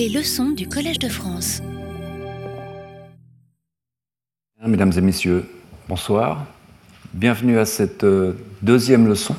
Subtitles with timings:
[0.00, 1.60] Les leçons du Collège de France.
[4.66, 5.44] Mesdames et messieurs,
[5.90, 6.46] bonsoir.
[7.12, 8.32] Bienvenue à cette euh,
[8.62, 9.36] deuxième leçon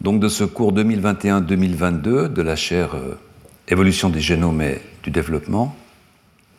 [0.00, 3.18] donc de ce cours 2021-2022 de la chaire euh,
[3.66, 5.74] Évolution des génomes et du développement,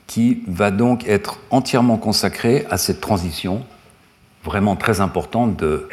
[0.06, 3.66] qui va donc être entièrement consacré à cette transition
[4.44, 5.88] vraiment très importante de,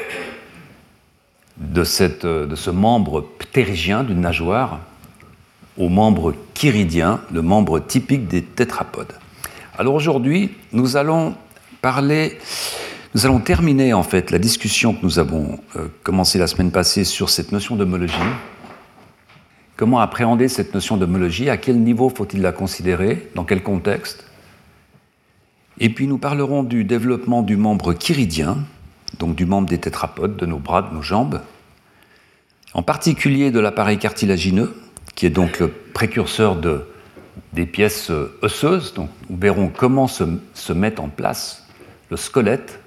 [1.58, 4.80] de, de ce membre ptérygien d'une nageoire
[5.80, 9.14] au membre chiridien, le membre typique des tétrapodes.
[9.78, 11.34] Alors aujourd'hui, nous allons
[11.80, 12.38] parler,
[13.14, 17.04] nous allons terminer en fait la discussion que nous avons euh, commencé la semaine passée
[17.04, 18.14] sur cette notion d'homologie.
[19.76, 21.48] Comment appréhender cette notion d'homologie?
[21.48, 23.30] À quel niveau faut-il la considérer?
[23.34, 24.26] Dans quel contexte?
[25.78, 28.58] Et puis nous parlerons du développement du membre chiridien,
[29.18, 31.40] donc du membre des tétrapodes, de nos bras, de nos jambes,
[32.74, 34.74] en particulier de l'appareil cartilagineux,
[35.14, 36.86] qui est donc le précurseur de,
[37.52, 38.10] des pièces
[38.42, 38.94] osseuses.
[38.94, 40.24] Donc, nous verrons comment se,
[40.54, 41.66] se met en place
[42.10, 42.80] le squelette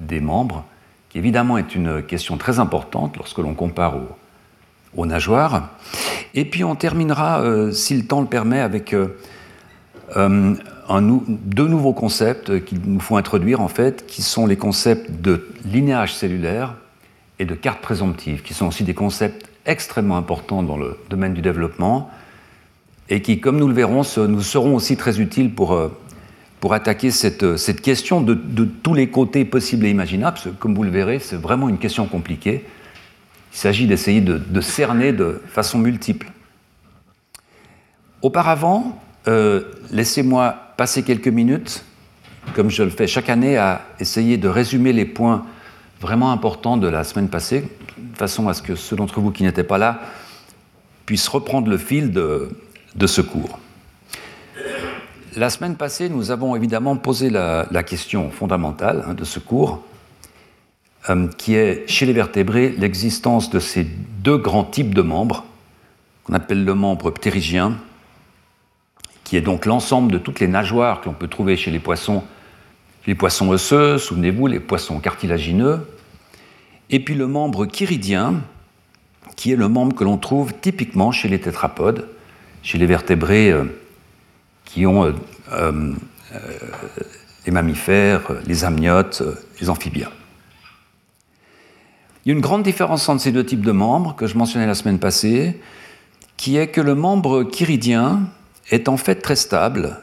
[0.00, 0.64] des membres,
[1.08, 5.70] qui évidemment est une question très importante lorsque l'on compare aux, aux, nageoires.
[6.34, 9.18] Et puis on terminera, euh, si le temps le permet, avec euh,
[10.16, 10.54] euh,
[10.90, 16.14] deux nouveaux concepts qu'il nous faut introduire en fait, qui sont les concepts de linéage
[16.14, 16.74] cellulaire
[17.38, 21.42] et de carte présomptive, qui sont aussi des concepts extrêmement importants dans le domaine du
[21.42, 22.10] développement
[23.08, 25.88] et qui, comme nous le verrons, nous seront aussi très utiles pour, euh,
[26.60, 30.34] pour attaquer cette, cette question de, de, tous les côtés possibles et imaginables.
[30.34, 32.64] Parce que, comme vous le verrez, c'est vraiment une question compliquée.
[33.52, 36.30] Il s'agit d'essayer de, de, cerner de façon multiple.
[38.22, 41.84] Auparavant, euh, laissez-moi passer quelques minutes,
[42.54, 45.46] comme je le fais chaque année, à essayer de résumer les points
[46.00, 47.64] vraiment importants de la semaine passée,
[47.98, 50.00] de façon à ce que ceux d'entre vous qui n'étaient pas là
[51.06, 52.50] puissent reprendre le fil de,
[53.06, 53.58] ce cours.
[55.36, 59.82] La semaine passée, nous avons évidemment posé la, question fondamentale hein, de ce cours,
[61.08, 65.44] euh, qui est chez les vertébrés l'existence de ces deux grands types de membres,
[66.24, 67.78] qu'on appelle le membre ptérygien,
[69.22, 72.24] qui est donc l'ensemble de toutes les nageoires que l'on peut trouver chez les poissons,
[73.06, 75.86] les poissons osseux, souvenez-vous, les poissons cartilagineux,
[76.90, 78.42] et puis le membre chiridien,
[79.34, 82.08] qui est le membre que l'on trouve typiquement chez les tétrapodes,
[82.62, 83.64] chez les vertébrés euh,
[84.64, 85.12] qui ont euh,
[85.52, 85.92] euh,
[87.44, 89.22] les mammifères, les amniotes,
[89.60, 90.10] les amphibiens.
[92.24, 94.66] Il y a une grande différence entre ces deux types de membres que je mentionnais
[94.66, 95.60] la semaine passée,
[96.36, 98.22] qui est que le membre chiridien
[98.70, 100.00] est en fait très stable.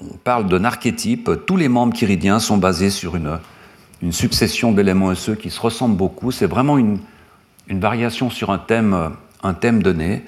[0.00, 1.30] On parle d'un archétype.
[1.46, 3.38] Tous les membres chiridiens sont basés sur une,
[4.02, 6.30] une succession d'éléments osseux qui se ressemblent beaucoup.
[6.30, 7.00] C'est vraiment une,
[7.68, 9.12] variation sur un thème,
[9.42, 10.24] un thème donné.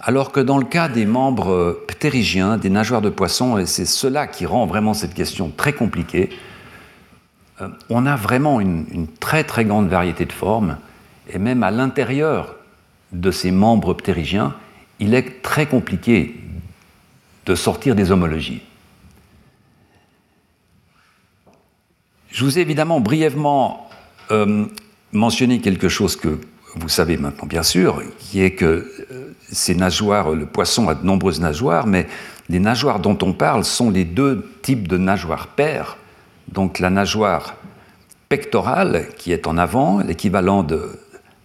[0.00, 4.26] Alors que dans le cas des membres ptérygiens, des nageoires de poissons, et c'est cela
[4.26, 6.30] qui rend vraiment cette question très compliquée,
[7.60, 10.76] euh, on a vraiment une, une, très très grande variété de formes,
[11.28, 12.54] et même à l'intérieur
[13.12, 14.54] de ces membres ptérygiens,
[15.00, 16.36] il est très compliqué
[17.46, 18.62] de sortir des homologies.
[22.30, 23.88] Je vous ai évidemment brièvement
[24.30, 24.66] euh,
[25.12, 26.38] mentionné quelque chose que
[26.74, 31.04] vous savez maintenant bien sûr, qui est que euh, ces nageoires, le poisson a de
[31.04, 32.06] nombreuses nageoires, mais
[32.48, 35.96] les nageoires dont on parle sont les deux types de nageoires paires.
[36.48, 37.56] Donc la nageoire
[38.28, 40.90] pectorale, qui est en avant, l'équivalent de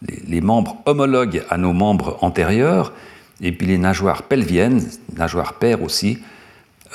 [0.07, 2.91] les, les, membres homologues à nos membres antérieurs,
[3.39, 4.83] et puis les nageoires pelviennes,
[5.15, 6.19] nageoires paires aussi,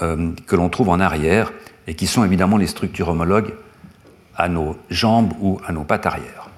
[0.03, 1.53] euh, que l'on trouve en arrière,
[1.87, 3.55] et qui sont évidemment les structures homologues
[4.37, 6.49] à nos jambes ou à nos pattes arrière.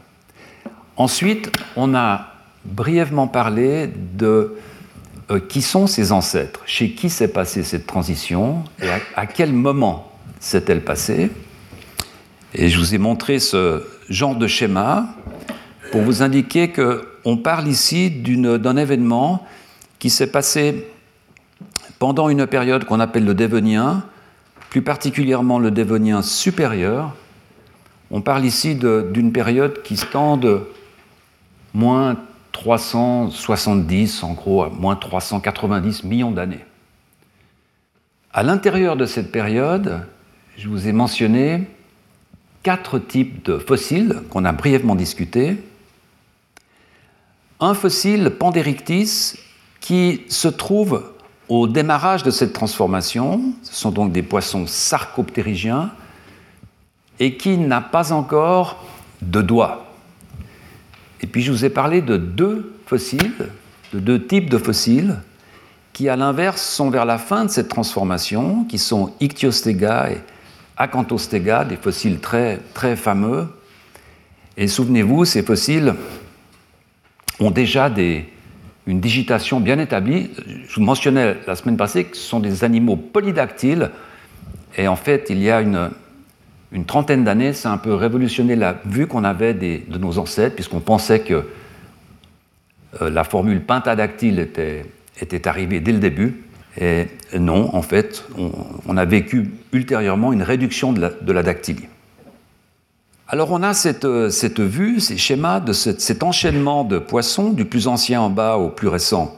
[0.96, 2.34] Ensuite, on a
[2.64, 4.56] brièvement parlé de
[5.30, 10.10] euh, qui sont ces ancêtres, chez qui s'est passée cette transition et à, quel moment
[10.40, 11.30] s'est-elle passée.
[12.54, 15.06] Et je vous ai montré ce genre de schéma
[15.92, 19.46] pour vous indiquer qu'on parle ici d'un événement
[19.98, 20.86] qui s'est passé
[21.98, 24.04] pendant une période qu'on appelle le Dévonien,
[24.70, 27.14] plus particulièrement le Dévonien supérieur.
[28.10, 30.66] On parle ici d'une période qui tend de
[31.74, 32.16] moins
[32.52, 36.64] 370, en gros, à moins 390 millions d'années.
[38.32, 40.00] À l'intérieur de cette période,
[40.56, 41.68] je vous ai mentionné
[42.62, 45.56] quatre types de fossiles qu'on a brièvement discutés.
[47.60, 49.34] Un fossile Pandérictis
[49.80, 51.12] qui se trouve
[51.48, 53.40] au démarrage de cette transformation.
[53.62, 55.90] Ce sont donc des poissons sarcoptérygiens
[57.20, 58.84] et qui n'a pas encore
[59.22, 59.86] de doigts.
[61.20, 63.48] Et puis je vous ai parlé de deux fossiles,
[63.92, 65.16] de deux types de fossiles,
[65.92, 70.18] qui à l'inverse sont vers la fin de cette transformation, qui sont Ichthyostega et
[70.76, 73.48] Acanthostega, des fossiles très, très fameux.
[74.56, 75.94] Et souvenez-vous, ces fossiles
[77.40, 77.92] ont déjà
[78.86, 80.30] une digitation bien établie.
[80.68, 83.90] Je vous mentionnais la semaine passée que ce sont des animaux polydactyles.
[84.76, 85.90] Et en fait, il y a une,
[86.72, 90.54] une trentaine d'années, ça a un peu révolutionné la vue qu'on avait de nos ancêtres,
[90.54, 91.44] puisqu'on pensait que
[93.02, 96.44] euh, la formule pentadactyle était, arrivée dès le début.
[96.80, 97.06] Et
[97.38, 98.24] non, en fait,
[98.86, 101.88] on, a vécu ultérieurement une réduction de la, dactylie.
[103.26, 107.88] Alors on a cette, euh, vue, ces schémas de cet enchaînement de poissons, du plus
[107.88, 109.34] ancien en bas au plus récent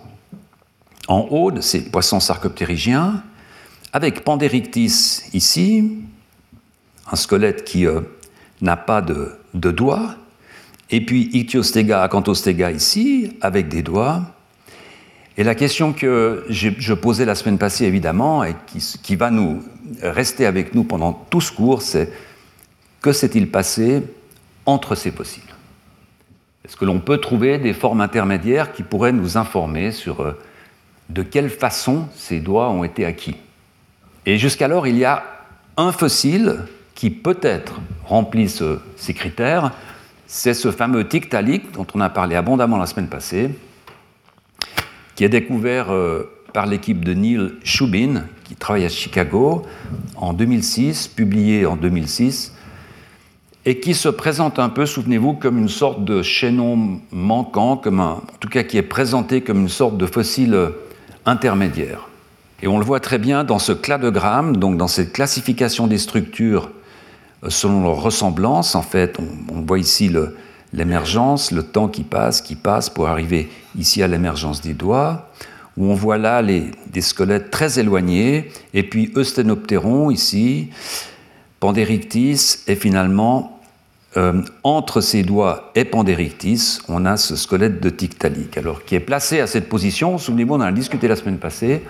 [1.09, 3.23] en haut, de ces poissons sarcoptérygiens,
[3.93, 5.99] avec Panderictis ici,
[7.11, 8.01] un squelette qui euh,
[8.61, 10.15] n'a pas de, doigts,
[10.91, 14.23] et puis Ichthyostega, Acanthostega ici, avec des doigts,
[15.37, 18.55] et la question que je posais la semaine passée, évidemment, et
[19.03, 19.63] qui, va nous
[20.03, 22.13] rester avec nous pendant tout ce cours, c'est
[23.01, 24.03] que s'est-il passé
[24.67, 25.43] entre ces fossiles
[26.65, 30.39] Est-ce que l'on peut trouver des formes intermédiaires qui pourraient nous informer sur euh,
[31.09, 33.37] de quelle façon ces doigts ont été acquis?
[34.27, 35.25] Et jusqu'alors, il y a
[35.77, 36.67] un fossile
[37.01, 39.73] qui peut-être remplit ces critères,
[40.27, 43.49] c'est ce fameux Tiktaalik dont on a parlé abondamment la semaine passée,
[45.15, 49.63] qui est découvert euh, par l'équipe de Neil Shubin, qui travaille à Chicago
[50.15, 52.55] en 2006, publié en 2006,
[53.65, 58.21] et qui se présente un peu, souvenez-vous, comme une sorte de chaînon manquant, comme en
[58.41, 60.69] tout cas qui est présenté comme une sorte de fossile
[61.25, 62.09] intermédiaire.
[62.61, 66.69] Et on le voit très bien dans ce cladogramme, donc dans cette classification des structures
[66.69, 66.80] euh,
[67.49, 68.75] selon leur ressemblance.
[68.75, 69.19] En fait,
[69.53, 70.13] on, voit ici
[70.73, 75.31] l'émergence, le temps qui passe, qui passe pour arriver ici à l'émergence des doigts,
[75.77, 80.71] où on voit là les, des squelettes très éloignés, et puis Eusthénoptéron ici,
[81.61, 83.61] Pandérictis, et finalement,
[84.17, 89.01] euh, entre ces doigts et Pandérictis, on a ce squelette de Tiktaalik, alors qui est
[89.01, 91.83] placé à cette position, souvenez-vous, on en a discuté la semaine passée,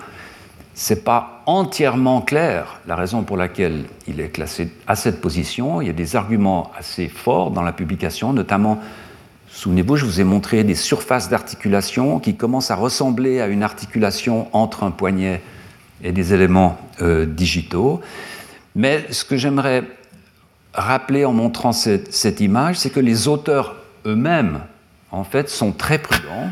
[0.74, 5.80] c'est pas entièrement clair la raison pour laquelle il est classé à cette position.
[5.80, 8.80] Il y a des arguments assez forts dans la publication, notamment,
[9.48, 14.48] souvenez-vous, je vous ai montré des surfaces d'articulation qui commencent à ressembler à une articulation
[14.52, 15.42] entre un poignet
[16.02, 18.00] et des éléments euh, digitaux.
[18.74, 19.84] Mais ce que j'aimerais
[20.72, 23.76] rappeler en montrant cette, cette image, c'est que les auteurs
[24.06, 24.60] eux-mêmes,
[25.10, 26.50] en fait, sont très prudents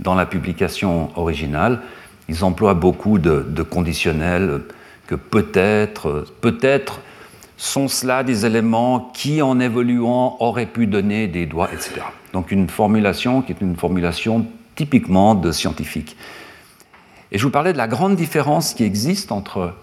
[0.00, 1.80] dans la publication originale
[2.28, 4.62] ils emploient beaucoup de, conditionnels
[5.06, 7.00] que peut-être, peut-être
[7.56, 12.00] sont cela des éléments qui, en évoluant, auraient pu donner des doigts, etc.
[12.32, 14.46] Donc une formulation qui est une formulation
[14.76, 16.16] typiquement de scientifique.
[17.32, 19.74] Et je vous parlais de la grande différence qui existe entre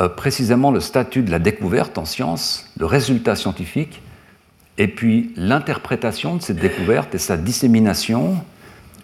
[0.00, 4.02] euh, précisément le statut de la découverte en science, le résultat scientifique,
[4.76, 8.36] et puis l'interprétation de cette découverte et sa dissémination.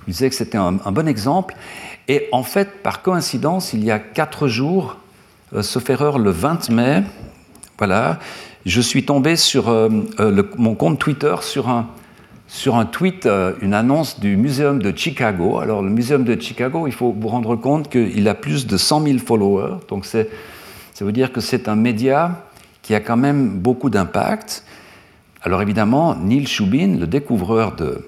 [0.07, 1.55] Je disais que c'était un, un bon exemple.
[2.09, 4.97] Et en fait, par coïncidence, il y a quatre jours,
[5.55, 7.03] euh, sauf erreur, le 20 mai,
[7.79, 8.19] voilà,
[8.67, 9.89] je suis tombé sur euh,
[10.19, 11.89] euh, mon compte Twitter sur un,
[12.49, 13.29] sur un tweet,
[13.63, 15.61] une annonce du Muséum de Chicago.
[15.61, 19.03] Alors, le Muséum de Chicago, il faut vous rendre compte qu'il a plus de 100
[19.05, 19.77] 000 followers.
[19.89, 20.25] Donc, ça
[21.01, 22.45] veut dire que c'est un média
[22.83, 24.65] qui a quand même beaucoup d'impact.
[25.43, 28.05] Alors, évidemment, Neil Shubin, le découvreur de,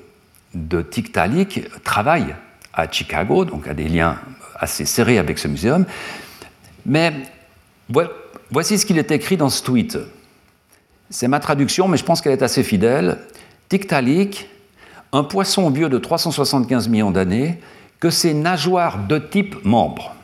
[0.55, 2.35] de Tiktaalik, travaille
[2.73, 4.19] à Chicago, donc a des liens
[4.59, 5.85] assez serrés avec ce muséum.
[6.87, 7.13] Mais
[8.51, 9.99] voici ce qu'il est écrit dans ce tweet.
[11.11, 13.19] C'est ma traduction, mais je pense qu'elle est assez fidèle.
[13.69, 14.49] Tiktaalik,
[15.13, 17.61] un poisson vieux de 375 millions d'années,
[18.01, 20.15] que ses nageoires de type membre.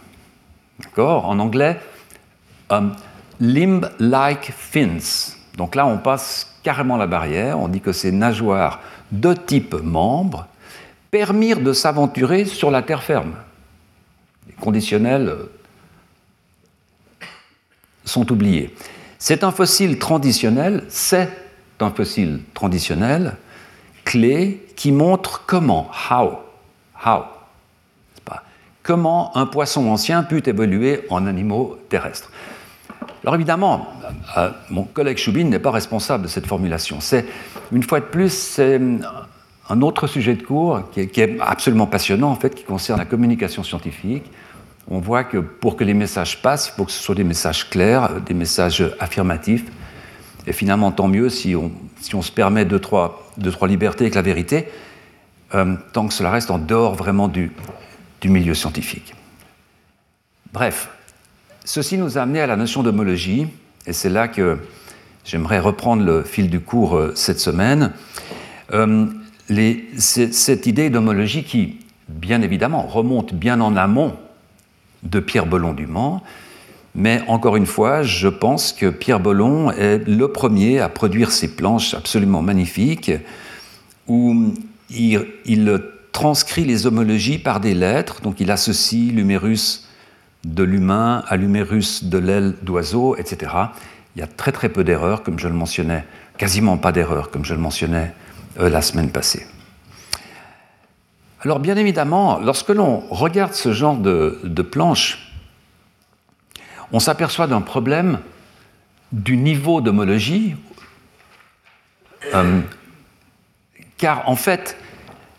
[0.83, 1.27] D'accord?
[1.27, 1.79] En anglais,
[2.71, 2.95] um,
[3.41, 5.35] limb-like fins.
[5.57, 7.59] Donc là, on passe carrément la barrière.
[7.59, 8.81] On dit que ces nageoires
[9.13, 10.47] de type membre
[11.11, 13.35] permirent de s'aventurer sur la terre ferme.
[14.47, 15.51] Les conditionnels euh,
[18.05, 18.75] sont oubliés.
[19.19, 21.31] C'est un fossile traditionnel, c'est
[21.81, 23.37] un fossile traditionnel
[24.05, 26.39] clé qui montre comment, how,
[27.05, 27.25] how,
[28.89, 32.31] comment un poisson ancien peut évoluer en animaux terrestres.
[33.23, 33.87] Alors évidemment,
[34.39, 37.01] euh, mon collègue Choubin n'est pas responsable de cette formulation.
[37.01, 37.27] C'est,
[37.71, 38.81] une fois de plus, c'est
[39.71, 43.63] un autre sujet de cours qui est, absolument passionnant, en fait, qui concerne la communication
[43.63, 44.25] scientifique.
[44.91, 47.69] On voit que pour que les messages passent, il faut que ce soit des messages
[47.69, 49.65] clairs, des messages affirmatifs.
[50.47, 51.71] Et finalement, tant mieux si on,
[52.23, 54.69] se permet deux trois, deux, trois libertés avec la vérité,
[55.55, 57.53] euh, tant que cela reste en dehors vraiment du,
[58.25, 59.15] milieu scientifique.
[60.55, 60.89] Bref,
[61.67, 63.47] ceci nous a amené à la notion d'homologie,
[63.87, 64.59] et c'est là que
[65.25, 67.93] j'aimerais reprendre le fil du cours euh, cette semaine.
[68.73, 69.07] Euh,
[69.97, 71.79] cette idée d'homologie qui,
[72.09, 74.17] bien évidemment, remonte bien en amont
[75.03, 76.23] de Pierre Bellon du Mans,
[76.95, 81.55] mais encore une fois, je pense que Pierre Bellon est le premier à produire ces
[81.55, 83.13] planches absolument magnifiques
[84.09, 84.55] où
[84.91, 85.81] il, il
[86.13, 89.89] transcrit les homologies par des lettres, donc il associe l'humérus
[90.45, 93.53] de l'humain à l'humérus de l'aile d'oiseau, etc.
[94.17, 96.05] Il y a très très peu d'erreurs, comme je le mentionnais,
[96.39, 98.13] quasiment pas d'erreurs, comme je le mentionnais
[98.59, 99.47] euh, la semaine passée.
[101.41, 105.33] Alors bien évidemment, lorsque l'on regarde ce genre de, planche,
[106.91, 108.19] on s'aperçoit d'un problème
[109.13, 110.57] du niveau d'homologie,
[112.35, 112.61] euh,
[113.97, 114.77] car en fait,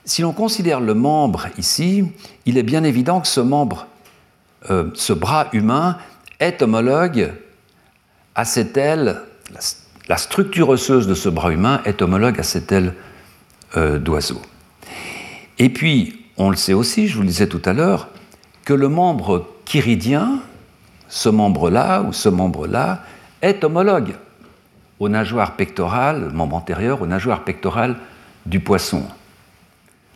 [0.05, 2.05] si l'on considère le membre ici,
[2.45, 3.87] il est bien évident que ce membre
[4.69, 5.97] euh, ce bras humain
[6.39, 7.33] est homologue
[8.35, 9.21] à cette aile,
[10.09, 12.93] la, structure osseuse de ce bras humain est homologue à cette aile
[13.77, 14.41] euh, d'oiseau.
[15.57, 18.09] Et puis, on le sait aussi, je vous le disais tout à l'heure,
[18.65, 20.39] que le membre chiridien,
[21.07, 23.03] ce membre-là ou ce membre-là,
[23.41, 24.15] est homologue
[24.99, 27.95] aux nageoires pectorales, le membre antérieur, aux nageoires pectorales
[28.45, 29.03] du poisson.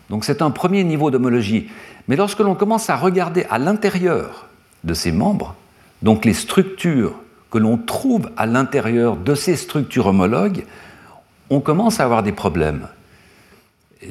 [0.09, 1.69] Donc c'est un premier niveau d'homologie.
[2.07, 4.47] Mais lorsque l'on commence à regarder à l'intérieur
[4.83, 5.55] de ces membres,
[6.01, 7.13] donc les structures
[7.53, 10.63] que l'on trouve à l'intérieur de ces structures homologues,
[11.51, 12.87] on commence à avoir des problèmes.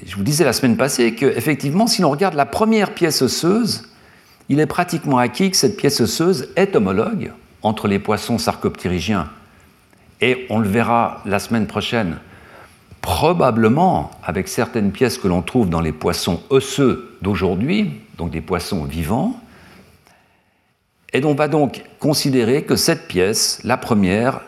[0.07, 3.83] je vous disais la semaine passée qu'effectivement, si l'on regarde la première pièce osseuse,
[4.49, 7.33] il est pratiquement acquis que cette pièce osseuse est homologue
[7.63, 9.29] entre les poissons sarcopterygiens.
[10.21, 12.19] Et on le verra la semaine prochaine,
[13.01, 18.85] probablement avec certaines pièces que l'on trouve dans les poissons osseux d'aujourd'hui, donc des poissons
[18.85, 19.42] vivants.
[21.13, 24.41] Et on va donc considérer que cette pièce, la première,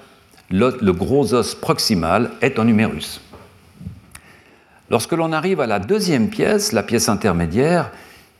[0.50, 3.21] le, gros os proximal, est un humérus.
[4.90, 7.90] Lorsque l'on arrive à la deuxième pièce, la pièce intermédiaire,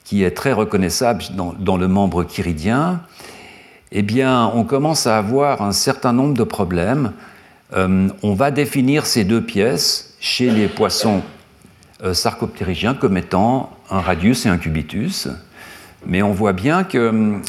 [0.05, 3.01] qui est très reconnaissable dans, le membre chiridien,
[3.93, 7.13] eh bien, on commence à avoir un certain nombre de problèmes
[7.73, 11.23] euh, on va définir ces deux pièces chez les poissons
[12.03, 15.29] euh, sarcoptérygiens comme étant un radius et un cubitus.
[16.07, 17.41] Mais on voit bien que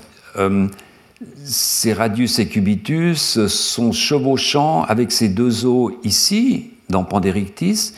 [1.43, 7.93] ces radius et cubitus sont chevauchants avec ces deux os ici, dans Panderictis.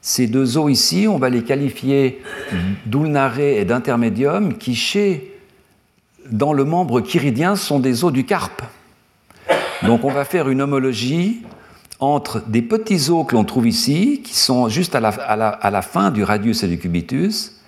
[0.00, 2.20] Ces deux os ici, on va les qualifier
[2.86, 5.38] d'ulnare et d'intermédium, qui chez,
[6.30, 8.62] dans le membre chiridien, sont des os du carpe.
[9.84, 11.42] Donc on va faire une homologie
[11.98, 16.24] entre des petits os que l'on trouve ici, qui sont juste à la, fin du
[16.24, 17.60] radius et du cubitus,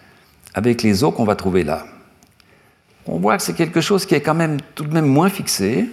[0.55, 1.87] avec les os qu'on va trouver là.
[3.07, 5.89] On voit que c'est quelque chose qui est quand même tout de même moins fixé.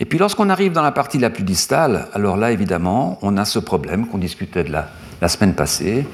[0.00, 3.44] Et puis lorsqu'on arrive dans la partie la plus distale, alors là évidemment, on a
[3.44, 6.06] ce problème qu'on discutait de la, semaine passée.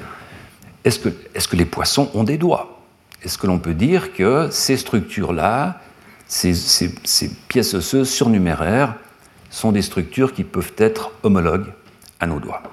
[0.85, 2.79] Est-ce que, les poissons ont des doigts?
[3.23, 5.81] Est-ce que l'on peut dire que ces structures-là,
[6.27, 8.95] ces, ces pièces osseuses surnuméraires,
[9.49, 11.73] sont des structures qui peuvent être homologues
[12.19, 12.63] à nos doigts?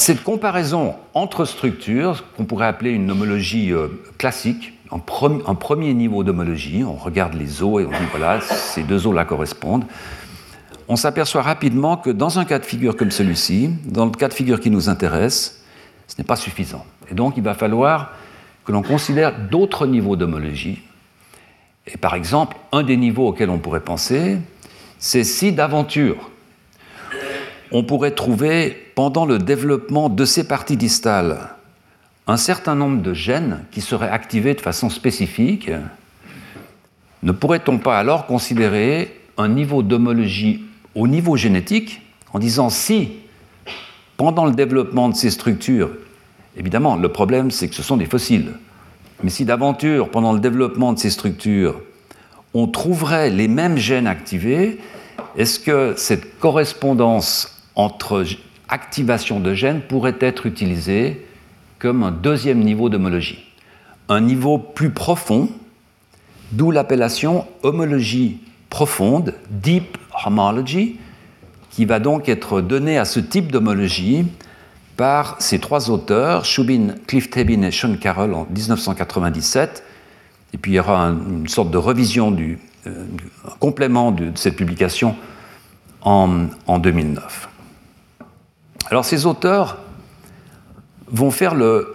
[0.00, 6.84] Cette comparaison entre structures, qu'on pourrait appeler une homologie euh, classique, un, premier niveau d'homologie,
[6.84, 9.86] on regarde les os et on dit voilà, ces deux os-là correspondent,
[10.86, 14.34] on s'aperçoit rapidement que dans un cas de figure comme celui-ci, dans le cas de
[14.34, 15.64] figure qui nous intéresse,
[16.06, 16.86] ce n'est pas suffisant.
[17.10, 18.12] Et donc il va falloir
[18.64, 20.80] que l'on considère d'autres niveaux d'homologie
[21.92, 24.38] et par exemple, un des niveaux auxquels on pourrait penser,
[25.00, 26.30] c'est si d'aventure
[27.70, 31.50] on pourrait trouver pendant le développement de ces parties distales
[32.28, 35.70] un certain nombre de gènes qui seraient activés de façon spécifique,
[37.22, 40.62] ne pourrait-on pas alors considérer un niveau d'homologie
[40.94, 42.02] au niveau génétique
[42.34, 43.12] en disant si,
[44.18, 45.90] pendant le développement de ces structures,
[46.56, 48.52] évidemment, le problème c'est que ce sont des fossiles,
[49.22, 51.80] mais si d'aventure, pendant le développement de ces structures,
[52.52, 54.78] on trouverait les mêmes gènes activés,
[55.36, 58.26] est-ce que cette correspondance entre
[58.68, 61.24] activation de gènes pourrait être utilisée
[61.78, 63.46] comme un deuxième niveau d'homologie
[64.10, 65.48] Un niveau plus profond,
[66.52, 70.98] d'où l'appellation homologie profonde, deep homology,
[71.70, 74.26] qui va donc être donnée à ce type d'homologie
[74.96, 79.84] par ces trois auteurs, Shubin, Cliff Tabin et Sean Carroll en 1997.
[80.52, 82.58] Et puis il y aura une sorte de revision du
[82.88, 83.04] euh,
[83.60, 85.14] complément de, cette publication
[86.02, 87.47] en, en, 2009.
[88.90, 89.78] Alors ces auteurs
[91.08, 91.94] vont faire le,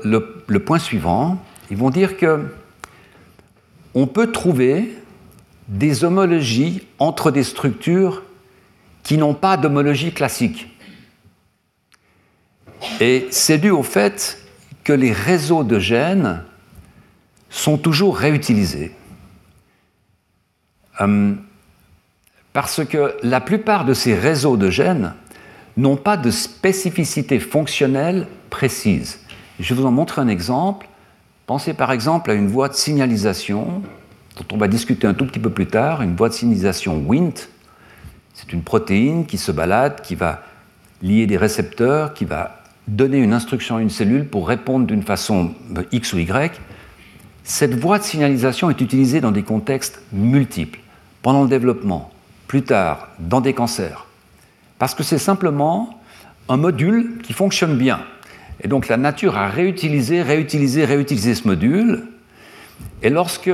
[0.66, 1.44] point suivant.
[1.72, 2.46] Ils vont dire que
[3.96, 4.96] on peut trouver
[5.68, 8.24] des homologies entre des structures
[9.04, 10.68] qui n'ont pas d'homologie classique.
[13.00, 14.40] Et c'est dû au fait
[14.84, 16.44] que les réseaux de gènes
[17.50, 18.96] sont toujours réutilisés.
[21.00, 21.42] Hum,
[22.52, 25.14] parce que la plupart de ces réseaux de gènes
[25.78, 29.20] n'ont pas de spécificité fonctionnelle précise.
[29.60, 30.88] Je vous en montrer un exemple.
[31.46, 33.82] Pensez par exemple à une voie de signalisation,
[34.38, 37.48] dont on va discuter un tout petit peu plus tard, une voie de signalisation WINT.
[38.34, 40.44] C'est une protéine qui se balade, qui va
[41.02, 45.54] lier des récepteurs, qui va donner une instruction à une cellule pour répondre d'une façon
[45.78, 46.60] euh, X ou Y.
[47.44, 50.80] Cette voie de signalisation est utilisée dans des contextes multiples,
[51.22, 52.12] pendant le développement,
[52.48, 54.08] plus tard, dans des cancers.
[54.80, 56.02] Parce que c'est simplement
[56.50, 58.02] un module qui fonctionne bien.
[58.62, 62.04] Et donc la nature a réutilisé, réutilisé, réutilisé ce module.
[63.02, 63.52] Et lorsque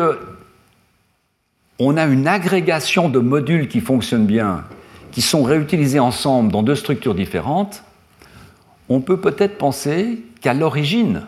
[1.80, 4.66] on a une agrégation de modules qui fonctionnent bien,
[5.12, 7.84] qui sont réutilisés ensemble dans deux structures différentes,
[8.90, 11.24] on peut peut-être penser qu'à l'origine,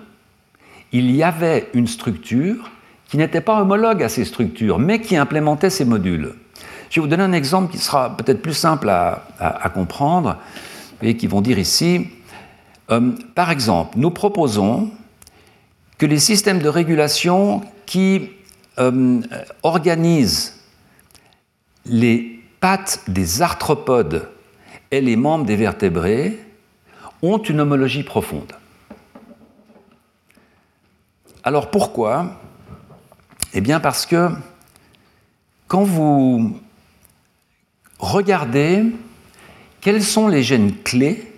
[0.91, 2.71] il y avait une structure
[3.07, 6.33] qui n'était pas homologue à ces structures, mais qui implémentait ces modules.
[6.91, 10.35] Je vais vous donner un exemple qui sera peut-être plus simple à, comprendre
[11.01, 12.09] et qui vont dire ici,
[12.89, 14.91] euh, par exemple, nous proposons
[15.97, 18.31] que les systèmes de régulation qui
[18.77, 19.21] euh,
[19.63, 20.59] organisent
[21.85, 24.27] les pattes des arthropodes
[24.91, 26.37] et les membres des vertébrés
[27.21, 28.51] ont une homologie profonde.
[31.45, 32.41] Alors pourquoi?
[33.53, 34.29] Eh bien parce que
[35.69, 36.59] quand vous
[38.01, 38.83] regardez
[39.79, 41.31] quels sont les gènes clés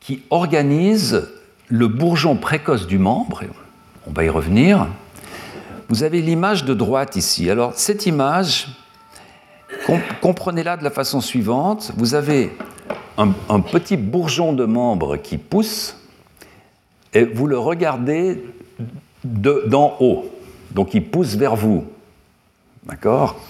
[0.00, 1.30] qui organisent
[1.68, 3.44] le bourgeon précoce du membre,
[4.06, 4.86] on va y revenir,
[5.88, 7.48] vous avez l'image de droite ici.
[7.50, 8.68] Alors cette image,
[10.20, 11.92] comprenez-la de la façon suivante.
[11.96, 12.52] Vous avez
[13.16, 15.96] un, petit bourgeon de membre qui pousse
[17.12, 18.44] et vous le regardez
[19.24, 20.30] d'en haut.
[20.72, 21.84] Donc il pousse vers vous.
[22.84, 23.40] D'accord?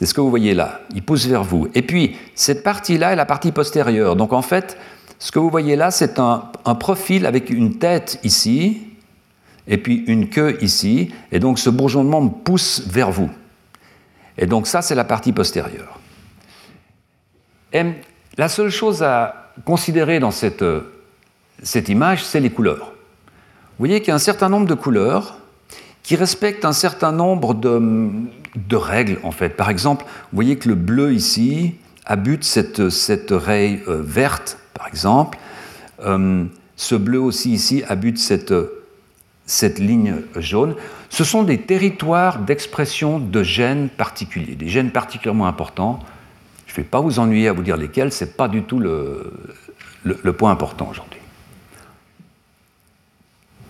[0.00, 0.80] C'est ce que vous voyez là.
[0.94, 1.68] Il pousse vers vous.
[1.74, 4.16] Et puis cette partie-là est la partie postérieure.
[4.16, 4.78] Donc en fait,
[5.18, 8.80] ce que vous voyez là, c'est un, profil avec une tête ici
[9.68, 11.12] et puis une queue ici.
[11.32, 13.28] Et donc ce bourgeon de membre pousse vers vous.
[14.38, 16.00] Et donc ça, c'est la partie postérieure.
[17.74, 17.84] Et
[18.38, 20.64] la seule chose à considérer dans cette,
[21.62, 22.86] cette image, c'est les couleurs.
[22.86, 25.39] Vous voyez qu'il y a un certain nombre de couleurs
[26.02, 29.50] qui respectent un certain nombre de, règles, en fait.
[29.50, 31.74] Par exemple, vous voyez que le bleu ici
[32.06, 35.38] abute cette, cette raie euh, verte, par exemple.
[36.04, 36.44] Euh,
[36.76, 38.54] ce bleu aussi ici abute cette,
[39.44, 40.74] cette ligne jaune.
[41.10, 46.00] Ce sont des territoires d'expression de gènes particuliers, des gènes particulièrement importants.
[46.66, 48.78] Je ne vais pas vous ennuyer à vous dire lesquels, ce n'est pas du tout
[48.78, 49.32] le,
[50.04, 51.19] le, point important aujourd'hui.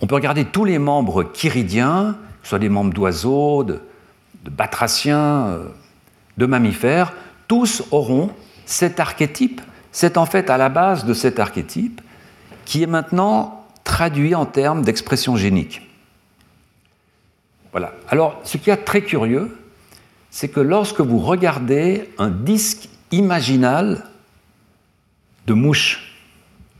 [0.01, 3.79] On peut regarder tous les membres chiridiens, que ce soit des membres d'oiseaux, de,
[4.43, 5.69] de batraciens, euh,
[6.37, 7.13] de mammifères,
[7.47, 8.31] tous auront
[8.65, 9.61] cet archétype.
[9.91, 12.01] C'est en fait à la base de cet archétype
[12.65, 15.87] qui est maintenant traduit en termes d'expression génique.
[17.71, 17.93] Voilà.
[18.09, 19.57] Alors, ce qui est très curieux,
[20.29, 24.05] c'est que lorsque vous regardez un disque imaginal
[25.47, 26.15] de mouche,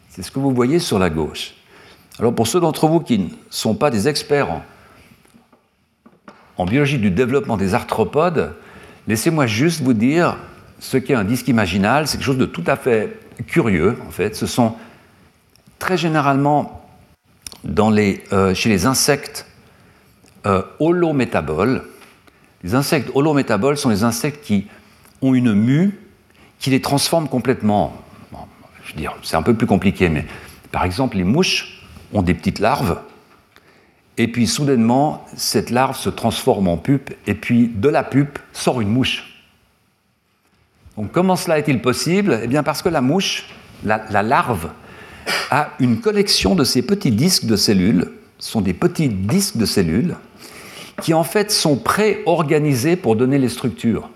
[0.10, 1.54] c'est ce que vous voyez sur la gauche.
[2.19, 4.62] Alors, pour ceux d'entre vous qui ne sont pas des experts
[6.58, 8.54] en, biologie du développement des arthropodes,
[9.08, 10.38] laissez-moi juste vous dire
[10.80, 12.08] ce qu'est un disque imaginal.
[12.08, 14.36] C'est quelque chose de tout à fait curieux, en fait.
[14.36, 14.76] Ce sont
[15.80, 16.86] très généralement
[17.65, 19.47] euh, chez les insectes
[20.45, 21.84] euh, holométaboles.
[22.63, 24.67] Les insectes holométaboles sont les insectes qui
[25.24, 26.00] ont une mue
[26.60, 27.97] qui les transforme complètement.
[28.84, 30.28] je veux dire, c'est un peu plus compliqué, mais
[30.71, 31.81] par exemple, les mouches
[32.13, 33.02] ont des petites larves,
[34.17, 38.82] et puis soudainement, cette larve se transforme en pupe, et puis de la pupe sort
[38.82, 39.43] une mouche.
[40.97, 42.39] Donc comment cela est-il possible?
[42.43, 43.47] Eh bien parce que la mouche,
[43.84, 44.69] la larve,
[45.50, 49.65] a une collection de ces petits disques de cellules, ce sont des petits disques de
[49.65, 50.15] cellules,
[51.02, 54.10] qui en fait sont pré-organisés pour donner les structures.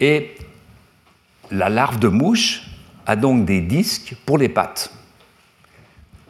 [0.00, 0.34] Et
[1.50, 2.62] la larve de mouche
[3.06, 4.92] a donc des disques pour les pattes.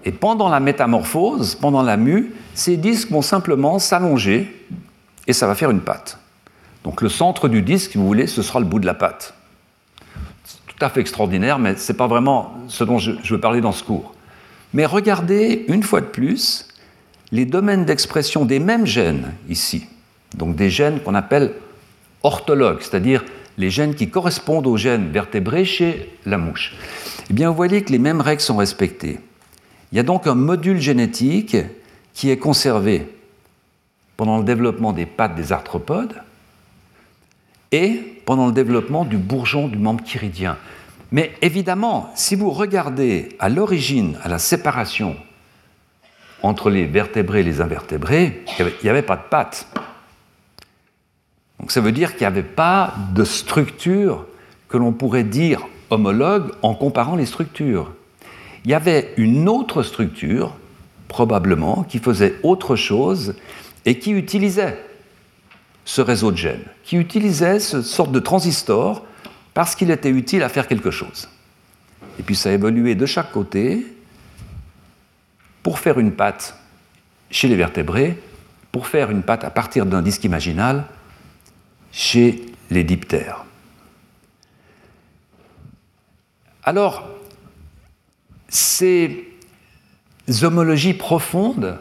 [0.07, 4.67] Et pendant la métamorphose, pendant la mue, ces disques vont simplement s'allonger
[5.27, 6.19] et ça va faire une patte.
[6.85, 9.35] Donc le centre du disque, si vous voulez, ce sera le bout de la patte.
[10.45, 13.61] C'est tout à fait extraordinaire, mais ce n'est pas vraiment ce dont je veux parler
[13.61, 14.15] dans ce cours.
[14.73, 16.69] Mais regardez une fois de plus
[17.33, 19.87] les domaines d'expression des mêmes gènes ici,
[20.37, 21.55] donc des gènes qu'on appelle
[22.23, 23.25] orthologues, c'est-à-dire
[23.59, 26.77] les gènes qui correspondent aux gènes vertébrés chez la mouche,
[27.29, 29.19] eh bien vous voyez que les mêmes règles sont respectées.
[29.97, 31.57] Il y a donc un module génétique
[32.13, 33.17] qui est conservé
[34.19, 36.21] pendant le développement des pattes des arthropodes
[37.73, 40.59] et pendant le développement du bourgeon du membre chiridien.
[41.13, 45.17] Mais évidemment, si vous regardez à l'origine, à la séparation
[46.43, 49.67] entre les vertébrés et les invertébrés, il n'y avait, pas de pattes.
[51.59, 54.27] Donc ça veut dire qu'il n'y avait pas de structure
[54.69, 57.96] que l'on pourrait dire homologue en comparant les structures.
[58.67, 60.57] Il y avait une autre structure,
[61.07, 63.37] probablement, qui faisait autre chose
[63.85, 64.77] et qui utilisait
[65.85, 69.07] ce réseau de gènes, qui utilisait ce sorte de transistor
[69.55, 71.29] parce qu'il était utile à faire quelque chose.
[72.19, 73.87] Et puis ça a évolué de chaque côté
[75.63, 76.59] pour faire une patte
[77.31, 78.21] chez les vertébrés,
[78.73, 80.87] pour faire une patte à partir d'un disque imaginal
[81.93, 83.45] chez les diptères.
[86.65, 87.16] Alors,
[88.49, 89.25] ces
[90.43, 91.79] homologies profondes,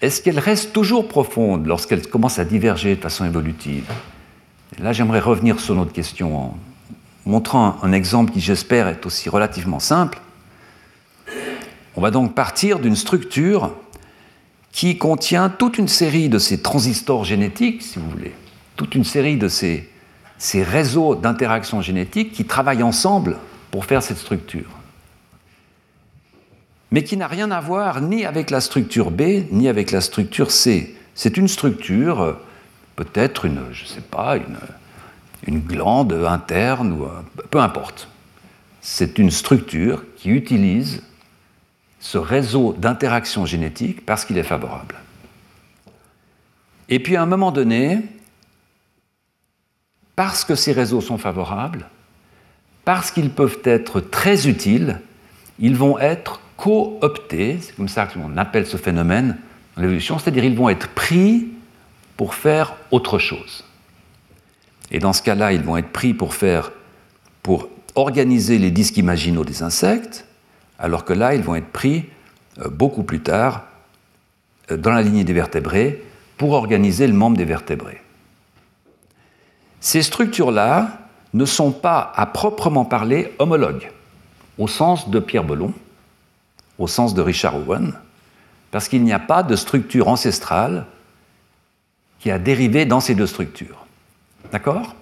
[0.00, 3.84] est-ce qu'elles restent toujours profondes lorsqu'elles commencent à diverger de façon évolutive?
[4.78, 6.58] Là, j'aimerais revenir sur notre question en
[7.26, 10.20] montrant un exemple qui, j'espère, est aussi relativement simple.
[11.96, 13.72] On va donc partir d'une structure
[14.72, 18.32] qui contient toute une série de ces transistors génétiques, si vous voulez,
[18.76, 19.88] toute une série de ces,
[20.38, 23.36] ces réseaux d'interactions génétiques qui travaillent ensemble
[23.70, 24.79] pour faire cette structure.
[26.90, 29.22] Mais qui n'a rien à voir ni avec la structure B,
[29.52, 30.96] ni avec la structure C.
[31.14, 32.36] C'est une structure
[32.96, 34.36] peut-être une, je sais pas,
[35.46, 37.08] une, glande interne, ou
[37.50, 38.08] peu importe.
[38.82, 41.02] C'est une structure qui utilise
[41.98, 44.96] ce réseau d'interaction génétique parce qu'il est favorable.
[46.90, 48.00] Et puis à un moment donné,
[50.14, 51.88] parce que ces réseaux sont favorables,
[52.84, 55.00] parce qu'ils peuvent être très utiles,
[55.58, 59.38] ils vont être cooptés, c'est comme ça qu'on appelle ce phénomène
[59.76, 61.48] dans l'évolution, c'est-à-dire ils vont être pris
[62.18, 63.64] pour faire autre chose.
[64.90, 66.70] Et dans ce cas-là, ils vont être pris pour faire,
[67.42, 70.26] pour organiser les disques imaginaux des insectes,
[70.78, 72.04] alors que là, ils vont être pris
[72.58, 73.64] euh, beaucoup plus tard
[74.70, 76.04] euh, dans la lignée des vertébrés
[76.36, 78.02] pour organiser le membre des vertébrés.
[79.80, 80.98] Ces structures-là
[81.32, 83.90] ne sont pas à proprement parler homologues,
[84.58, 85.72] au sens de Pierre Belon,
[86.80, 87.92] au sens de Richard Owen,
[88.70, 90.86] parce qu'il n'y a pas de structure ancestrale
[92.18, 93.86] qui a dérivé dans ces deux structures.
[94.50, 94.96] D'accord?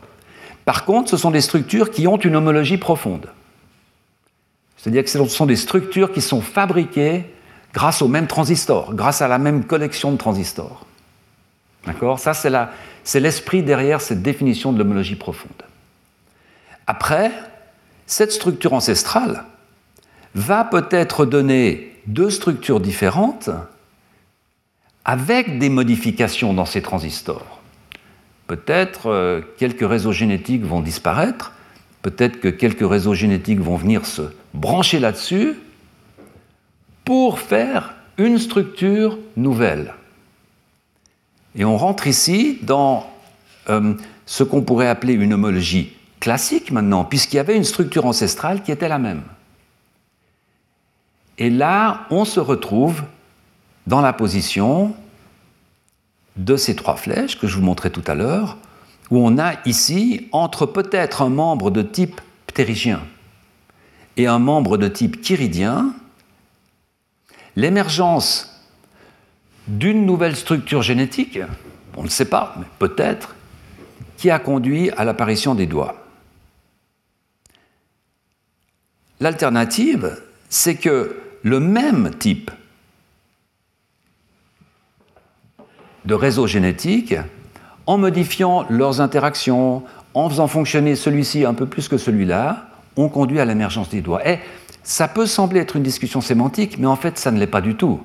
[0.64, 3.28] Par contre, ce sont des structures qui ont une homologie profonde.
[4.76, 7.24] C'est-à-dire que ce sont des structures qui sont fabriquées
[7.72, 10.84] grâce au même transistor, grâce à la même collection de transistors.
[11.86, 12.18] D'accord?
[12.18, 15.62] Ça, c'est l'esprit derrière cette définition de l'homologie profonde.
[16.86, 17.30] Après,
[18.06, 19.44] cette structure ancestrale
[20.34, 23.50] va peut-être donner deux structures différentes
[25.04, 27.60] avec des modifications dans ces transistors.
[28.46, 31.52] Peut-être euh, quelques réseaux génétiques vont disparaître,
[32.02, 34.22] peut-être que quelques réseaux génétiques vont venir se
[34.54, 35.54] brancher là-dessus
[37.04, 39.94] pour faire une structure nouvelle.
[41.54, 43.08] Et on rentre ici dans
[43.68, 43.94] euh,
[44.26, 48.72] ce qu'on pourrait appeler une homologie classique maintenant, puisqu'il y avait une structure ancestrale qui
[48.72, 49.22] était la même.
[51.38, 53.02] Et là, on se retrouve
[53.86, 54.94] dans la position
[56.36, 58.58] de ces trois flèches que je vous montrais tout à l'heure,
[59.10, 63.00] où on a ici, entre peut-être un membre de type ptérygien
[64.16, 65.94] et un membre de type chiridien,
[67.56, 68.66] l'émergence
[69.68, 71.38] d'une nouvelle structure génétique,
[71.96, 73.36] on ne sait pas, mais peut-être,
[74.16, 76.04] qui a conduit à l'apparition des doigts.
[79.20, 82.50] L'alternative, c'est que le même type
[86.04, 87.14] de réseau génétique,
[87.86, 89.82] en modifiant leurs interactions,
[90.14, 94.26] en faisant fonctionner celui-ci un peu plus que celui-là, ont conduit à l'émergence des doigts.
[94.26, 94.38] Et
[94.82, 97.74] ça peut sembler être une discussion sémantique, mais en fait, ça ne l'est pas du
[97.74, 98.00] tout.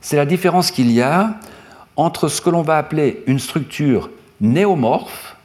[0.00, 1.34] C'est la différence qu'il y a
[1.96, 5.36] entre ce que l'on va appeler une structure néomorphe,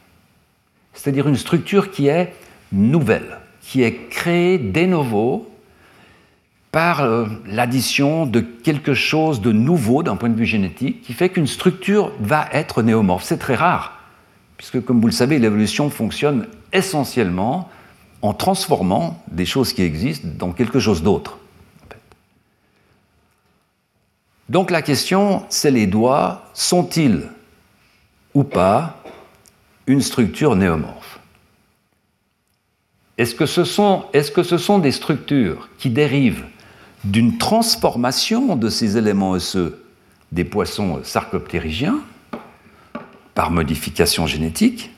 [0.94, 2.34] c'est-à-dire une structure qui est
[2.72, 5.49] nouvelle, qui est créée de novo
[6.72, 11.30] par euh, l'addition de quelque chose de nouveau d'un point de vue génétique, qui fait
[11.30, 13.24] qu'une structure va être néomorphe.
[13.24, 14.00] C'est très rare,
[14.58, 17.70] puisque comme vous le savez, l'évolution fonctionne essentiellement
[18.22, 21.38] en transformant des choses qui existent dans quelque chose d'autre.
[24.50, 27.30] Donc la question, c'est les doigts, sont-ils
[28.34, 29.02] ou pas
[29.88, 31.20] une structure néomorphe?
[33.18, 36.46] Que, ce que ce sont des structures qui dérivent
[37.04, 39.84] d'une transformation de ces éléments osseux
[40.32, 42.00] des poissons sarcoptérygiens
[43.34, 44.92] par modification génétique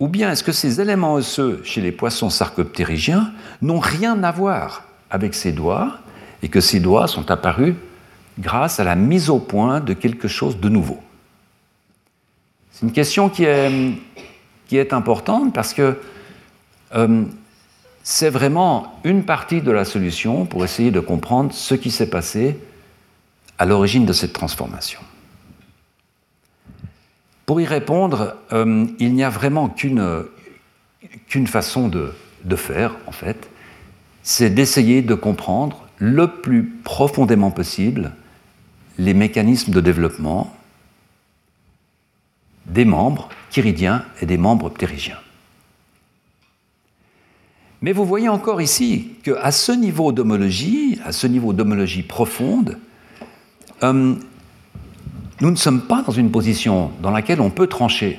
[0.00, 4.84] Ou bien est-ce que ces éléments osseux chez les poissons sarcoptérygiens n'ont rien à voir
[5.10, 5.98] avec ces doigts
[6.42, 7.74] et que ces doigts sont apparus
[8.38, 11.00] grâce à la mise au point de quelque chose de nouveau?
[12.70, 15.98] C'est une question qui est, importante parce que
[16.94, 17.24] euh,
[18.10, 22.58] c'est vraiment une partie de la solution pour essayer de comprendre ce qui s'est passé
[23.58, 25.00] à l'origine de cette transformation.
[27.44, 30.26] Pour y répondre, euh, il n'y a vraiment qu'une
[31.46, 33.50] façon de, de, faire, en fait,
[34.22, 38.12] c'est d'essayer de comprendre le plus profondément possible
[38.96, 40.56] les mécanismes de développement
[42.64, 45.18] des membres chiridiens et des membres ptérygiens.
[47.80, 52.78] Mais vous voyez encore ici qu'à ce niveau d'homologie, à ce niveau d'homologie profonde,
[53.82, 54.14] euh,
[55.40, 58.18] nous ne sommes pas dans une position dans laquelle on peut trancher.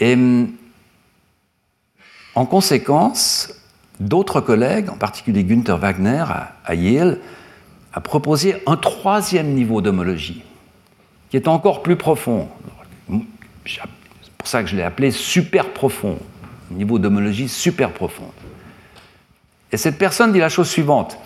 [0.00, 0.16] Et
[2.34, 3.52] en conséquence,
[3.98, 6.24] d'autres collègues, en particulier Günther Wagner
[6.64, 7.18] à Yale,
[7.94, 10.42] a proposé un troisième niveau d'homologie,
[11.30, 12.48] qui est encore plus profond.
[13.64, 13.80] C'est
[14.36, 16.18] pour ça que je l'ai appelé super profond,
[16.70, 18.30] niveau d'homologie super profond.
[19.72, 21.18] Et cette personne dit la chose suivante,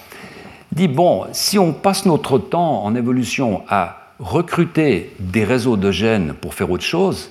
[0.72, 6.34] dit, bon, si on passe notre temps en évolution à recruter des réseaux de gènes
[6.34, 7.30] pour faire autre chose,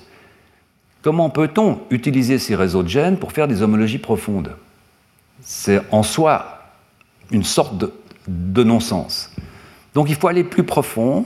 [1.02, 4.56] comment peut-on utiliser ces réseaux de gènes pour faire des homologies profondes?
[5.42, 6.60] C'est en soi
[7.32, 7.94] une sorte de,
[8.28, 9.32] de non-sens.
[9.94, 11.26] Donc il faut aller plus profond,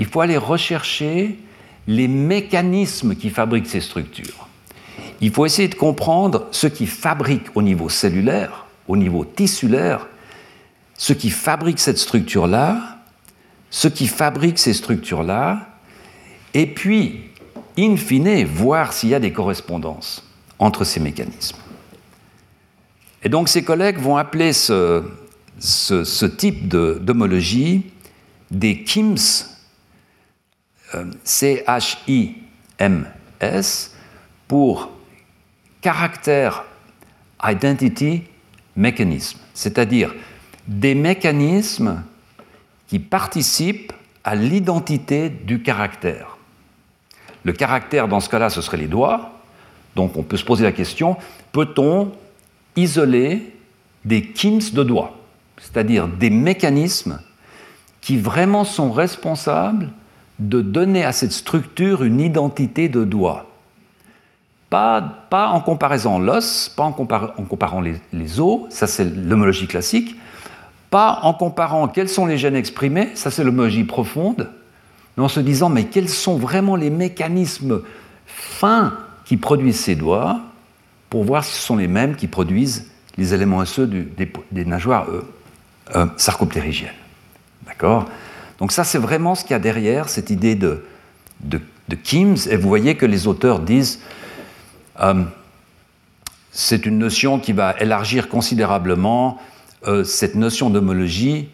[0.00, 1.38] il faut aller rechercher
[1.86, 4.48] les mécanismes qui fabriquent ces structures.
[5.22, 10.08] Il faut essayer de comprendre ce qui fabrique au niveau cellulaire, au niveau tissulaire,
[10.98, 12.98] ce qui fabrique cette structure-là,
[13.70, 15.68] ce qui fabrique ces structures-là,
[16.54, 17.30] et puis,
[17.78, 21.56] in fine, voir s'il y a des correspondances entre ces mécanismes.
[23.22, 25.04] Et donc ces collègues vont appeler ce,
[25.60, 27.86] ce, type d'homologie
[28.50, 29.46] des KIMS,
[30.94, 32.34] euh, C-H-I-M-S,
[34.48, 34.91] pour
[35.82, 36.64] caractère
[37.44, 38.22] identity
[38.76, 40.14] mechanism, c'est-à-dire
[40.66, 42.02] des mécanismes
[42.86, 43.92] qui participent
[44.24, 46.38] à l'identité du caractère.
[47.44, 49.32] Le caractère, dans ce cas-là, ce serait les doigts.
[49.96, 51.18] Donc on peut se poser la question,
[51.50, 52.12] peut-on
[52.76, 53.54] isoler
[54.04, 55.18] des KIMS de doigts
[55.62, 57.20] c'est-à-dire des mécanismes
[58.00, 59.90] qui vraiment sont responsables
[60.38, 63.46] de donner à cette structure une identité de doigt?
[64.72, 70.16] Pas, en comparaison l'os, pas en, comparant les, os, ça c'est l'homologie classique,
[70.88, 74.48] pas en comparant quels sont les gènes exprimés, ça c'est l'homologie profonde,
[75.16, 77.82] mais en se disant mais quels sont vraiment les mécanismes
[78.24, 78.94] fins
[79.26, 80.40] qui produisent ces doigts
[81.10, 85.22] pour voir si ce sont les mêmes qui produisent les éléments osseux des, nageoires euh,
[85.94, 86.94] euh, sarcoptérygienne.
[87.66, 88.06] D'accord?
[88.58, 90.82] Donc ça, c'est vraiment ce qu'il y a derrière cette idée de,
[91.40, 91.60] de,
[92.02, 92.48] Kims.
[92.48, 94.00] Et vous voyez que les auteurs disent
[95.00, 95.22] euh,
[96.50, 99.40] c'est une notion qui va élargir considérablement
[99.86, 101.48] euh, cette notion d'homologie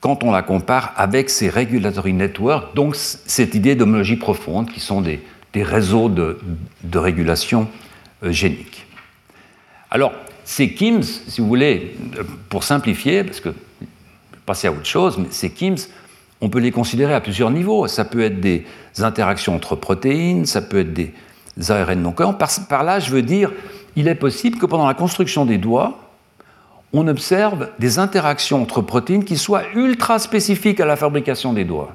[0.00, 5.00] quand on la compare avec ces regulatory networks, donc cette idée d'homologie profonde qui sont
[5.00, 6.38] des, des réseaux de,
[6.82, 7.68] de régulation
[8.22, 8.86] génique.
[9.90, 10.12] Alors,
[10.44, 11.96] ces KIMS, si vous voulez,
[12.50, 13.54] pour simplifier, parce que
[14.44, 15.76] passer à autre chose, mais ces KIMS,
[16.40, 17.86] on peut les considérer à plusieurs niveaux.
[17.86, 18.66] Ça peut être des
[18.98, 21.14] interactions entre protéines, ça peut être des
[21.68, 22.34] ARN non cohérents.
[22.34, 23.52] Par, par, là, je veux dire,
[23.96, 25.98] il est possible que pendant la construction des doigts,
[26.92, 31.94] on observe des interactions entre protéines qui soient ultra spécifiques à la fabrication des doigts.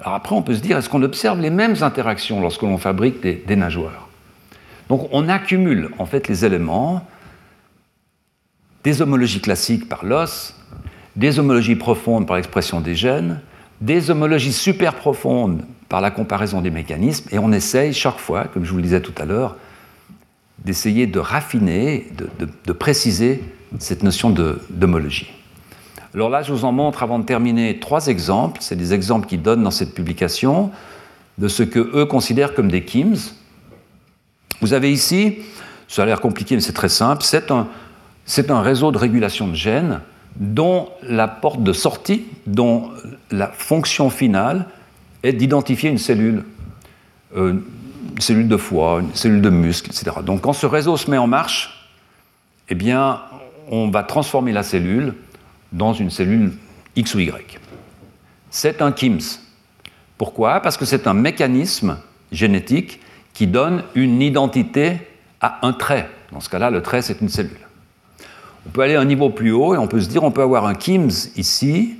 [0.00, 3.22] Alors après, on peut se dire, est-ce qu'on observe les mêmes interactions lorsque l'on fabrique
[3.22, 4.08] des, des nageoires?
[4.88, 7.06] Donc on accumule en fait les éléments
[8.84, 10.54] des homologies classiques par l'os,
[11.16, 13.40] des homologies profondes par l'expression des gènes,
[13.80, 18.64] des homologies super profondes par la comparaison des mécanismes, et on essaye chaque fois, comme
[18.64, 19.56] je vous le disais tout à l'heure,
[20.64, 22.08] d'essayer de raffiner,
[22.66, 23.44] de, préciser
[23.78, 24.30] cette notion
[24.70, 25.30] d'homologie.
[26.14, 28.60] Alors là, je vous en montre avant de terminer trois exemples.
[28.62, 30.70] C'est des exemples qu'ils donnent dans cette publication
[31.38, 33.34] de ce que eux considèrent comme des KIMS.
[34.62, 35.38] Vous avez ici,
[35.88, 37.68] ça a l'air compliqué, mais c'est très simple, c'est un,
[38.48, 40.00] un réseau de régulation de gènes
[40.36, 42.90] dont la porte de sortie, dont
[43.30, 44.66] la fonction finale
[45.22, 46.44] est d'identifier une cellule,
[47.36, 50.16] euh, une cellule de foie, une cellule de muscle, etc.
[50.24, 51.90] Donc quand ce réseau se met en marche,
[52.68, 53.20] eh bien,
[53.70, 55.14] on va transformer la cellule
[55.72, 56.52] dans une cellule
[56.94, 57.58] X ou Y.
[58.50, 59.40] C'est un KIMS.
[60.18, 60.60] Pourquoi?
[60.60, 61.98] Parce que c'est un mécanisme
[62.32, 63.00] génétique
[63.34, 64.98] qui donne une identité
[65.40, 66.08] à un trait.
[66.32, 67.58] Dans ce cas-là, le trait, c'est une cellule.
[68.66, 70.66] On peut aller un niveau plus haut et on peut se dire on peut avoir
[70.66, 71.96] un KIMS ici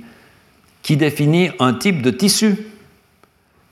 [0.81, 2.57] qui définit un type de tissu.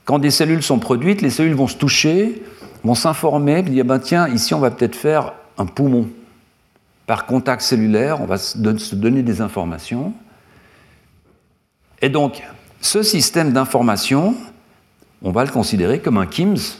[0.06, 2.42] Quand des cellules sont produites, les cellules vont se toucher,
[2.84, 6.08] vont s'informer, dire ben tiens, ici on va peut-être faire un poumon.
[7.06, 10.14] Par contact cellulaire, on va se donner des informations.
[12.00, 12.42] Et donc,
[12.80, 14.34] ce système d'information,
[15.22, 16.78] on va le considérer comme un KIMS,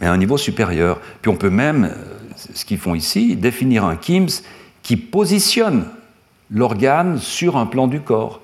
[0.00, 1.00] mais à un niveau supérieur.
[1.22, 1.94] Puis on peut même,
[2.36, 4.42] ce qu'ils font ici, définir un KIMS
[4.82, 5.86] qui positionne
[6.50, 8.40] l'organe sur un plan du corps,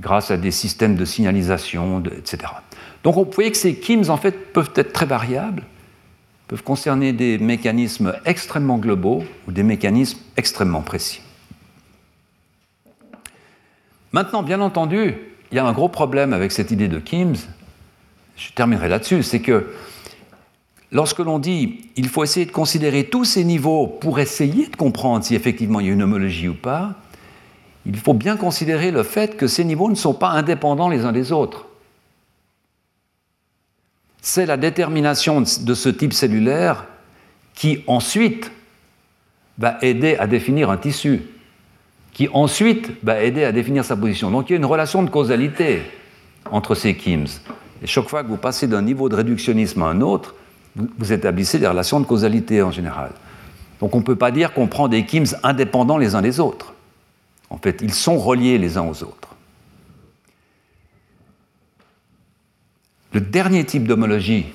[0.00, 2.52] grâce à des systèmes de signalisation, etc.
[3.02, 5.64] Donc vous voyez que ces KIMS, en fait, peuvent être très variables,
[6.48, 11.22] peuvent concerner des mécanismes extrêmement globaux ou des mécanismes extrêmement précis.
[14.12, 15.14] Maintenant, bien entendu,
[15.50, 17.36] il y a un gros problème avec cette idée de KIMS,
[18.36, 19.72] je terminerai là-dessus, c'est que
[20.90, 25.24] lorsque l'on dit il faut essayer de considérer tous ces niveaux pour essayer de comprendre
[25.24, 26.94] si effectivement il y a une homologie ou pas,
[27.86, 31.12] il faut bien considérer le fait que ces niveaux ne sont pas indépendants les uns
[31.12, 31.66] des autres.
[34.22, 36.86] C'est la détermination de ce type cellulaire
[37.54, 38.50] qui ensuite
[39.58, 41.22] va aider à définir un tissu,
[42.12, 44.30] qui ensuite va aider à définir sa position.
[44.30, 45.82] Donc il y a une relation de causalité
[46.50, 47.26] entre ces KIMS.
[47.82, 50.34] Et chaque fois que vous passez d'un niveau de réductionnisme à un autre,
[50.76, 53.10] vous, établissez des relations de causalité en général.
[53.80, 56.74] Donc on ne peut pas dire qu'on prend des KIMS indépendants les uns des autres.
[57.48, 59.34] En fait, ils sont reliés les uns aux autres.
[63.12, 64.46] Le dernier type d'homologie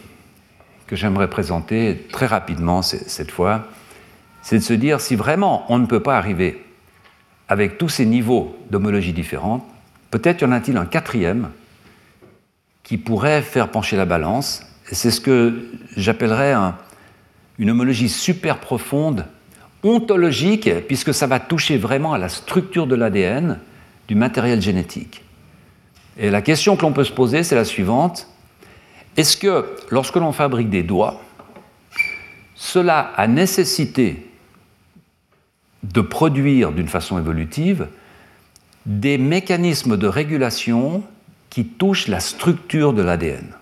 [0.87, 3.67] que j'aimerais présenter très rapidement cette fois,
[4.41, 6.63] c'est de se dire si vraiment on ne peut pas arriver
[7.47, 9.67] avec tous ces niveaux d'homologie différents,
[10.11, 11.49] peut-être y en a-t-il un quatrième
[12.83, 15.65] qui pourrait faire pencher la balance c'est ce que
[15.97, 16.53] j'appellerais
[17.57, 19.25] une homologie super profonde,
[19.83, 23.59] ontologique, puisque ça va toucher vraiment à la structure de l'ADN
[24.07, 25.23] du matériel génétique.
[26.17, 28.27] Et la question que l'on peut se poser, c'est la suivante.
[29.17, 31.21] Est-ce que lorsque l'on fabrique des doigts,
[32.55, 34.29] cela a nécessité
[35.83, 37.87] de produire d'une façon évolutive
[38.85, 41.03] des mécanismes de régulation
[41.49, 43.55] qui touchent la structure de l'ADN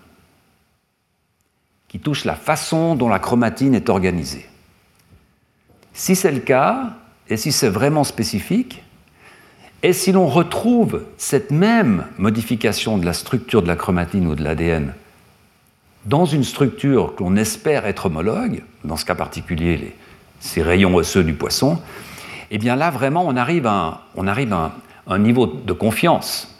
[1.94, 4.48] qui touche la façon dont la chromatine est organisée?
[5.92, 6.96] Si c'est le cas,
[7.28, 8.82] et si c'est vraiment spécifique,
[9.84, 14.42] et si l'on retrouve cette même modification de la structure de la chromatine ou de
[14.42, 14.92] l'ADN
[16.06, 19.94] dans une structure qu'on espère être homologue, dans ce cas particulier
[20.40, 21.80] ces rayons osseux du poisson,
[22.50, 24.02] eh bien là vraiment on arrive à
[25.06, 26.54] un niveau de confiance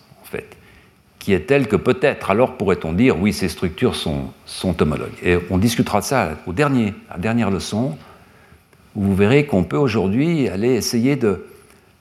[1.24, 5.14] qui est telle que peut-être alors pourrait-on dire oui, ces structures sont, sont homologues.
[5.22, 7.96] Et on discutera de ça au dernier, à la dernière leçon,
[8.94, 11.46] où vous verrez qu'on peut aujourd'hui aller essayer de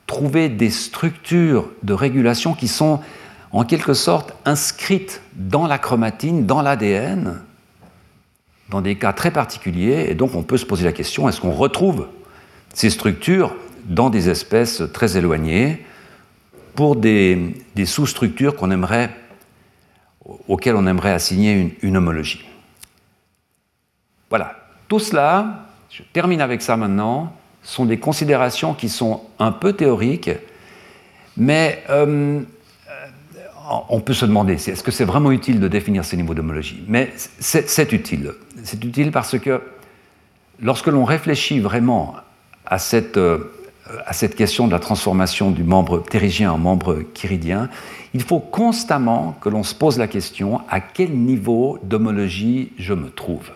[0.08, 3.00] trouver des structures de régulation qui sont
[3.54, 7.42] en quelque sorte inscrites dans la chromatine, dans l'ADN,
[8.70, 11.52] dans des cas très particuliers, et donc on peut se poser la question, est-ce qu'on
[11.52, 12.08] retrouve
[12.74, 15.86] ces structures dans des espèces très éloignées
[16.76, 17.54] pour des,
[17.86, 19.12] sous-structures qu'on aimerait,
[20.48, 22.46] auxquelles on aimerait assigner une, homologie?
[24.30, 24.56] Voilà,
[24.88, 30.32] tout cela, je termine avec ça maintenant, sont des considérations qui sont un peu théoriques,
[31.38, 32.42] mais euh,
[33.90, 36.84] on peut se demander, est-ce que c'est vraiment utile de définir ces niveaux d'homologie?
[36.88, 38.34] Mais c'est utile.
[38.64, 39.62] C'est utile parce que
[40.60, 42.16] lorsque l'on réfléchit vraiment
[42.66, 47.70] à cette euh, à cette question de la transformation du membre ptérygien en membre chiridien,
[48.14, 53.10] il faut constamment que l'on se pose la question à quel niveau d'homologie je me
[53.10, 53.52] trouve?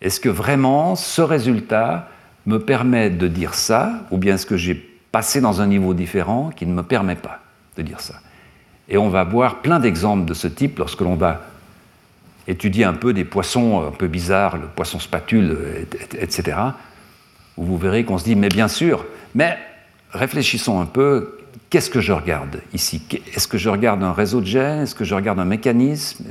[0.00, 2.08] Est-ce que vraiment ce résultat
[2.46, 6.50] me permet de dire ça, ou bien est-ce que j'ai passé dans un niveau différent
[6.54, 7.41] qui ne me permet pas?
[7.76, 8.14] De dire ça
[8.88, 11.42] Et on va voir plein d'exemples de ce type lorsque l'on va
[12.48, 15.86] étudier un peu des poissons un peu bizarres, le poisson spatule,
[16.18, 16.72] etc
[17.56, 19.04] où vous verrez qu'on se dit, mais bien sûr,
[19.34, 19.58] mais
[20.10, 21.38] réfléchissons un peu,
[21.70, 23.02] qu'est-ce que je regarde ici?
[23.34, 24.82] Est-ce que je regarde un réseau de gènes?
[24.82, 26.24] Est-ce que je regarde un mécanisme?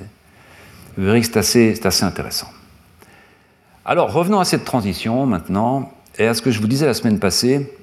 [0.98, 2.50] Vous verrez que c'est assez, assez intéressant.
[3.86, 7.20] Alors, revenons à cette transition maintenant, et à ce que je vous disais la semaine
[7.20, 7.74] passée.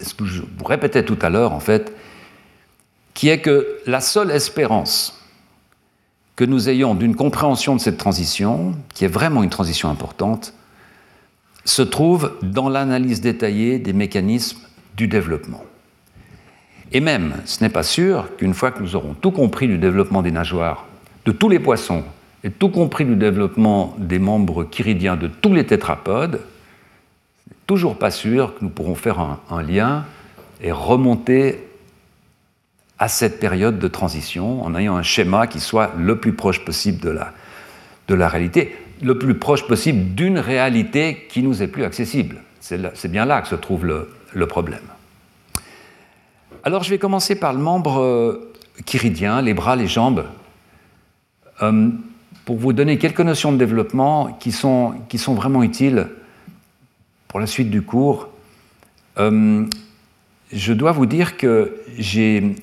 [0.00, 1.92] ce que je vous répétais tout à l'heure, en fait,
[3.14, 5.20] qui est que la seule espérance
[6.36, 10.52] que nous ayons d'une compréhension de cette transition, qui est vraiment une transition importante,
[11.64, 14.58] se trouve dans l'analyse détaillée des mécanismes
[14.96, 15.64] du développement.
[16.92, 20.22] Et même, ce n'est pas sûr qu'une fois que nous aurons tout compris du développement
[20.22, 20.86] des nageoires,
[21.24, 22.04] de tous les poissons,
[22.42, 27.96] et tout compris du développement des membres chiridiens de tous les tétrapodes, ce n'est toujours
[27.96, 30.04] pas sûr que nous pourrons faire un, un lien
[30.60, 31.63] et remonter
[32.98, 37.00] à cette période de transition en ayant un schéma qui soit le plus proche possible
[37.00, 37.32] de la,
[38.08, 42.42] de la réalité, le plus proche possible d'une réalité qui nous est plus accessible.
[42.60, 44.80] C'est bien là que se trouve le, le, problème.
[46.62, 48.52] Alors je vais commencer par le membre euh,
[48.86, 50.24] chiridien, les bras, les jambes,
[51.62, 51.90] euh,
[52.46, 56.08] pour vous donner quelques notions de développement qui sont, qui sont vraiment utiles
[57.28, 58.28] pour la suite du cours.
[59.18, 59.66] Euh,
[60.52, 62.54] je dois vous dire que j'ai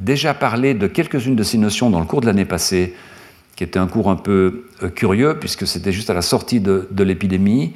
[0.00, 2.94] déjà parlé de quelques-unes de ces notions dans le cours de l'année passée,
[3.56, 6.88] qui était un cours un peu euh, curieux, puisque c'était juste à la sortie de,
[6.96, 7.74] l'épidémie,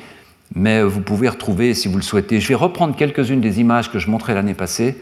[0.55, 3.99] mais vous pouvez retrouver, si vous le souhaitez, je vais reprendre quelques-unes des images que
[3.99, 4.97] je montrais l'année passée,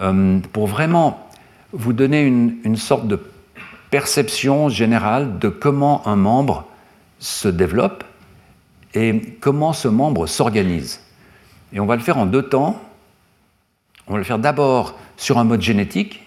[0.00, 1.28] euh, pour vraiment
[1.72, 3.20] vous donner une, une, sorte de
[3.90, 6.66] perception générale de comment un membre
[7.20, 8.02] se développe
[8.94, 11.00] et comment ce membre s'organise.
[11.72, 12.80] Et on va le faire en deux temps.
[14.06, 16.23] On va le faire d'abord sur un mode génétique,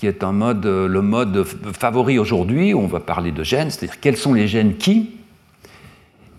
[0.00, 1.44] qui est un mode, euh, le mode
[1.78, 5.10] favori aujourd'hui, où on va parler de gènes, c'est-à-dire quels sont les gènes qui,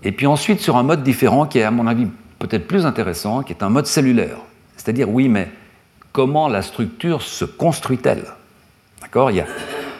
[0.01, 2.07] et puis ensuite sur un mode différent qui est à mon avis
[2.39, 4.37] peut-être plus intéressant, qui est un mode cellulaire.
[4.77, 5.47] C'est-à-dire, oui, mais
[6.11, 8.25] comment la structure se construit-elle?
[8.99, 9.29] D'accord?
[9.29, 9.45] Il,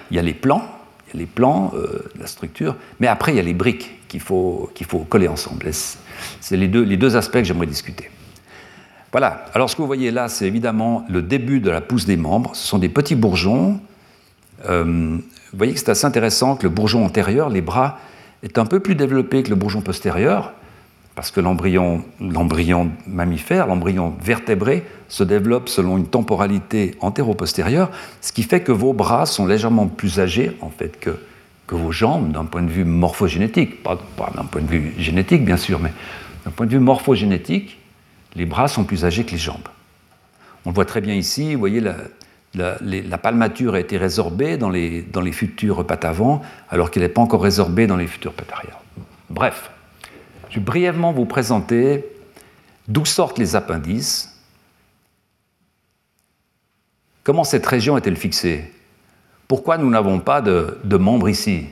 [0.10, 0.64] y a les plans,
[1.08, 3.92] il y a les plans euh, la structure, mais après il y a les briques
[4.08, 5.70] qu'il faut, faut coller ensemble.
[5.72, 8.10] C'est les deux, les deux aspects que j'aimerais discuter.
[9.12, 12.16] Voilà, alors ce que vous voyez là, c'est évidemment le début de la pousse des
[12.16, 12.56] membres.
[12.56, 13.80] Ce sont des petits bourgeons.
[14.70, 15.18] Euh,
[15.52, 18.00] vous voyez que c'est assez intéressant que le bourgeon antérieur, les bras,
[18.42, 20.54] est un peu plus développé que le bourgeon postérieur,
[21.16, 22.04] parce que l'embryon
[23.06, 27.92] mammifère, l'embryon vertébré, se développe selon une temporalité antéro-postérieure,
[28.22, 31.12] ce qui fait que vos bras sont légèrement plus âgés en fait que,
[31.74, 33.98] vos jambes d'un point de vue morphogénétique, pas
[34.36, 35.94] d'un point de vue génétique bien sûr, mais
[36.44, 37.81] d'un point de vue morphogénétique,
[38.36, 39.68] les bras sont plus âgés que les jambes.
[40.66, 41.82] On le voit très bien ici, vous voyez,
[42.54, 47.10] la, palmature a été résorbée dans les, dans les futures pattes avant, alors qu'elle n'est
[47.10, 48.80] pas encore résorbée dans les futures pattes arrière.
[49.30, 49.72] Bref,
[50.50, 52.06] je vais brièvement vous présenter
[52.88, 54.38] d'où sortent les appendices,
[57.24, 58.72] comment cette région est-elle fixée,
[59.48, 61.66] pourquoi nous n'avons pas de, membres ici,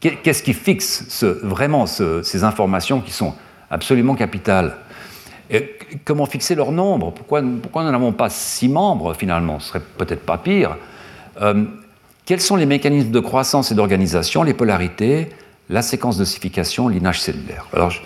[0.00, 3.34] qu'est-ce qui fixe vraiment ces informations qui sont
[3.72, 4.76] absolument capital.
[6.04, 7.12] Comment fixer leur nombre?
[7.12, 9.58] Pourquoi, pourquoi nous n'avons pas six membres finalement?
[9.58, 10.76] Ce serait peut-être pas pire.
[11.40, 11.64] Euh,
[12.24, 15.30] quels sont les mécanismes de croissance et d'organisation, les polarités,
[15.68, 17.66] la séquence d'ossification, l'inage cellulaire?
[17.72, 18.00] Alors, je,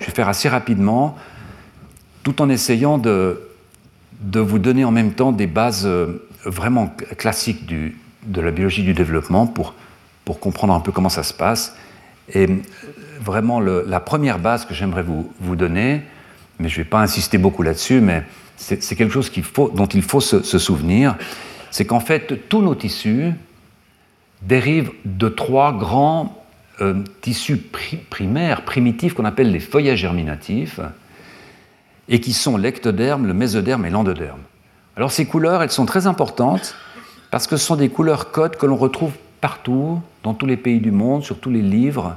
[0.00, 1.16] vais faire assez rapidement,
[2.22, 3.40] tout en essayant de,
[4.20, 8.82] de, vous donner en même temps des bases euh, vraiment classiques du, de la biologie
[8.82, 9.74] du développement pour,
[10.24, 11.76] pour comprendre un peu comment ça se passe.
[12.34, 12.46] Et
[13.20, 16.02] vraiment la première base que j'aimerais vous, donner,
[16.58, 18.24] mais je ne vais pas insister beaucoup là-dessus, mais
[18.56, 21.16] c'est quelque chose faut, dont il faut se, souvenir,
[21.70, 23.32] c'est qu'en fait, tous nos tissus
[24.42, 26.44] dérivent de trois grands
[26.80, 27.58] euh, tissus
[28.10, 30.80] primaires, primitifs, qu'on appelle les feuillages germinatifs,
[32.08, 34.40] et qui sont l'ectoderme, le mésoderme et l'endoderme.
[34.96, 36.74] Alors ces couleurs, elles sont très importantes
[37.30, 40.80] parce que ce sont des couleurs codes que l'on retrouve partout, dans tous les pays
[40.80, 42.16] du monde, sur tous les livres,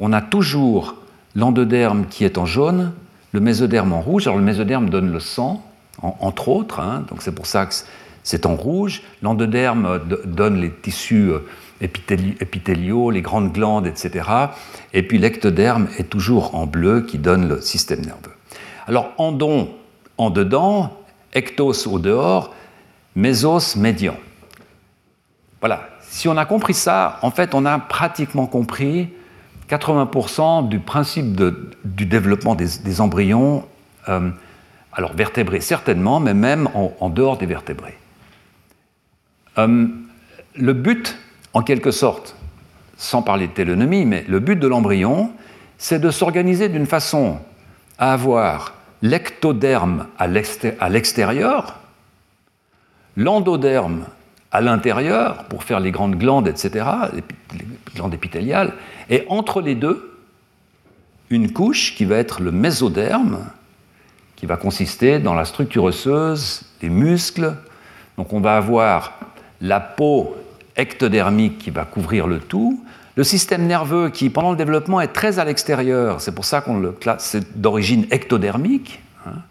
[0.00, 0.96] on a toujours
[1.34, 2.92] l'endoderme qui est en jaune,
[3.32, 4.26] le mésoderme en rouge.
[4.26, 5.64] Alors le mésoderme donne le sang,
[6.00, 7.74] entre autres, hein, donc c'est pour ça que
[8.22, 9.02] c'est en rouge.
[9.22, 11.46] L'endoderme donne les tissus euh,
[11.80, 14.28] épithéliaux, les grandes glandes, etc.
[14.92, 18.32] Et puis l'ectoderme est toujours en bleu qui donne le système nerveux.
[18.86, 19.70] Alors endon
[20.18, 20.92] en dedans,
[21.34, 22.54] ectos au dehors,
[23.16, 24.16] mésos médian.
[25.60, 25.91] Voilà.
[26.12, 29.08] Si on a compris ça, en fait, on a pratiquement compris
[29.70, 31.40] 80% du principe
[31.86, 33.64] du développement des, embryons,
[34.10, 34.28] euh,
[34.92, 37.96] alors vertébrés certainement, mais même en, dehors des vertébrés.
[39.56, 39.86] Euh,
[40.54, 41.16] le but,
[41.54, 42.36] en quelque sorte,
[42.98, 45.32] sans parler de télonomie, mais le but de l'embryon,
[45.78, 47.38] c'est de s'organiser d'une façon
[47.96, 51.80] à avoir l'ectoderme à l'extérieur,
[53.16, 54.04] l'endoderme
[54.52, 56.84] à l'intérieur pour faire les grandes glandes, etc.,
[57.14, 58.74] les glandes épithéliales,
[59.08, 60.18] et entre les deux,
[61.30, 63.46] une couche qui va être le mésoderme,
[64.36, 67.54] qui va consister dans la structure osseuse, les muscles.
[68.18, 69.18] Donc on va avoir
[69.60, 70.36] la peau
[70.76, 72.84] ectodermique qui va couvrir le tout,
[73.14, 76.78] le système nerveux qui, pendant le développement, est très à l'extérieur, c'est pour ça qu'on
[76.78, 79.42] le classe, c'est d'origine ectodermique, hein.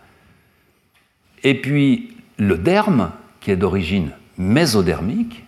[1.43, 5.45] et puis le derme qui est d'origine mésodermique,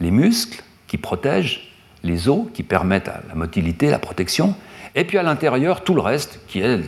[0.00, 1.72] les muscles qui protègent,
[2.02, 4.54] les os qui permettent la motilité, la protection,
[4.94, 6.80] et puis à l'intérieur tout le reste qui est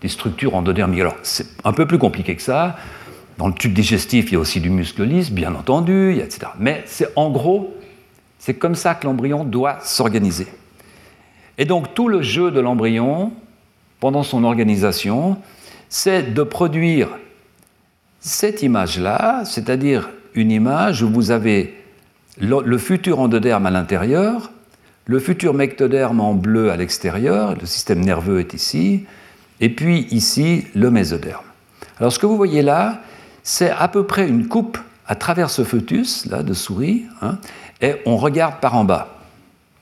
[0.00, 1.00] des structures endodermiques.
[1.00, 2.76] Alors c'est un peu plus compliqué que ça.
[3.38, 6.52] Dans le tube digestif, il y a aussi du muscle lisse, bien entendu, etc.
[6.58, 7.74] Mais c'est en gros,
[8.38, 10.48] c'est comme ça que l'embryon doit s'organiser.
[11.56, 13.32] Et donc tout le jeu de l'embryon,
[13.98, 15.36] pendant son organisation,
[15.88, 17.08] c'est de produire
[18.20, 21.74] cette image-là, c'est-à-dire une image où vous avez
[22.38, 24.50] le, futur endoderme à l'intérieur,
[25.06, 29.06] le futur mectoderme en bleu à l'extérieur, le système nerveux est ici,
[29.60, 31.44] et puis ici le mésoderme.
[31.98, 33.00] Alors ce que vous voyez là,
[33.42, 37.38] c'est à peu près une coupe à travers ce fœtus là, de souris, hein,
[37.80, 39.18] et on regarde par en bas.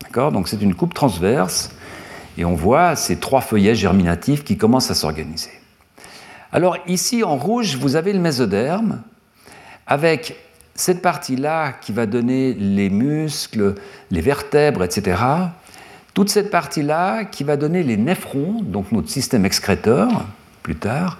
[0.02, 0.32] D'accord?
[0.32, 1.70] Donc c'est une coupe transverse,
[2.38, 5.57] et on voit ces trois feuillets germinatifs qui commencent à s'organiser.
[6.52, 9.02] Alors ici en rouge, vous avez le mésoderme,
[9.86, 10.36] avec
[10.74, 13.74] cette partie-là qui va donner les muscles,
[14.10, 15.20] les vertèbres, etc.
[16.14, 20.08] Toute cette partie-là qui va donner les néphrons, donc notre système excréteur,
[20.62, 21.18] plus tard.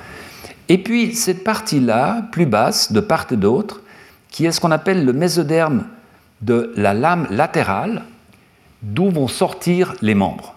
[0.68, 3.82] Et puis cette partie-là, plus basse, de part et d'autre,
[4.30, 5.86] qui est ce qu'on appelle le mésoderme
[6.40, 8.04] de la lame latérale,
[8.82, 10.54] d'où vont sortir les membres.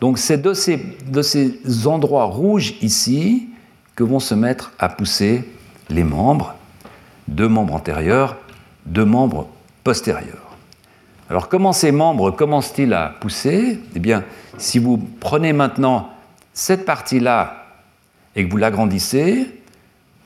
[0.00, 3.48] Donc c'est de ces, endroits rouges ici
[3.96, 5.44] que vont se mettre à pousser
[5.90, 6.54] les membres
[7.26, 8.36] deux membres antérieurs,
[8.86, 9.48] deux membres
[9.84, 10.56] postérieurs.
[11.28, 13.78] Alors comment ces membres commencent-ils à pousser?
[13.94, 14.24] Eh bien,
[14.56, 16.10] si vous prenez maintenant
[16.54, 17.66] cette partie-là
[18.34, 19.46] et que vous l'agrandissez,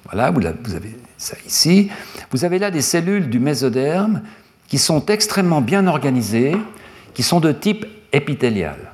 [0.04, 1.90] voilà, vous avez ça ici,
[2.30, 4.22] vous avez là des cellules du mésoderme
[4.68, 6.56] qui sont extrêmement bien organisées,
[7.14, 8.91] qui sont de type épithélial.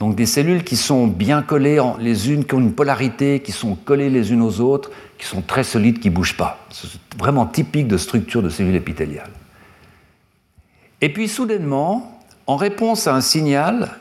[0.00, 3.76] Donc des cellules qui sont bien collées les unes, qui ont une polarité, qui sont
[3.76, 6.66] collées les unes aux autres, qui sont très solides, qui ne bougent pas.
[6.70, 9.30] C'est vraiment typique de structure de cellules épithéliales.
[11.00, 13.98] Et puis soudainement, en réponse à un signal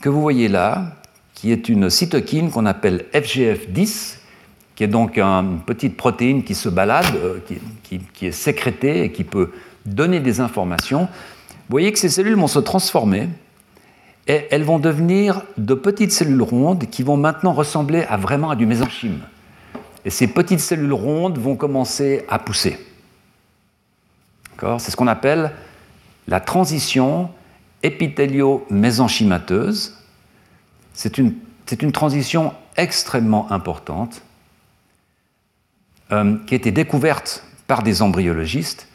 [0.00, 0.92] que vous voyez là,
[1.34, 4.18] qui est une cytokine qu'on appelle FGF10,
[4.76, 7.38] qui est donc une petite protéine qui se balade, euh,
[7.82, 9.52] qui, qui est sécrétée et qui peut
[9.84, 13.28] donner des informations, vous voyez que ces cellules vont se transformer
[14.26, 18.56] et elles vont devenir de petites cellules rondes qui vont maintenant ressembler à vraiment à
[18.56, 19.20] du mésenchyme.
[20.04, 22.78] Et ces petites cellules rondes vont commencer à pousser.
[24.78, 25.52] C'est ce qu'on appelle
[26.26, 27.28] la transition
[27.82, 29.98] épithélio-mésenchymateuse.
[30.94, 31.34] C'est une,
[31.92, 34.22] transition extrêmement importante
[36.12, 38.88] euh, qui a été découverte par des embryologistes.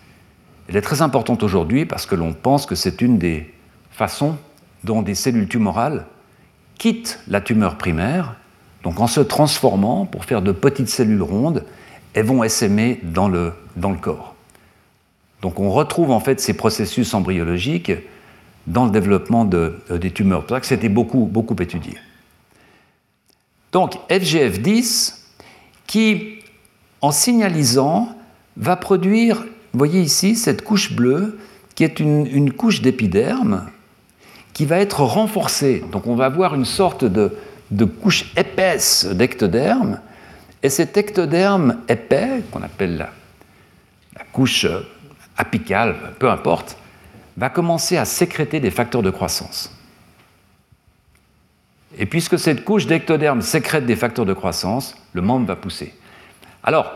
[0.68, 3.54] Elle est très importante aujourd'hui parce que l'on pense que c'est une des
[3.92, 4.38] façons
[4.84, 6.06] dont des cellules tumorales
[6.78, 8.36] quittent la tumeur primaire,
[8.84, 11.66] donc en se transformant pour faire de petites cellules rondes,
[12.14, 13.54] elles vont essaimer dans le,
[14.02, 14.36] corps.
[15.42, 17.92] Donc on retrouve en fait ces processus embryologiques
[18.68, 20.42] dans le développement euh, des tumeurs.
[20.42, 21.98] C'est pour ça que c'était beaucoup, beaucoup étudié.
[23.72, 25.16] Donc FGF10
[25.88, 26.40] qui,
[27.02, 28.16] en signalisant,
[28.58, 29.42] va produire,
[29.74, 31.40] vous voyez ici, cette couche bleue
[31.76, 33.70] qui est une couche d'épiderme
[34.60, 35.86] qui va être renforcée.
[35.90, 37.32] Donc on va avoir une sorte de,
[37.86, 40.02] couche épaisse d'ectoderme,
[40.62, 43.10] et cet ectoderme épais, qu'on appelle la,
[44.18, 44.68] la couche
[45.38, 46.76] apicale, peu importe,
[47.38, 49.74] va commencer à sécréter des facteurs de croissance.
[51.98, 55.94] Et puisque cette couche d'ectoderme sécrète des facteurs de croissance, le membre va pousser.
[56.64, 56.92] Alors,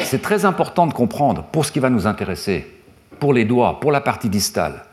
[0.00, 2.66] c'est très important de comprendre, pour ce qui va nous intéresser,
[3.20, 4.84] pour les doigts, pour la partie distale,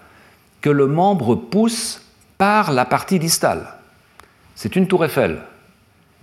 [0.61, 2.01] que le membre pousse
[2.37, 3.73] par la partie distale.
[4.55, 5.39] C'est une tour Eiffel.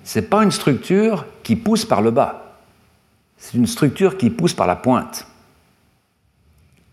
[0.04, 2.54] Ce n'est pas une structure qui pousse par le bas.
[3.38, 5.26] C'est une structure qui pousse par la pointe.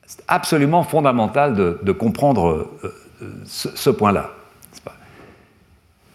[0.06, 2.48] C'est absolument fondamental de, comprendre
[2.84, 4.32] euh, euh, ce, point-là.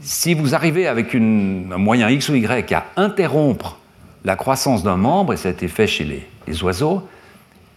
[0.01, 3.79] Si vous arrivez avec un moyen X ou Y à interrompre
[4.25, 7.09] la croissance d'un membre, et ça a été fait chez les, les oiseaux,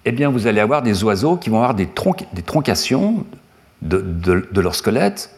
[0.05, 1.87] eh bien vous allez avoir des oiseaux qui vont avoir des,
[2.45, 3.25] troncations
[3.81, 5.35] de, leur squelette.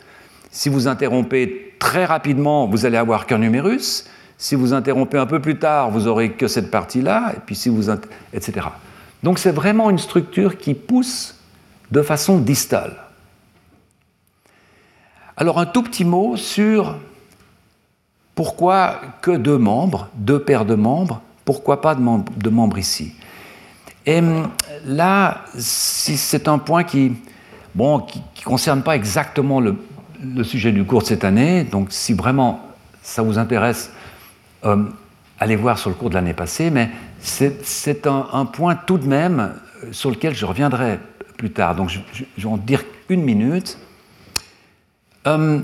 [0.52, 4.06] Si vous interrompez très rapidement, vous allez avoir qu'un numérus.
[4.38, 7.70] Si vous interrompez un peu plus tard, vous aurez que cette partie-là, et puis si
[7.70, 7.90] vous
[8.34, 8.68] etc.
[9.22, 11.40] Donc c'est vraiment une structure qui pousse
[11.92, 12.98] de façon distale.
[15.38, 16.98] Alors un tout petit mot sur
[18.36, 23.14] pourquoi que deux membres, deux paires de membres Pourquoi pas de, membres ici
[24.06, 24.50] Et hum,
[24.86, 27.14] là, c'est un point qui
[27.76, 29.76] bon, qui ne concerne pas exactement le,
[30.44, 31.64] sujet du cours de cette année.
[31.64, 32.62] Donc, si vraiment
[33.02, 33.92] ça vous intéresse,
[34.64, 34.86] euh,
[35.40, 36.70] allez voir sur le cours de l'année passée.
[36.70, 36.90] Mais
[37.20, 39.54] c'est un, point tout de même
[39.92, 41.00] sur lequel je reviendrai
[41.38, 41.76] plus tard.
[41.76, 42.00] Donc, je,
[42.38, 43.78] vais en dire une minute.
[45.28, 45.60] Euh,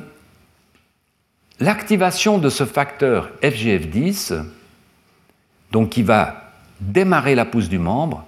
[1.59, 4.43] l'activation de ce facteur FGF10,
[5.71, 8.25] donc qui va démarrer la pousse du membre,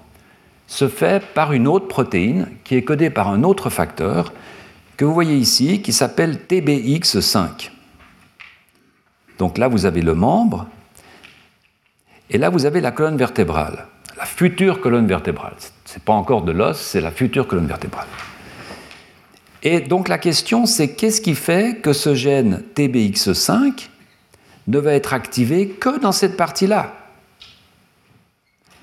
[0.71, 4.31] se fait par une autre protéine qui est codée par un autre facteur
[4.95, 7.71] que vous voyez ici qui s'appelle TBX5.
[9.37, 10.65] Donc là, vous avez le membre
[12.29, 13.85] et là, vous avez la colonne vertébrale,
[14.17, 15.55] la future colonne vertébrale.
[15.83, 18.07] Ce n'est pas encore de l'os, c'est la future colonne vertébrale.
[19.63, 23.89] Et donc la question, c'est qu'est-ce qui fait que ce gène TBX5
[24.67, 27.00] ne va être activé que dans cette partie-là?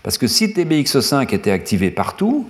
[0.08, 2.48] Parce que si TBX5 était activé partout,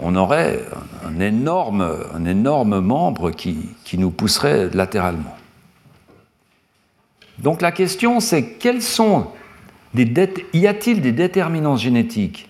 [0.00, 0.60] on aurait
[1.06, 3.58] un énorme, un énorme membre qui,
[3.98, 5.36] nous pousserait latéralement.
[7.38, 9.26] Donc la question c'est quels sont
[9.92, 10.10] des
[10.54, 12.48] y a-t-il des déterminants génétiques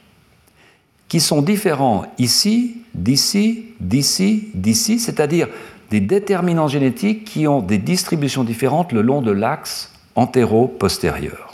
[1.08, 5.48] qui sont différents ici, d'ici, d'ici, d'ici, c'est-à-dire
[5.90, 11.45] des déterminants génétiques qui ont des distributions différentes le long de l'axe antéro-postérieur.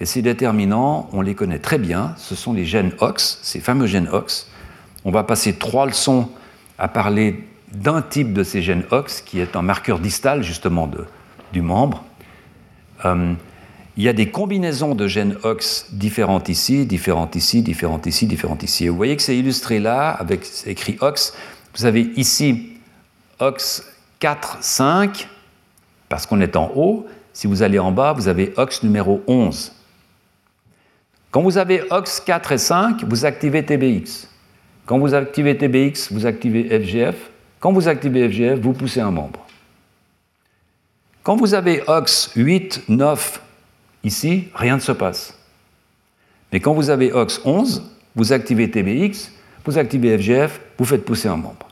[0.00, 3.86] Et ces déterminants, on les connaît très bien, ce sont les gènes OX, ces fameux
[3.86, 4.48] gènes OX.
[5.04, 6.28] On va passer trois leçons
[6.78, 11.04] à parler d'un type de ces gènes OX, qui est un marqueur distal justement de,
[11.52, 12.04] du membre.
[13.04, 13.34] Euh,
[13.96, 18.64] il y a des combinaisons de gènes OX différentes ici, différentes ici, différentes ici, différentes
[18.64, 18.86] ici.
[18.86, 21.32] Et vous voyez que c'est illustré là avec écrit OX.
[21.76, 22.72] Vous avez ici
[23.38, 23.84] OX
[24.18, 25.28] 4, 5,
[26.08, 27.06] parce qu'on est en haut.
[27.32, 29.72] Si vous allez en bas, vous avez OX numéro 11.
[31.34, 34.28] Quand vous avez OX 4 et 5, vous activez TBX.
[34.86, 37.16] Quand vous activez TBX, vous activez FGF.
[37.58, 39.44] Quand vous activez FGF, vous poussez un membre.
[41.24, 43.42] Quand vous avez OX 8, 9
[44.04, 45.36] ici, rien ne se passe.
[46.52, 47.82] Mais quand vous avez OX 11,
[48.14, 49.32] vous activez TBX,
[49.64, 51.66] vous activez FGF, vous faites pousser un membre.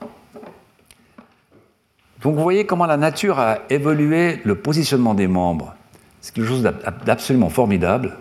[2.20, 5.72] Donc vous voyez comment la nature a évolué le positionnement des membres.
[6.20, 6.64] C'est quelque chose
[7.04, 8.16] d'absolument formidable.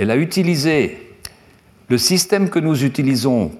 [0.00, 1.14] Elle a utilisé
[1.90, 3.52] le système que nous utilisons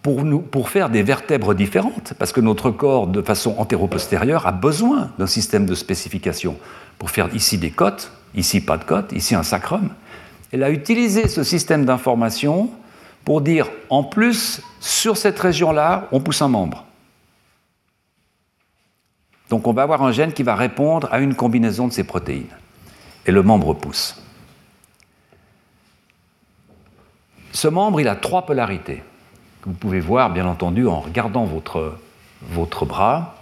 [0.00, 5.26] pour, faire des vertèbres différentes, parce que notre corps, de façon antéro-postérieure, a besoin d'un
[5.26, 6.56] système de spécification
[7.00, 9.90] pour faire ici des côtes, ici pas de côtes, ici un sacrum.
[10.52, 12.70] Elle a utilisé ce système d'information
[13.24, 16.84] pour dire, en plus, sur cette région-là, on pousse un membre.
[19.50, 22.54] Donc on va avoir un gène qui va répondre à une combinaison de ces protéines.
[23.26, 24.14] Et le membre pousse.
[27.52, 29.02] Ce membre, il a trois polarités,
[29.62, 31.94] que vous pouvez voir, bien entendu, en regardant votre,
[32.84, 33.36] bras.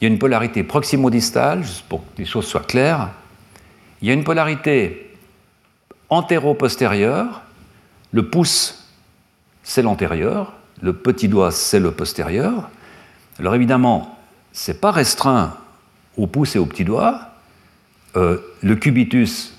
[0.00, 3.10] Il y a une polarité proximo-distale, juste pour que les choses soient claires.
[4.00, 5.16] Il y a une polarité
[6.08, 7.42] antéro-postérieure.
[8.12, 8.88] Le pouce,
[9.62, 10.52] c'est l'antérieur.
[10.80, 12.68] Le petit doigt, c'est le postérieur.
[13.38, 14.18] Alors évidemment,
[14.52, 15.56] ce n'est pas restreint
[16.16, 17.30] au pouce et au petit doigt.
[18.16, 19.56] Euh, le cubitus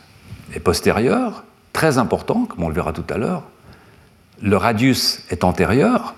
[0.53, 3.43] est postérieur, très important, comme on le verra tout à l'heure
[4.43, 6.13] le radius est antérieur.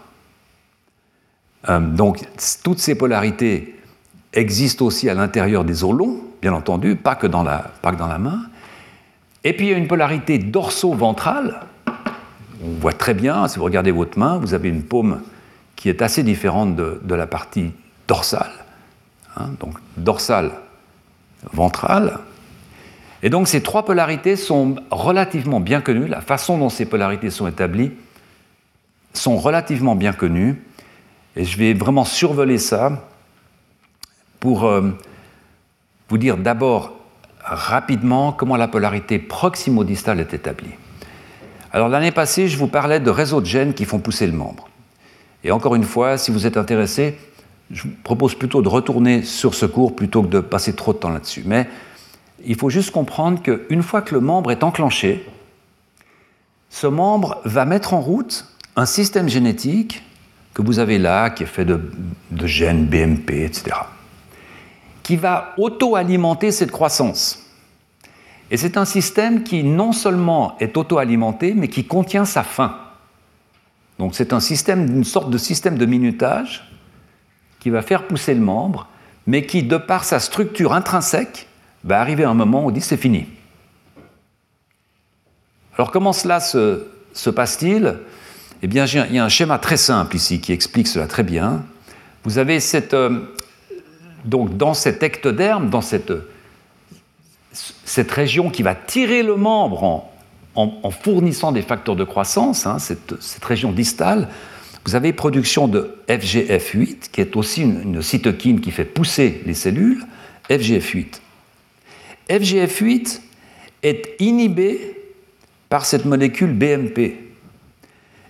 [1.69, 2.19] Euh, donc
[2.63, 3.79] toutes ces polarités
[4.33, 7.71] existent aussi à l'intérieur des os longs, bien entendu, pas que, dans la,
[8.17, 8.41] main.
[9.43, 11.61] Et puis il y a une polarité dorso-ventrale.
[12.63, 15.21] On voit très bien, si vous regardez votre main, vous avez une paume
[15.75, 17.71] qui est assez différente de, la partie
[18.07, 18.51] dorsale.
[19.37, 20.51] Hein, donc dorsale,
[21.53, 22.19] ventrale.
[23.21, 26.07] Et donc ces trois polarités sont relativement bien connues.
[26.07, 27.91] La façon dont ces polarités sont établies
[29.17, 30.61] sont relativement bien connus.
[31.35, 33.07] Et je vais vraiment survoler ça
[34.39, 34.91] pour euh,
[36.09, 36.93] vous dire d'abord
[37.43, 40.71] rapidement comment la polarité proximo-distale est établie.
[41.71, 44.69] Alors l'année passée, je vous parlais de réseaux de gènes qui font pousser le membre.
[45.43, 47.17] Et encore une fois, si vous êtes intéressé,
[47.69, 50.97] je vous propose plutôt de retourner sur ce cours plutôt que de passer trop de
[50.97, 51.43] temps là-dessus.
[51.45, 51.67] Mais
[52.45, 55.27] il faut juste comprendre qu'une fois que le membre est enclenché,
[56.69, 58.45] ce membre va mettre en route
[58.75, 60.03] un système génétique
[60.53, 61.81] que vous avez là, qui est fait de,
[62.45, 63.75] gènes BMP, etc.,
[65.03, 67.43] qui va auto-alimenter cette croissance.
[68.49, 72.77] Et c'est un système qui non seulement est auto-alimenté, mais qui contient sa fin.
[73.99, 76.69] Donc c'est un système, une sorte de système de minutage
[77.59, 78.87] qui va faire pousser le membre,
[79.27, 81.47] mais qui, de par sa structure intrinsèque,
[81.83, 83.27] va arriver un moment où on dit c'est fini.
[85.75, 87.97] Alors comment cela se, passe-t-il?
[88.65, 91.63] Eh bien, il y a un schéma très simple ici qui explique cela très bien.
[92.23, 93.19] Vous avez cette, euh,
[94.23, 96.11] donc dans cet ectoderme, dans cette,
[98.09, 100.09] région qui va tirer le membre
[100.55, 104.29] en, fournissant des facteurs de croissance, hein, cette, cette, région distale,
[104.83, 109.53] vous avez production de FGF8, qui est aussi une, une cytokine qui fait pousser les
[109.53, 110.03] cellules,
[110.49, 111.19] FGF8.
[112.31, 113.19] FGF8
[113.83, 114.97] est inhibé
[115.69, 117.24] par cette molécule BMP.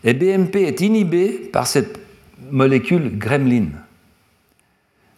[0.05, 1.99] Et BMP est inhibé par cette
[2.51, 3.69] molécule gremlin.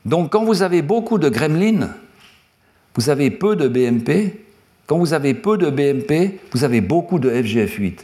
[0.05, 1.89] Donc quand vous avez beaucoup de gremlin,
[2.95, 4.39] vous avez peu de BMP.
[4.87, 7.99] Quand vous avez peu de BMP, vous avez beaucoup de FGF8.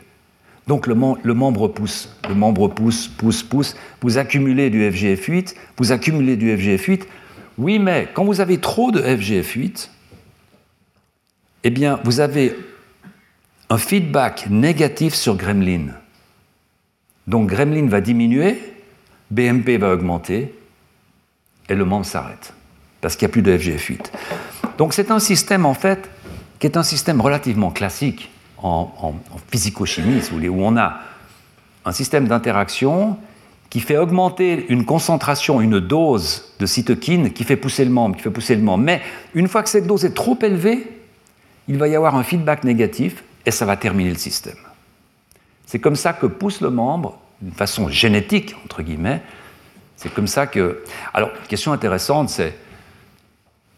[0.68, 3.76] Donc le, membre pousse, le membre pousse, pousse, pousse.
[4.02, 7.04] Vous accumulez du FGF8, vous accumulez du FGF8.
[7.58, 9.90] Oui, mais quand vous avez trop de FGF8,
[11.64, 12.56] eh bien, vous avez
[13.70, 16.03] un feedback négatif sur Gremlin.
[17.28, 18.60] Donc Gremlin va diminuer,
[19.32, 20.54] BMP va augmenter,
[21.70, 22.54] et le membre s'arrête,
[23.02, 24.12] parce qu'il n'y a plus de FGF8.
[24.78, 26.10] Donc c'est un système, en fait,
[26.60, 29.16] qui est un système relativement classique en, en,
[29.50, 31.00] physico-chimie, où on a
[31.86, 33.18] un système d'interaction
[33.70, 38.22] qui fait augmenter une concentration, une dose de cytokine qui fait pousser le membre, qui
[38.22, 38.84] fait pousser le membre.
[38.84, 39.02] Mais
[39.34, 40.88] une fois que cette dose est trop élevée,
[41.68, 44.56] il va y avoir un feedback négatif et ça va terminer le système.
[45.74, 49.24] C'est comme ça que pousse le membre, d'une façon génétique, entre guillemets.
[49.96, 50.84] C'est comme ça que.
[51.16, 52.56] Alors, question intéressante, c'est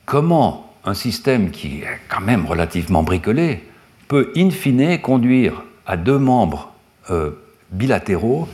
[0.06, 3.64] comment un système qui est quand même relativement bricolé
[4.10, 6.74] peut, in fine, conduire à deux membres
[7.12, 7.32] euh,
[7.72, 8.50] bilatéraux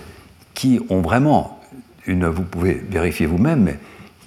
[0.53, 1.59] qui ont vraiment
[2.05, 2.27] une.
[2.27, 3.79] Vous pouvez vérifier vous-même, mais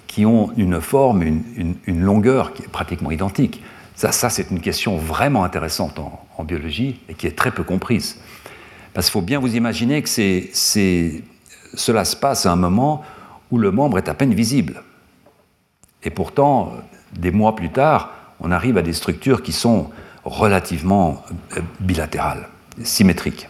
[0.07, 3.61] qui ont une forme, une longueur qui est pratiquement identique.
[3.95, 8.19] Ça, c'est une question vraiment intéressante en, biologie et qui est très peu comprise.
[8.95, 13.03] Parce qu'il faut bien vous imaginer que cela se passe à un moment
[13.51, 14.81] où le membre est à peine visible.
[16.01, 16.71] Et pourtant,
[17.11, 19.89] des mois plus tard, on arrive à des structures qui sont
[20.23, 21.23] relativement
[21.57, 22.47] euh, bilatérales,
[22.83, 23.49] symétriques.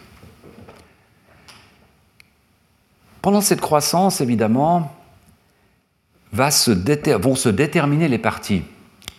[3.22, 4.92] Pendant cette croissance, évidemment,
[6.32, 8.64] vont se déterminer les parties.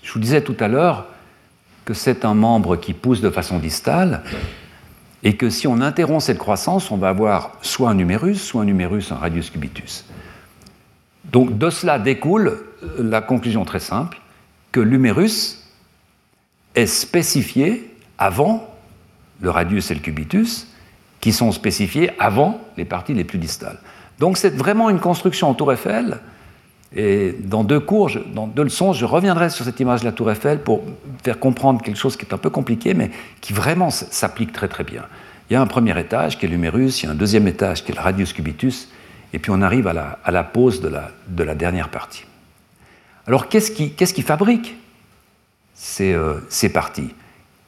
[0.04, 1.08] Je vous disais tout à l'heure,
[1.86, 4.24] que c'est un membre qui pousse de façon distale
[5.28, 8.66] et que si on interrompt cette croissance, on va avoir soit un numérus, soit un
[8.66, 10.06] numérus, un radius cubitus.
[11.26, 12.64] Donc de cela découle
[12.98, 14.22] la conclusion très simple
[14.72, 15.68] que l'humérus
[16.76, 18.74] est spécifié avant
[19.42, 20.70] le radius et le cubitus,
[21.20, 23.80] qui sont spécifiés avant les parties les plus distales.
[24.20, 26.20] Donc c'est vraiment une construction en tour Eiffel
[26.96, 30.32] et dans deux cours, dans deux leçons, je reviendrai sur cette image de la Tour
[30.32, 30.84] Eiffel pour
[31.24, 33.12] faire comprendre quelque chose qui est un peu compliqué, mais
[33.42, 35.04] qui vraiment s'applique très très bien.
[35.50, 37.84] Il y a un premier étage qui est l'humérus, il y a un deuxième étage
[37.84, 38.90] qui est le radius cubitus,
[39.34, 42.24] et puis on arrive à la, à pose de la, de la, dernière partie.
[43.28, 44.76] Alors qu'est-ce qui, fabrique
[45.74, 46.40] ces, euh,
[46.74, 47.14] parties?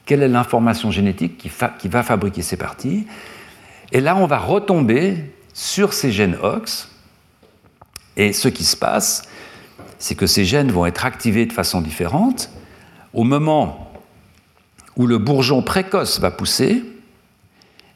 [0.05, 3.05] Quelle est l'information génétique qui, qui, va fabriquer ces parties?
[3.91, 5.17] Et là, on va retomber
[5.53, 6.89] sur ces gènes OX,
[8.17, 9.23] et ce qui se passe,
[9.97, 12.49] c'est que ces gènes vont être activés de façon différente.
[13.13, 13.91] Au moment
[14.95, 16.83] où le bourgeon précoce va pousser,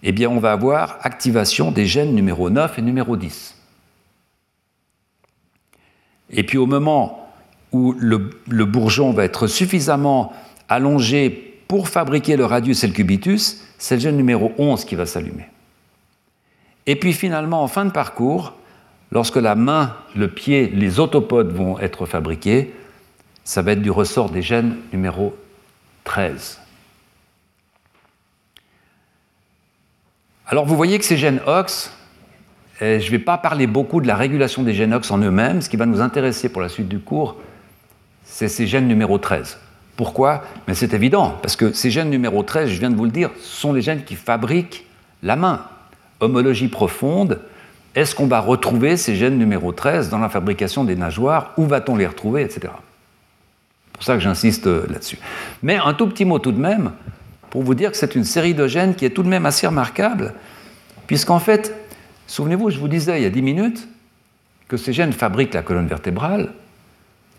[0.04, 3.56] eh bien, on va avoir activation des gènes numéro 9 et numéro 10.
[6.32, 7.30] Et puis au moment
[7.72, 10.34] où le, le bourgeon va être suffisamment
[10.68, 11.30] allongé
[11.68, 15.48] pour fabriquer le radius et le cubitus, c'est le gène numéro 11 qui va s'allumer.
[16.86, 18.54] Et puis finalement, en fin de parcours,
[19.14, 22.74] Lorsque la main, le pied, les autopodes vont être fabriqués,
[23.44, 25.38] ça va être du ressort des gènes numéro
[26.04, 26.60] 13.
[30.48, 31.94] Alors vous voyez que ces gènes OX,
[32.82, 35.70] je ne vais pas parler beaucoup de la régulation des gènes OX en eux-mêmes, ce
[35.70, 37.36] qui va nous intéresser pour la suite du cours,
[38.24, 39.60] c'est ces gènes numéro 13.
[39.96, 40.44] Pourquoi?
[40.68, 43.30] Mais c'est évident, parce que ces gènes numéro 13, je viens de vous le dire,
[43.40, 44.88] sont les gènes qui fabriquent
[45.22, 45.68] la main.
[46.20, 47.40] Homologie profonde,
[47.96, 51.54] est-ce qu'on va retrouver ces gènes numéro 13 dans la fabrication des nageoires?
[51.58, 52.62] Où va-t-on les retrouver Etc.
[52.64, 55.20] C'est pour ça que j'insiste euh, là-dessus.
[55.62, 56.94] Mais un tout petit mot tout de même,
[57.52, 59.68] pour vous dire que c'est une série de gènes qui est tout de même assez
[59.68, 60.34] remarquable,
[61.06, 61.76] puisqu'en fait,
[62.26, 63.88] souvenez-vous, je vous disais il y a 10 minutes
[64.68, 66.54] que ces gènes fabriquent la colonne vertébrale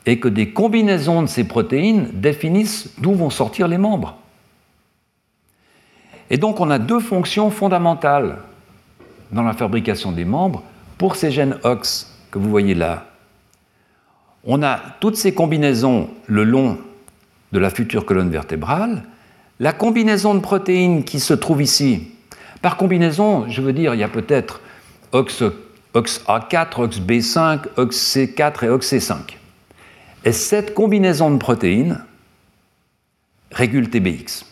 [0.07, 4.17] et que des combinaisons de ces protéines définissent d'où vont sortir les membres.
[6.31, 8.37] Et donc on a deux fonctions fondamentales
[9.33, 10.63] dans la fabrication des membres
[10.99, 13.07] pour ces gènes OX que vous voyez là.
[14.45, 16.79] On a toutes ces combinaisons le long
[17.53, 19.05] de la future colonne vertébrale,
[19.61, 22.09] la combinaison de protéines qui se trouve ici,
[22.61, 24.61] par combinaison, je veux dire, il y a peut-être
[25.13, 25.53] OXA4,
[25.95, 29.17] OXB5, OXC4 et OXC5.
[30.25, 32.03] Et cette combinaison de protéines
[33.53, 34.45] régule TBX.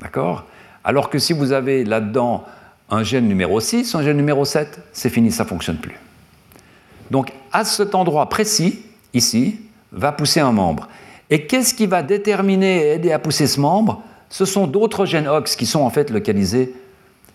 [0.00, 0.44] D'accord?
[0.84, 2.44] Alors que si vous avez là-dedans
[2.90, 5.96] un gène numéro 6, un gène numéro 7, c'est fini, ça ne fonctionne plus.
[7.10, 8.82] Donc à cet endroit précis,
[9.14, 9.60] ici,
[9.92, 10.88] va pousser un membre.
[11.30, 14.02] Et qu'est-ce qui va déterminer et aider à pousser ce membre?
[14.28, 16.74] Ce sont d'autres gènes OX qui sont en fait localisés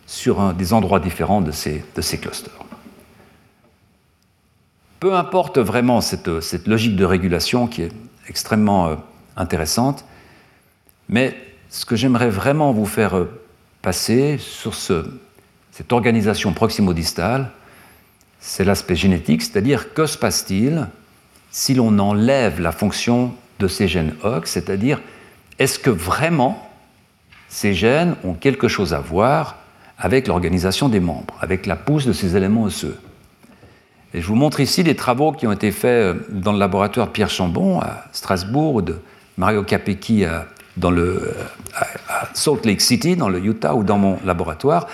[0.06, 1.84] sur des endroits différents de ces,
[2.22, 2.54] clusters.
[5.00, 6.28] Peu importe vraiment cette,
[6.68, 7.92] logique de régulation qui est
[8.28, 8.96] extrêmement euh,
[9.36, 10.06] intéressante,
[11.10, 11.36] mais
[11.70, 13.30] ce que j'aimerais vraiment vous faire euh,
[13.82, 14.74] passer sur
[15.76, 17.50] cette organisation proximodistale,
[18.40, 20.88] c'est l'aspect génétique, c'est-à-dire que se passe-t-il
[21.52, 25.02] si l'on enlève la fonction de ces gènes OX, c'est-à-dire
[25.60, 26.70] est-ce que vraiment
[27.50, 29.58] ces gènes ont quelque chose à voir
[29.98, 32.98] avec l'organisation des membres, avec la pousse de ces éléments osseux.
[34.14, 37.12] Et je vous montre ici des travaux qui ont été faits euh, dans le laboratoire
[37.12, 38.96] Pierre Chambon à Strasbourg, de
[39.38, 40.48] Mario Capecchi à,
[40.82, 44.88] à Salt Lake City, dans le Utah, ou dans mon laboratoire.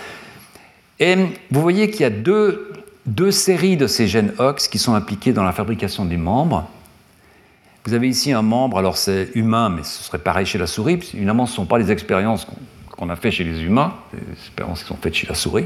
[1.02, 1.16] Et
[1.50, 2.72] vous voyez qu'il y a deux,
[3.08, 6.70] deux séries de ces gènes OX qui sont impliqués dans la fabrication des membres.
[7.86, 11.00] Vous avez ici un membre, alors c'est humain, mais ce serait pareil chez la souris,
[11.16, 12.46] évidemment ce ne sont pas les expériences
[12.92, 15.66] qu'on a faites chez les humains, les expériences qui sont faites chez la souris.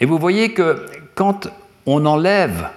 [0.00, 1.48] Et vous voyez que quand
[1.84, 2.70] on enlève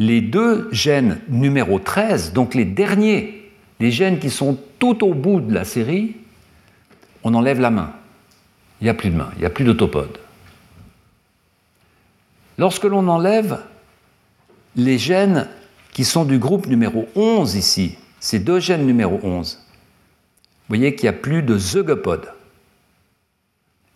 [0.00, 5.40] les deux gènes numéro 13, donc les derniers, les gènes qui sont tout au bout
[5.40, 6.16] de la série,
[7.22, 7.92] on enlève la main.
[8.80, 10.18] Il n'y a plus de main, il n'y a plus d'autopode.
[12.58, 13.60] Lorsque l'on enlève
[14.76, 15.48] les gènes
[15.92, 19.58] qui sont du groupe numéro 11 ici, ces deux gènes numéro 11,
[20.68, 22.32] vous voyez qu'il n'y a plus de zeugopodes.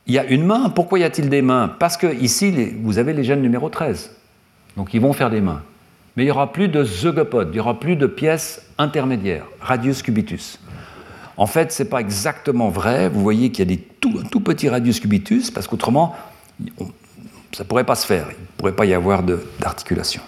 [0.06, 0.70] Il y a une main.
[0.70, 1.68] Pourquoi y a-t-il des mains?
[1.78, 4.16] Parce que ici, vous avez les gènes numéro 13.
[4.76, 5.62] Donc ils vont faire des mains.
[6.16, 10.02] Mais il n'y aura plus de zeugopodes, il n'y aura plus de pièces intermédiaires, radius
[10.02, 10.58] cubitus.
[11.40, 13.08] En fait, ce n'est pas exactement vrai.
[13.08, 16.14] Vous voyez qu'il y a des tout, tout petits radius cubitus, parce qu'autrement,
[17.52, 18.26] ça ne pourrait pas se faire.
[18.30, 19.22] Il ne pourrait pas y avoir
[19.58, 20.20] d'articulation.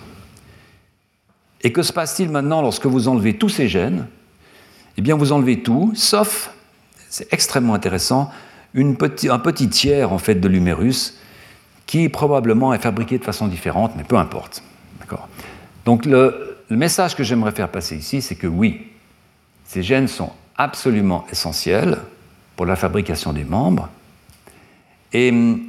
[1.60, 4.06] Et que se passe-t-il maintenant lorsque vous enlevez tous ces gènes?
[4.96, 6.50] Eh bien, vous enlevez tout, sauf,
[7.10, 8.30] c'est extrêmement intéressant,
[8.74, 11.18] un petit tiers en fait de l'humérus
[11.84, 14.62] qui probablement est fabriqué de façon différente, mais peu importe.
[15.84, 18.86] Donc le message que j'aimerais faire passer ici, c'est que oui,
[19.66, 21.98] ces gènes sont absolument essentiels
[22.56, 23.88] pour la fabrication des membres,
[25.12, 25.60] et hum,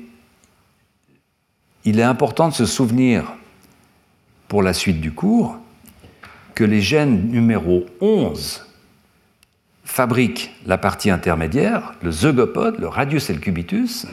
[1.86, 3.34] il est important de se souvenir
[4.48, 5.58] pour la suite du cours
[6.56, 8.66] que les gènes numéro 11
[9.84, 14.08] fabriquent la partie intermédiaire, le zeugopode, le radius et le cubitus,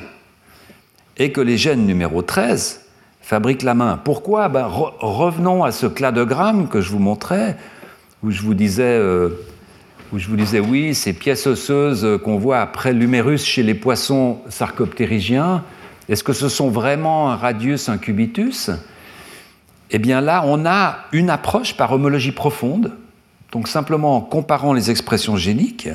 [1.16, 2.86] et que les gènes numéro 13
[3.20, 4.00] fabriquent la main.
[4.02, 4.48] Pourquoi?
[4.48, 7.56] Ben, Revenons à ce cladogramme que je vous montrais,
[8.22, 9.30] où je vous disais, euh,
[10.12, 14.40] où je vous disais oui, ces pièces osseuses qu'on voit après l'humérus chez les poissons
[14.48, 15.62] sarcoptérygiens,
[16.08, 18.70] est-ce que ce sont vraiment un radius, un cubitus?
[19.90, 22.92] Eh bien là, on a une approche par homologie profonde,
[23.52, 25.88] donc simplement en comparant les expressions géniques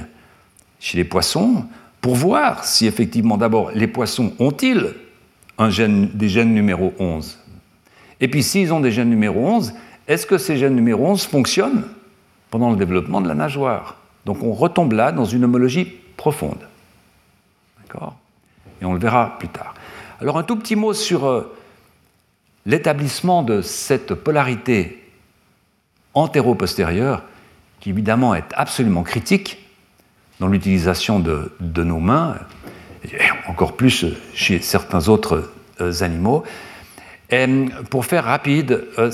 [0.79, 1.65] chez les poissons,
[1.99, 4.93] pour voir si effectivement d'abord les poissons ont-ils
[5.57, 7.37] un gène, des gènes numéro 11
[8.21, 9.73] Et puis s'ils ont des gènes numéro 11,
[10.07, 11.83] est-ce que ces gènes numéro 11 fonctionnent
[12.51, 13.97] pendant le développement de la nageoire?
[14.25, 15.85] Donc on retombe là dans une homologie
[16.17, 16.67] profonde.
[17.81, 18.15] D'accord?
[18.81, 19.73] Et on le verra plus tard.
[20.19, 21.55] Alors un tout petit mot sur euh,
[22.65, 25.03] l'établissement de cette polarité
[26.13, 27.23] antéro-postérieure,
[27.79, 29.59] qui évidemment est absolument critique
[30.39, 31.51] dans l'utilisation de,
[31.83, 32.35] nos mains,
[33.03, 33.17] et
[33.47, 35.51] encore plus chez certains autres
[35.81, 36.43] euh, animaux.
[37.89, 39.11] Pour faire rapide, euh,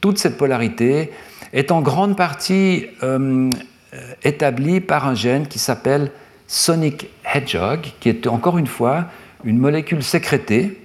[0.00, 1.12] toute cette polarité
[1.54, 3.48] est en grande partie euh,
[4.22, 6.10] établie par un gène qui s'appelle
[6.46, 9.06] Sonic Hedgehog, qui est encore une fois
[9.44, 10.78] une molécule sécrétée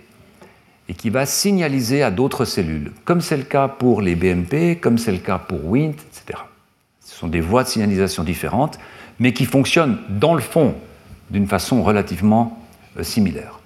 [0.88, 4.98] et qui va signaliser à d'autres cellules, comme c'est le cas pour les BMP, comme
[4.98, 6.40] c'est le cas pour WINT, etc.
[7.02, 8.80] Ce sont des voies de signalisation différentes,
[9.20, 10.76] mais qui fonctionnent dans le fond
[11.30, 12.60] d'une façon relativement
[12.98, 13.60] euh, similaire.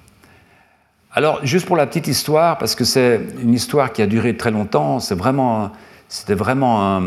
[1.11, 4.51] Alors, juste pour la petite histoire, parce que c'est une histoire qui a duré très
[4.51, 5.71] longtemps, c'est vraiment,
[6.13, 7.01] c'était vraiment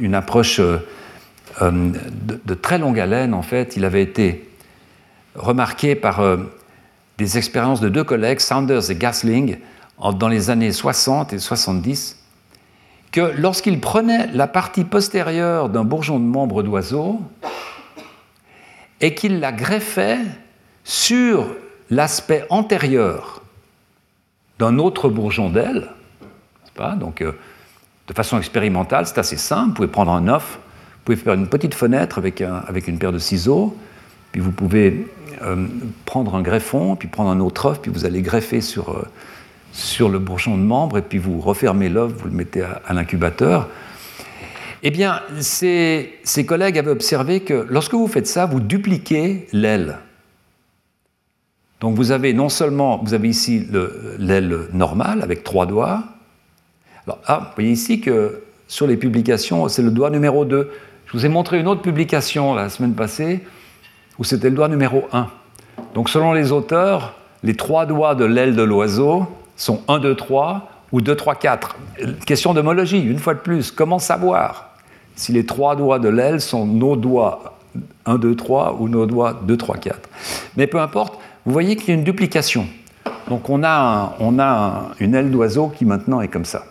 [0.00, 0.78] une approche euh,
[1.60, 1.92] euh,
[2.46, 3.76] de, très longue haleine, en fait.
[3.76, 4.48] Il avait été
[5.34, 6.22] remarqué par
[7.18, 9.58] des expériences de deux collègues, Sanders et Gasling,
[10.14, 12.18] dans les années 60 et 70,
[13.12, 17.20] que lorsqu'il prenait la partie postérieure d'un bourgeon de membre d'oiseau
[19.02, 20.20] et qu'il la greffait
[20.82, 21.46] sur
[21.90, 23.42] l'aspect antérieur
[24.58, 25.90] d'un autre bourgeon d'aile,
[26.96, 27.32] donc euh,
[28.08, 31.46] de façon expérimentale, c'est assez simple, vous pouvez prendre un œuf, vous pouvez faire une
[31.46, 33.76] petite fenêtre avec, une paire de ciseaux,
[34.32, 35.06] puis vous pouvez
[35.42, 35.66] euh,
[36.06, 39.06] prendre un greffon, puis prendre un autre œuf, puis vous allez greffer sur, euh,
[39.72, 43.68] sur le bourgeon de membre, et puis vous refermez l'œuf, vous le mettez à, l'incubateur.
[44.82, 49.98] Eh bien, ces, collègues avaient observé que lorsque vous faites ça, vous dupliquez l'aile.
[51.80, 53.66] Donc vous avez non seulement, vous avez ici
[54.18, 56.04] l'aile normale avec trois doigts.
[57.08, 60.70] Alors, ah, vous voyez ici que sur les publications, c'est le doigt numéro 2.
[61.06, 63.40] Je vous ai montré une autre publication la semaine passée
[64.18, 65.26] où c'était le doigt numéro 1.
[65.94, 70.68] Donc selon les auteurs, les trois doigts de l'aile de l'oiseau sont 1, 2, 3
[70.92, 71.76] ou 2, 3, 4.
[72.26, 73.70] Question d'homologie, une fois de plus.
[73.70, 74.74] Comment savoir
[75.16, 77.56] si les trois doigts de l'aile sont nos doigts
[78.04, 80.08] 1, 2, 3 ou nos doigts 2, 3, 4
[80.58, 82.66] Mais peu importe, vous voyez qu'il y a une duplication.
[83.30, 86.64] Donc on a, on a une aile d'oiseau qui maintenant est comme ça.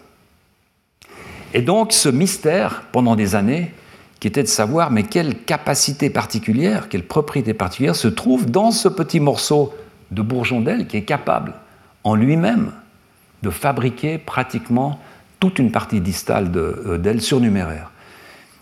[1.54, 3.72] Et donc ce mystère, pendant des années,
[4.20, 8.88] qui était de savoir mais quelle capacité particulière, quelle propriété particulière se trouve dans ce
[8.88, 9.74] petit morceau
[10.12, 11.54] de bourgeon d'aile qui est capable
[12.04, 12.72] en lui-même
[13.44, 15.00] de fabriquer pratiquement
[15.40, 17.92] toute une partie distale euh, d'aile surnuméraire.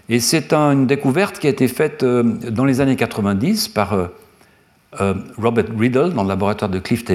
[0.10, 5.14] Et c'est une découverte qui a été faite euh, dans les années 90 par euh,
[5.38, 7.06] Robert Riddle dans le laboratoire de Cliff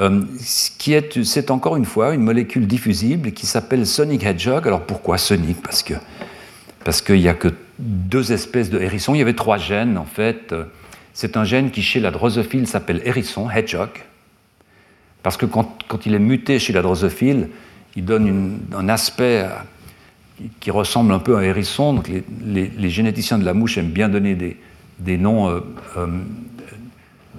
[0.00, 4.66] Est, c'est encore une fois une molécule diffusible qui s'appelle Sonic Hedgehog.
[4.66, 5.60] Alors pourquoi Sonic?
[5.62, 5.94] Parce que
[6.84, 9.14] parce qu'il n'y a que deux espèces de hérissons.
[9.14, 10.54] Il y avait trois gènes, en fait.
[11.12, 13.90] C'est un gène qui, chez la drosophile, s'appelle hérisson, hedgehog,
[15.22, 15.76] parce que quand,
[16.06, 17.48] il est muté chez la drosophile,
[17.94, 19.46] il donne un aspect
[20.58, 21.92] qui ressemble un peu à un hérisson.
[21.92, 24.56] Donc les, généticiens de la mouche aiment bien donner
[24.98, 25.60] des, noms, euh,
[25.96, 26.06] euh,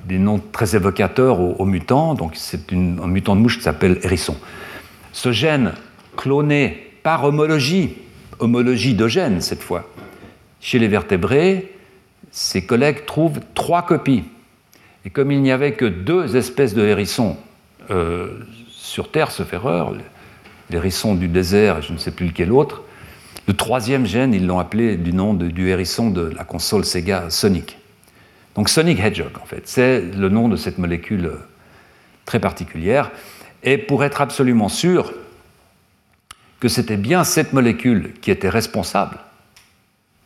[0.05, 2.13] des noms très évocateurs aux, mutants.
[2.13, 4.35] Donc c'est un mutant de mouche qui s'appelle hérisson.
[5.11, 5.73] Ce gène
[6.15, 7.95] cloné par homologie
[8.39, 9.89] homologie de gènes cette fois.
[10.59, 11.71] Chez les vertébrés,
[12.31, 14.23] ses collègues trouvent trois copies.
[15.05, 17.37] Et comme il n'y avait que deux espèces de hérissons
[17.91, 18.39] euh,
[18.69, 19.93] sur Terre, ce erreur,
[20.69, 22.83] l'hérisson du désert et je ne sais plus lequel autre,
[23.47, 27.77] le troisième gène, ils l'ont appelé du nom du hérisson de la console Sega Sonic.
[28.55, 31.47] Donc Sonic Hedgehog, en fait, c'est le nom de cette molécule euh,
[32.25, 33.11] très particulière.
[33.63, 35.13] Et pour être absolument sûr,
[36.59, 39.17] que c'était bien cette molécule qui était responsable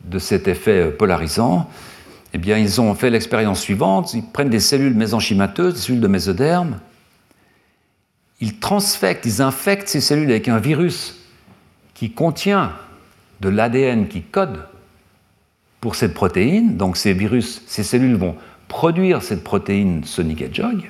[0.05, 1.69] de cet effet polarisant,
[2.33, 4.13] eh bien, ils ont fait l'expérience suivante.
[4.13, 6.79] Ils prennent des cellules mésenchymateuses, des cellules de mésoderme,
[8.39, 11.15] ils transfectent, ils infectent ces cellules avec un virus
[11.93, 12.73] qui contient
[13.41, 14.59] de l'ADN qui code
[15.81, 16.77] pour cette protéine.
[16.77, 18.35] Donc ces virus, ces cellules vont
[18.67, 20.89] produire cette protéine Sonic Hedgehog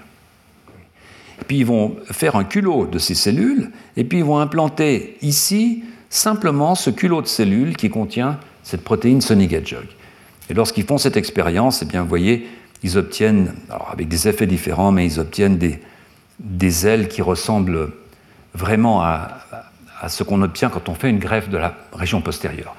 [1.47, 5.83] puis ils vont faire un culot de ces cellules, et puis ils vont implanter ici
[6.09, 9.85] simplement ce culot de cellules qui contient cette protéine Sonic Hedgehog.
[10.49, 12.47] Et lorsqu'ils font cette expérience, eh bien, vous voyez,
[12.83, 17.91] ils obtiennent, alors avec des effets différents, mais ils obtiennent des, ailes qui ressemblent
[18.53, 22.75] vraiment à ce qu'on obtient quand on fait une greffe de la région postérieure.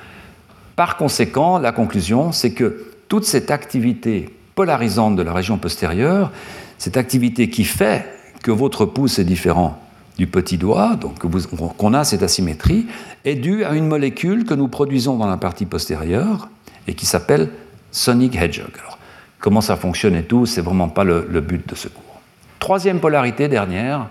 [0.78, 6.30] Par conséquent, la conclusion, c'est que toute cette activité polarisante de la région postérieure,
[6.78, 8.06] cette activité qui fait
[8.44, 9.82] que votre pouce est différent
[10.18, 11.18] du petit doigt, donc
[11.76, 12.86] qu'on a cette asymétrie,
[13.24, 16.48] est due à une molécule que nous produisons dans la partie postérieure
[16.86, 17.50] et qui s'appelle
[17.90, 18.70] Sonic Hedgehog.
[19.40, 22.20] Comment ça fonctionne et tout, c'est vraiment pas le, but de ce cours.
[22.60, 24.06] Troisième polarité dernière,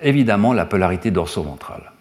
[0.00, 1.92] évidemment la polarité dorso-ventrale.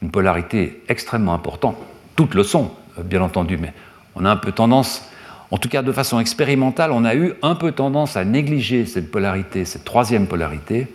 [0.00, 1.76] Une polarité extrêmement importante.
[2.18, 2.72] Toutes le sont,
[3.04, 3.72] bien entendu, mais
[4.16, 5.04] on a un peu tendance
[5.52, 9.12] en tout cas de façon expérimentale, on a eu un peu tendance à négliger cette
[9.12, 10.88] polarité, cette troisième polarité,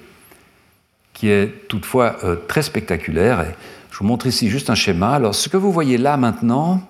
[1.14, 3.46] qui est toutefois euh, très spectaculaire.
[3.90, 5.14] Je vous montre ici juste un schéma.
[5.14, 6.82] Alors ce que vous voyez là maintenant,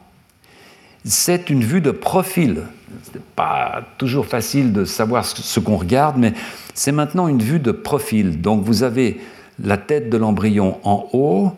[1.05, 2.63] c'est une vue de profil.
[3.03, 6.33] Ce n'est pas toujours facile de savoir ce qu'on regarde, mais
[6.73, 8.41] c'est maintenant une vue de profil.
[8.41, 9.21] Donc vous avez
[9.63, 11.51] la tête de l'embryon en haut,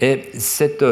[0.00, 0.84] et cette,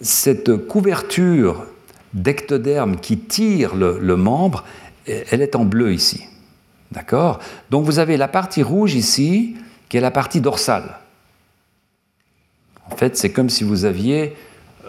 [0.00, 1.66] cette couverture
[2.14, 4.64] d'ectoderme qui tire le, membre,
[5.06, 6.24] elle est en bleu ici.
[6.92, 7.40] D'accord?
[7.70, 9.56] Donc vous avez la partie rouge ici,
[9.88, 10.98] qui est la partie dorsale.
[12.90, 14.36] En fait, c'est comme si vous aviez...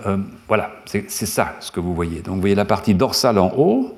[0.06, 2.22] Euh, voilà, c'est ça ce que vous voyez.
[2.22, 3.98] Donc vous voyez la partie dorsale en haut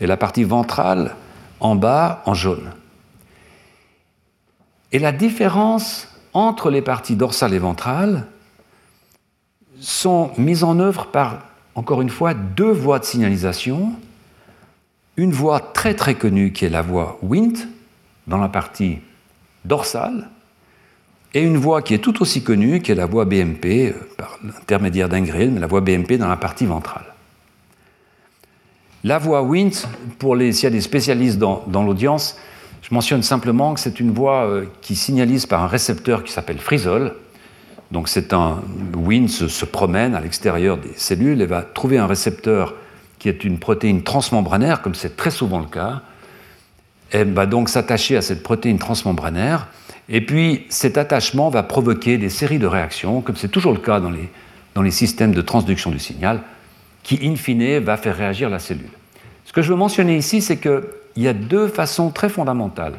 [0.00, 1.14] et la partie ventrale
[1.60, 2.72] en bas en jaune.
[4.92, 8.26] Et la différence entre les parties dorsales et ventrales,
[9.80, 11.40] sont mises en œuvre par,
[11.74, 13.92] encore une fois, deux voies de signalisation.
[15.16, 17.68] Une voie très très connue qui est la voie Wnt
[18.26, 18.98] dans la partie
[19.64, 20.28] dorsale,
[21.34, 24.38] et une voie qui est tout aussi connue qui est la voie BMP euh, par
[24.42, 27.04] l'intermédiaire d'un grill, mais la voie BMP dans la partie ventrale.
[29.04, 29.86] La voie Wnt,
[30.18, 32.38] pour les, s'il y a des spécialistes dans, l'audience,
[32.80, 36.58] je mentionne simplement que c'est une voie euh, qui signalise par un récepteur qui s'appelle
[36.58, 37.14] frisol,
[37.90, 38.62] donc c'est un
[38.94, 42.74] Wnt se, se, promène à l'extérieur des cellules et va trouver un récepteur
[43.18, 46.02] qui est une protéine transmembranaire, comme c'est très souvent le cas,
[47.12, 49.68] et va donc s'attacher à cette protéine transmembranaire.
[50.08, 54.00] Et puis cet attachement va provoquer des séries de réactions, comme c'est toujours le cas
[54.00, 54.28] dans les,
[54.74, 56.42] dans les systèmes de transduction du signal,
[57.02, 58.90] qui in fine va faire réagir la cellule.
[59.44, 60.82] Ce que je veux mentionner ici, c'est qu'il
[61.16, 62.94] y a deux façons très fondamentales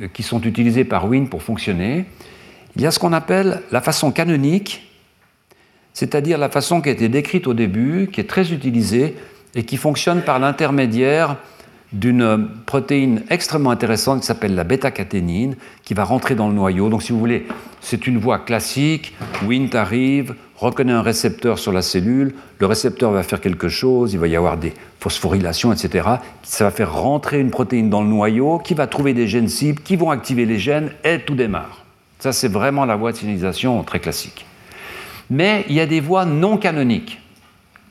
[0.00, 2.04] euh, qui sont utilisées par Wnt pour fonctionner.
[2.76, 4.90] Il y a ce qu'on appelle la façon canonique,
[5.92, 9.16] c'est-à-dire la façon qui a été décrite au début, qui est très utilisée
[9.54, 11.36] et qui fonctionne par l'intermédiaire
[11.92, 16.88] d'une protéine extrêmement intéressante qui s'appelle la bêta-caténine, qui va rentrer dans le noyau.
[16.88, 17.46] Donc, si vous voulez,
[17.80, 19.16] c'est une voie classique.
[19.42, 24.20] Wnt arrive, reconnaît un récepteur sur la cellule, le récepteur va faire quelque chose, il
[24.20, 26.08] va y avoir des phosphorylations, etc.
[26.44, 29.82] Ça va faire rentrer une protéine dans le noyau qui va trouver des gènes cibles,
[29.82, 31.79] qui vont activer les gènes, et tout démarre.
[32.20, 34.46] Ça, c'est vraiment la voie de signalisation très classique.
[35.30, 37.20] Mais il y a des voies non canoniques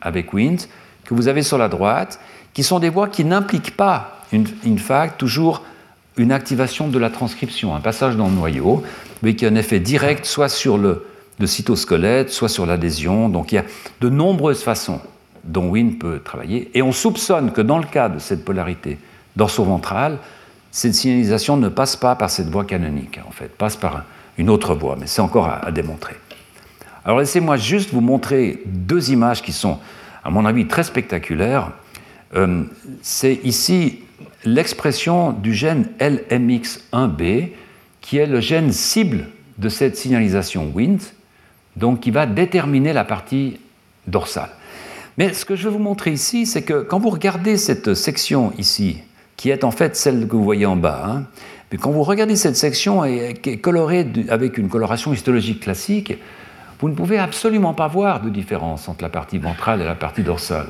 [0.01, 0.67] avec Wnt
[1.03, 2.19] que vous avez sur la droite,
[2.53, 5.63] qui sont des voies qui n'impliquent pas, une, in fact, toujours
[6.17, 8.83] une activation de la transcription, un passage dans le noyau,
[9.23, 11.07] mais qui a un effet direct soit sur le,
[11.39, 13.29] le cytosquelette, soit sur l'adhésion.
[13.29, 13.63] Donc il y a
[14.01, 15.01] de nombreuses façons
[15.43, 16.69] dont Wnt peut travailler.
[16.73, 18.99] Et on soupçonne que dans le cas de cette polarité
[19.35, 20.17] dorso-ventrale,
[20.71, 24.03] cette signalisation ne passe pas par cette voie canonique, en fait, passe par
[24.39, 26.15] une autre voie, mais c'est encore à, démontrer.
[27.03, 29.77] Alors laissez-moi juste vous montrer deux images qui sont,
[30.23, 31.71] à mon avis, très spectaculaires.
[32.35, 32.63] Euh,
[33.01, 33.99] c'est ici
[34.45, 37.49] l'expression du gène LMX1B,
[37.99, 39.27] qui est le gène cible
[39.57, 40.99] de cette signalisation Wnt,
[41.75, 43.59] donc qui va déterminer la partie
[44.07, 44.51] dorsale.
[45.17, 48.53] Mais ce que je veux vous montrer ici, c'est que quand vous regardez cette section
[48.57, 48.99] ici,
[49.35, 51.25] qui est en fait celle que vous voyez en bas, hein,
[51.71, 56.17] mais quand vous regardez cette section qui est colorée avec une coloration histologique classique,
[56.79, 60.23] vous ne pouvez absolument pas voir de différence entre la partie ventrale et la partie
[60.23, 60.67] dorsale.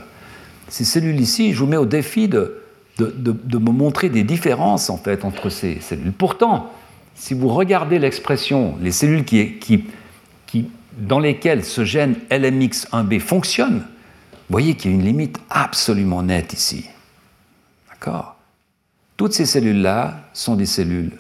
[0.67, 2.63] Ces cellules ici, je vous mets au défi de,
[2.97, 6.11] de, me montrer des différences en fait entre ces cellules.
[6.11, 6.71] Pourtant,
[7.15, 9.85] si vous regardez l'expression, les cellules qui, qui,
[10.47, 16.23] qui, dans lesquelles ce gène LMX1B fonctionne, vous voyez qu'il y a une limite absolument
[16.23, 16.85] nette ici.
[17.89, 18.38] D'accord?
[19.19, 21.11] Toutes ces cellules-là sont des cellules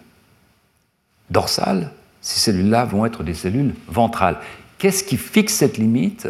[1.31, 1.91] dorsales,
[2.21, 4.37] ces cellules-là vont être des cellules ventrales.
[4.77, 6.29] Qu'est-ce qui fixe cette limite?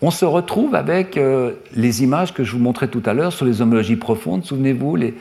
[0.00, 3.44] On se retrouve avec euh, les images que je vous montrais tout à l'heure sur
[3.44, 4.44] les homologies profondes.
[4.44, 5.14] Souvenez-vous, les,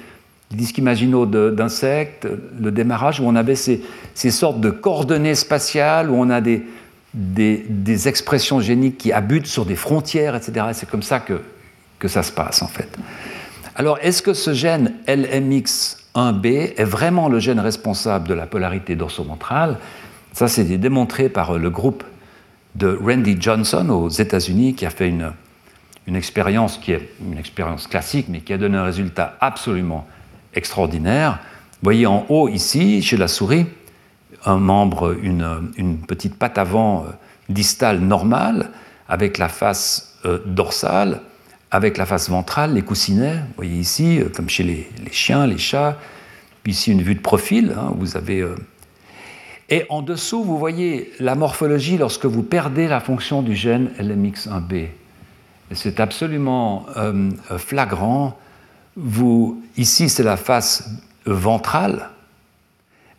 [0.51, 2.27] disques imaginaux d'insectes,
[2.61, 3.81] le démarrage où on avait ces,
[4.13, 10.35] sortes de coordonnées spatiales, où on a des, expressions géniques qui abutent sur des frontières,
[10.35, 10.67] etc.
[10.73, 12.99] C'est comme ça que ça se passe en fait.
[13.77, 16.45] Alors, est-ce que ce gène LMX1B
[16.77, 19.77] est vraiment le gène responsable de la polarité dorsoventrale
[20.31, 22.05] Ça, c'est démontré par le groupe
[22.75, 25.33] de Randy Johnson aux États-Unis, qui a fait une,
[26.15, 30.07] expérience qui est une expérience classique, mais qui a donné un résultat absolument
[30.53, 31.39] extraordinaire.
[31.73, 33.65] Vous voyez en haut ici, chez la souris,
[34.45, 37.07] un membre, une, une petite patte avant euh,
[37.49, 38.71] distale normale,
[39.09, 41.19] avec la face euh, dorsale,
[41.71, 45.57] avec la face ventrale, les coussinets, vous voyez ici, euh, comme chez les, chiens, les
[45.57, 45.97] chats,
[46.63, 48.41] puis ici une vue de profil, hein, vous avez...
[48.41, 48.55] Euh,
[49.69, 54.89] et en dessous, vous voyez la morphologie lorsque vous perdez la fonction du gène LMX1B.
[55.71, 58.37] C'est absolument euh, flagrant.
[58.95, 60.87] Vous, ici, c'est la face
[61.25, 62.09] ventrale,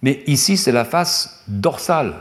[0.02, 2.14] mais ici, c'est la face dorsale.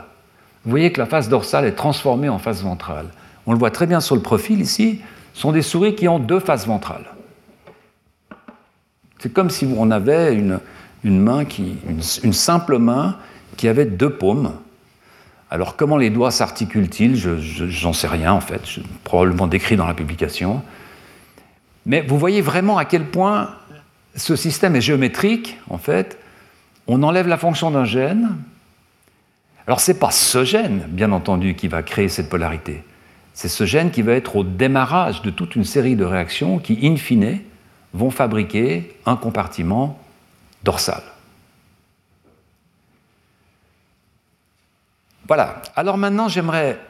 [0.64, 3.06] Vous voyez que la face dorsale est transformée en face ventrale.
[3.46, 5.00] On le voit très bien sur le profil ici
[5.36, 7.04] sont des souris qui ont deux faces ventrales.
[9.18, 10.60] C'est comme si on avait une,
[11.04, 13.18] main qui, une, simple main
[13.56, 14.54] qui avait deux paumes.
[15.50, 17.16] Alors comment les doigts s'articulent-ils?
[17.16, 20.62] J'en sais rien en fait, je, probablement décrit dans la publication.
[21.84, 23.50] Mais vous voyez vraiment à quel point
[24.14, 26.18] ce système est géométrique en fait.
[26.86, 28.36] On enlève la fonction d'un gène.
[29.66, 32.82] Alors ce n'est pas ce gène, bien entendu, qui va créer cette polarité.
[33.36, 36.78] C'est ce gène qui va être au démarrage de toute une série de réactions qui,
[36.82, 37.40] in fine,
[37.92, 40.00] vont fabriquer un compartiment
[40.64, 41.02] dorsal.
[45.28, 45.60] Voilà.
[45.76, 46.80] Alors maintenant, j'aimerais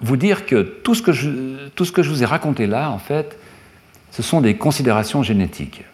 [0.00, 3.36] vous dire que tout ce que je, vous ai raconté là, en fait,
[4.12, 5.84] ce sont des considérations génétiques.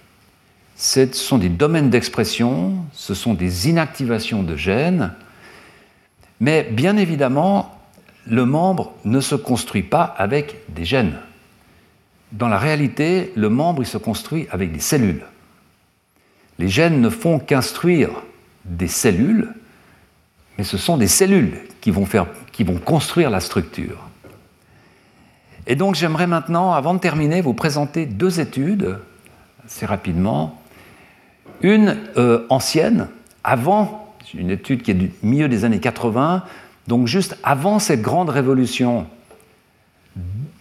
[0.76, 5.14] Ce sont des domaines d'expression, ce sont des inactivations de gènes,
[6.38, 7.81] mais bien évidemment,
[8.26, 11.18] le membre ne se construit pas avec des gènes.
[12.32, 15.24] Dans la réalité, le membre il se construit avec des cellules.
[16.58, 18.10] Les gènes ne font qu'instruire
[18.64, 19.52] des cellules,
[20.56, 23.98] mais ce sont des cellules qui vont, faire, qui vont construire la structure.
[25.66, 28.98] Et donc j'aimerais maintenant, avant de terminer, vous présenter deux études,
[29.64, 30.60] assez rapidement.
[31.62, 33.08] Une euh, ancienne,
[33.44, 36.44] avant, une étude qui est du milieu des années 80,
[36.88, 39.06] donc juste avant cette grande révolution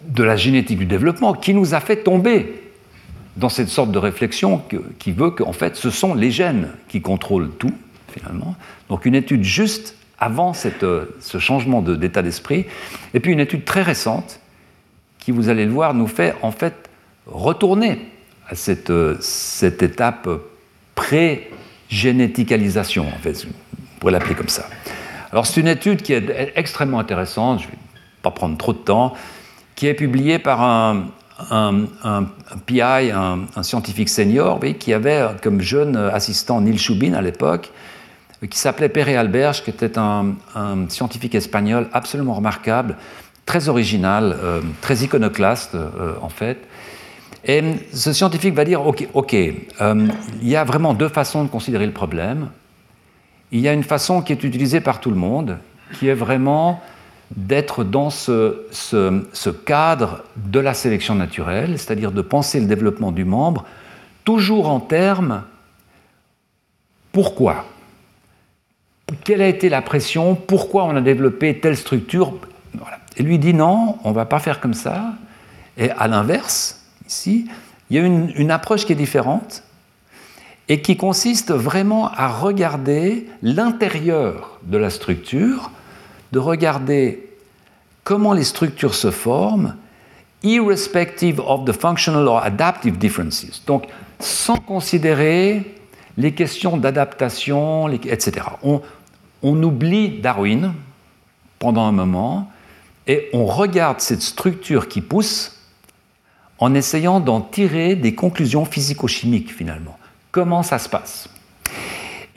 [0.08, 2.62] de la génétique du développement, qui nous a fait tomber
[3.38, 4.62] dans cette sorte de réflexion
[5.00, 7.74] qui veut qu'en fait ce sont les gènes qui contrôlent tout,
[8.10, 8.56] finalement.
[8.90, 10.54] Donc une étude juste avant
[10.84, 12.66] euh, ce changement d'état d'esprit,
[13.14, 14.40] et puis une étude très récente
[15.18, 16.90] qui, vous allez le voir, nous fait en fait
[17.26, 18.00] retourner
[18.48, 20.30] à cette, euh, cette étape
[20.96, 23.52] pré-généticalisation, en fait, on
[24.00, 24.68] pourrait l'appeler comme ça.
[25.32, 27.78] Alors c'est une étude qui est extrêmement intéressante, je ne vais
[28.22, 29.14] pas prendre trop de temps,
[29.76, 31.08] qui est publiée par un,
[32.66, 37.72] PI, un, scientifique senior, qui avait comme jeune assistant Neil Shubin à l'époque,
[38.50, 40.36] qui s'appelait Pere Alberge, qui était un,
[40.90, 42.98] scientifique espagnol absolument remarquable,
[43.46, 46.58] très original, euh, très iconoclaste euh, en fait.
[47.46, 50.08] Et ce scientifique va dire, OK, ok, euh,
[50.42, 52.50] il y a vraiment deux façons de considérer le problème.
[53.52, 55.58] Il y a une façon qui est utilisée par tout le monde,
[56.00, 56.82] qui est vraiment
[57.36, 58.66] d'être dans ce,
[59.66, 63.66] cadre de la sélection naturelle, c'est-à-dire de penser le développement du membre
[64.24, 65.44] toujours en termes
[67.12, 67.66] pourquoi.
[69.26, 70.36] Quelle a été la pression?
[70.36, 72.34] Pourquoi on a développé telle structure?
[73.18, 75.14] Et lui dit non, on ne va pas faire comme ça.
[75.78, 77.50] Et à l'inverse, ici,
[77.90, 79.64] il y a une approche qui est différente
[80.70, 85.72] et qui consiste vraiment à regarder l'intérieur de la structure
[86.32, 87.28] de regarder
[88.04, 89.76] comment les structures se forment,
[90.44, 93.64] irrespective of the functional or adaptive differences.
[93.68, 93.88] Donc,
[94.20, 95.76] sans considérer
[96.18, 98.46] les questions d'adaptation, etc.
[98.64, 98.82] On,
[99.64, 100.74] oublie Darwin
[101.60, 102.52] pendant un moment
[103.08, 105.58] et on regarde cette structure qui pousse
[106.60, 109.98] en essayant d'en tirer des conclusions physico-chimiques finalement.
[110.32, 111.30] Comment ça se passe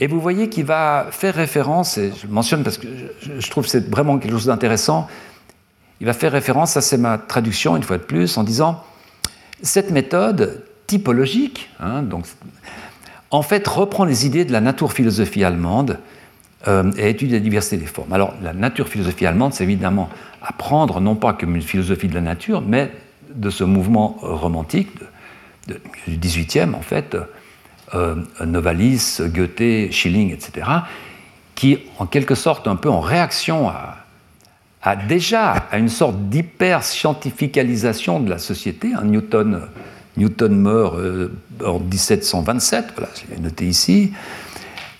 [0.00, 2.88] et vous voyez qu'il va faire référence, et je mentionne parce que
[3.38, 5.06] je, trouve que c'est vraiment quelque chose d'intéressant,
[6.00, 8.82] il va faire référence, ça c'est ma traduction une fois de plus, en disant
[9.62, 12.26] cette méthode typologique, hein, donc,
[13.30, 16.00] en fait reprend les idées de la nature-philosophie allemande
[16.66, 18.12] euh, et étudie la diversité des formes.
[18.12, 20.08] Alors la nature-philosophie allemande, c'est évidemment
[20.42, 22.90] apprendre non pas comme une philosophie de la nature, mais
[23.32, 24.90] de ce mouvement romantique
[26.08, 27.16] du 18e en fait,
[27.94, 30.66] euh, Novalis, Goethe, Schilling, etc.,
[31.54, 38.30] qui, en quelque sorte, un peu en réaction à, déjà à une sorte d'hyper-scientificalisation de
[38.30, 38.92] la société.
[38.94, 39.62] Hein, Newton,
[40.16, 41.32] Newton meurt euh,
[41.64, 44.12] en 1727, voilà, je l'ai noté ici.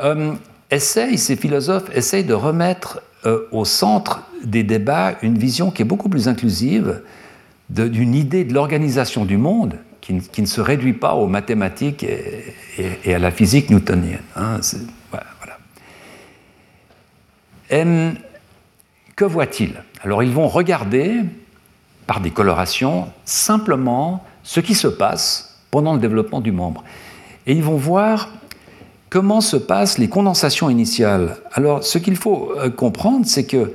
[0.00, 0.32] Euh,
[0.78, 6.08] ces philosophes essayent de remettre euh, au centre des débats une vision qui est beaucoup
[6.08, 7.02] plus inclusive
[7.70, 13.18] d'une idée de l'organisation du monde qui, ne se réduit pas aux mathématiques et, à
[13.18, 14.20] la physique newtonienne.
[14.36, 14.60] Hein,
[19.16, 21.22] que voient-ils Alors ils vont regarder
[22.06, 26.84] par des colorations simplement ce qui se passe pendant le développement du membre.
[27.46, 28.28] Et ils vont voir
[29.08, 31.38] comment se passent les condensations initiales.
[31.52, 33.72] Alors ce qu'il faut euh, comprendre, c'est que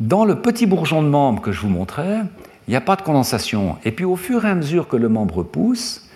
[0.00, 2.20] dans le petit bourgeon de membre que je vous montrais,
[2.68, 3.78] il n'y a pas de condensation.
[3.84, 6.06] Et puis au fur et à mesure que le membre pousse,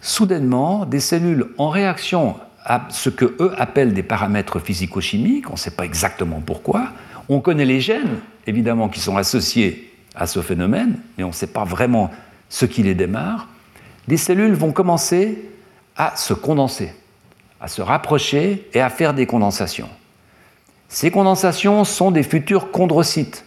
[0.00, 5.58] soudainement, des cellules en réaction à ce que eux appellent des paramètres physico-chimiques, on ne
[5.58, 6.92] sait pas exactement pourquoi,
[7.28, 11.48] on connaît les gènes, évidemment, qui sont associés à ce phénomène, mais on ne sait
[11.48, 12.10] pas vraiment
[12.48, 13.48] ce qui les démarre,
[14.06, 15.50] des cellules vont commencer
[15.96, 16.92] à se condenser,
[17.60, 19.88] à se rapprocher et à faire des condensations.
[20.88, 23.44] Ces condensations sont des futurs chondrocytes.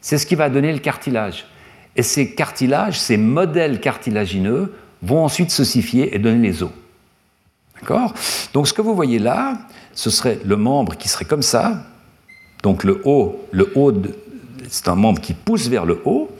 [0.00, 1.46] C'est ce qui va donner le cartilage.
[1.98, 4.72] Et ces cartilages, ces modèles cartilagineux,
[5.02, 6.70] vont ensuite s'ossifier et donner les os.
[7.80, 8.14] D'accord?
[8.54, 9.58] Donc ce que vous voyez là,
[9.92, 11.84] ce serait le membre qui serait comme ça.
[12.62, 13.92] Donc le haut, le haut,
[14.68, 16.30] c'est un membre qui pousse vers le haut.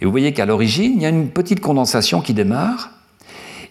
[0.00, 2.90] Et vous voyez qu'à l'origine, il y a une petite condensation qui démarre.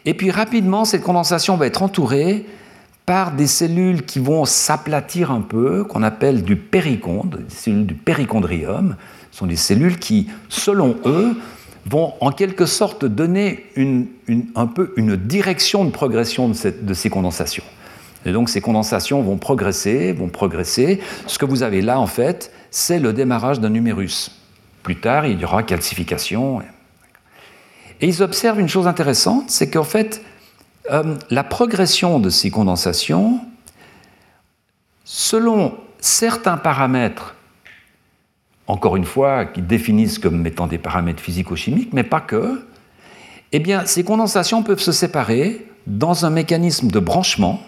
[0.06, 2.46] Et puis rapidement, cette condensation va être entourée
[3.06, 7.96] par des cellules qui vont s'aplatir un peu, qu'on appelle du périchondre, des cellules du
[9.34, 11.36] périchondrium, sont des cellules qui, selon eux,
[11.86, 13.66] vont en quelque sorte donner
[14.56, 17.64] un peu une direction de progression de, ces condensations.
[18.26, 21.02] Et donc ces condensations vont progresser, vont progresser.
[21.28, 24.32] Ce que vous avez là, en fait, c'est le démarrage d'un numérus.
[24.82, 26.62] Plus tard, il y aura calcification.
[28.00, 30.22] Et ils observent une chose intéressante, c'est qu'en fait,
[30.92, 33.40] euh, la progression de ces condensations,
[35.04, 37.36] selon certains paramètres
[38.68, 42.66] encore une fois, qui définissent comme étant des paramètres physico-chimiques, mais pas que,
[43.52, 47.62] eh bien, ces condensations peuvent se séparer dans un mécanisme de branchement,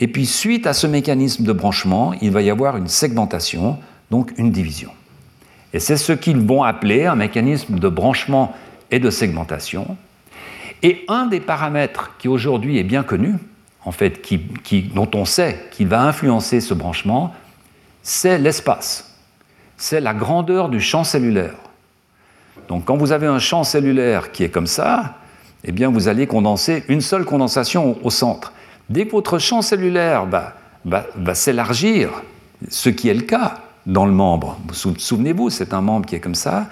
[0.00, 3.78] et puis suite à ce mécanisme de branchement, il va y avoir une segmentation,
[4.10, 4.90] donc une division.
[5.72, 8.54] Et c'est ce qu'ils vont appeler un mécanisme de branchement
[8.90, 9.96] et de segmentation.
[10.82, 13.34] Et un des paramètres qui aujourd'hui est bien connu,
[13.84, 17.34] en fait, qui, dont on sait qu'il va influencer ce branchement,
[18.02, 19.13] c'est l'espace
[19.84, 21.56] c'est la grandeur du champ cellulaire.
[22.68, 25.16] Donc quand vous avez un champ cellulaire qui est comme ça,
[25.62, 28.54] eh bien vous allez condenser une seule condensation au centre.
[28.88, 32.22] Dès que votre champ cellulaire va, s'élargir,
[32.70, 36.34] ce qui est le cas dans le membre, souvenez-vous, c'est un membre qui est comme
[36.34, 36.66] ça,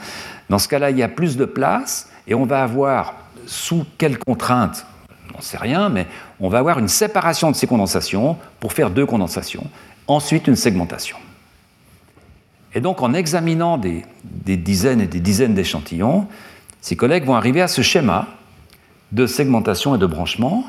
[0.48, 4.18] dans ce cas-là, il y a plus de place et on va avoir, sous quelles
[4.18, 4.86] contraintes
[5.34, 6.06] On ne sait rien, mais
[6.40, 9.66] on va avoir une séparation de ces condensations pour faire deux condensations,
[10.06, 11.18] ensuite une segmentation.
[12.74, 14.04] Et donc, en examinant des,
[14.56, 16.26] dizaines et des dizaines d'échantillons,
[16.80, 18.28] ces collègues vont arriver à ce schéma
[19.12, 20.64] de segmentation et de branchement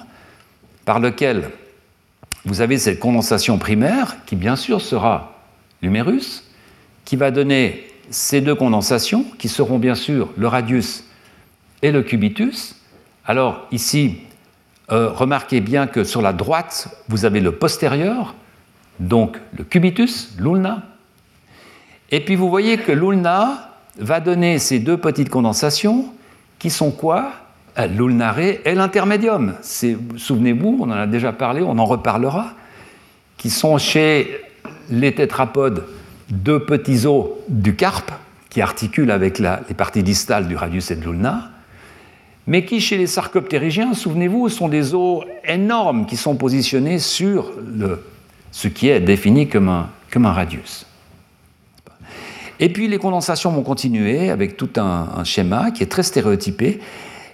[0.86, 1.50] par lequel
[2.46, 5.40] vous avez cette condensation primaire qui, bien sûr, sera
[5.82, 6.44] l'humérus,
[7.06, 11.06] qui va donner ces deux condensations qui seront bien sûr le radius
[11.82, 12.76] et le cubitus.
[13.26, 14.18] Alors, ici,
[14.92, 18.36] euh, remarquez bien que sur la droite, vous avez le postérieur,
[19.00, 20.84] donc le cubitus, l'ulna,
[22.14, 26.14] et puis vous voyez que l'ulna va donner ces deux petites condensations
[26.60, 27.32] qui sont quoi?
[27.80, 29.56] Euh, L'ulnare et l'intermédium.
[30.18, 32.54] Souvenez-vous, on en a déjà parlé, on en reparlera,
[33.36, 34.30] qui sont chez
[34.92, 35.88] les tétrapodes
[36.30, 38.12] deux petits os du carpe
[38.52, 41.50] qui articulent avec les parties distales du radius et de l'ulna,
[42.46, 47.52] mais qui chez les sarcoptérygiens, souvenez-vous, sont des os énormes qui sont positionnés sur
[48.52, 50.86] ce qui est défini comme un radius.
[52.64, 56.80] Et puis les condensations vont continuer avec tout un, schéma qui est très stéréotypé.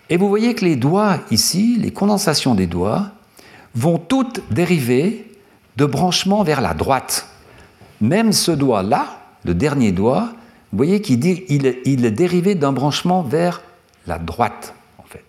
[0.09, 3.11] Et vous voyez que les doigts ici, les condensations des doigts,
[3.75, 5.31] vont toutes dériver
[5.77, 7.27] de branchement vers la droite.
[8.01, 10.33] Même ce doigt-là, le dernier doigt,
[10.71, 13.61] vous voyez qu'il il, il est dérivé d'un branchement vers
[14.07, 15.25] la droite, en fait.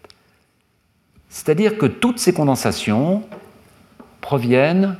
[1.28, 3.22] C'est-à-dire que toutes ces condensations
[4.22, 4.96] proviennent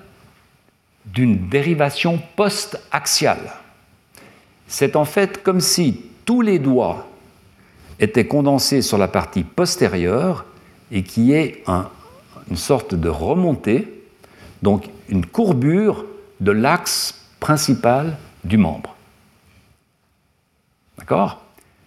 [1.07, 3.60] d'une dérivation post-axiale
[4.71, 7.09] c'est en fait comme si tous les doigts
[7.99, 10.47] étaient condensés sur la partie postérieure
[10.93, 11.65] et qu'il y ait
[12.49, 14.03] une sorte de remontée,
[14.63, 16.07] donc une courbure
[16.39, 18.95] de l'axe principal du membre.
[20.99, 21.43] D'accord?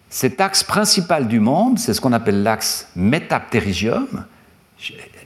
[0.10, 4.26] Cet axe principal du membre, c'est ce qu'on appelle l'axe métaptérygium,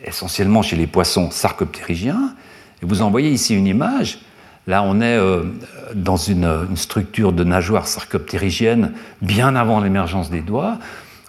[0.05, 2.35] essentiellement chez les poissons sarcoptérygiens.
[2.81, 4.19] Et vous en voyez ici une image.
[4.67, 5.43] Là, on est euh,
[5.95, 8.91] dans une, structure de nageoire sarcoptérygienne
[9.21, 10.77] bien avant l'émergence des doigts.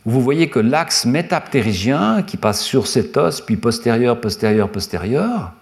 [0.05, 5.52] Vous voyez que l'axe métaptérygien qui passe sur cet os, puis postérieur, postérieur, postérieur,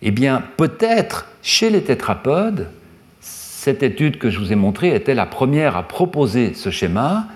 [0.00, 2.68] eh bien, peut-être chez les tétrapodes,
[3.20, 7.26] cette étude que je vous ai montrée était la première à proposer ce schéma,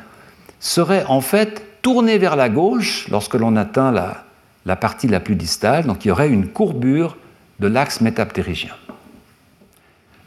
[0.61, 4.25] serait en fait tournée vers la gauche lorsque l'on atteint la,
[4.65, 7.17] la partie la plus distale, donc il y aurait une courbure
[7.59, 8.73] de l'axe métaptérygien.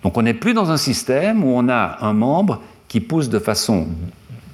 [0.06, 3.40] Donc on n'est plus dans un système où on a un membre qui pousse de
[3.40, 3.88] façon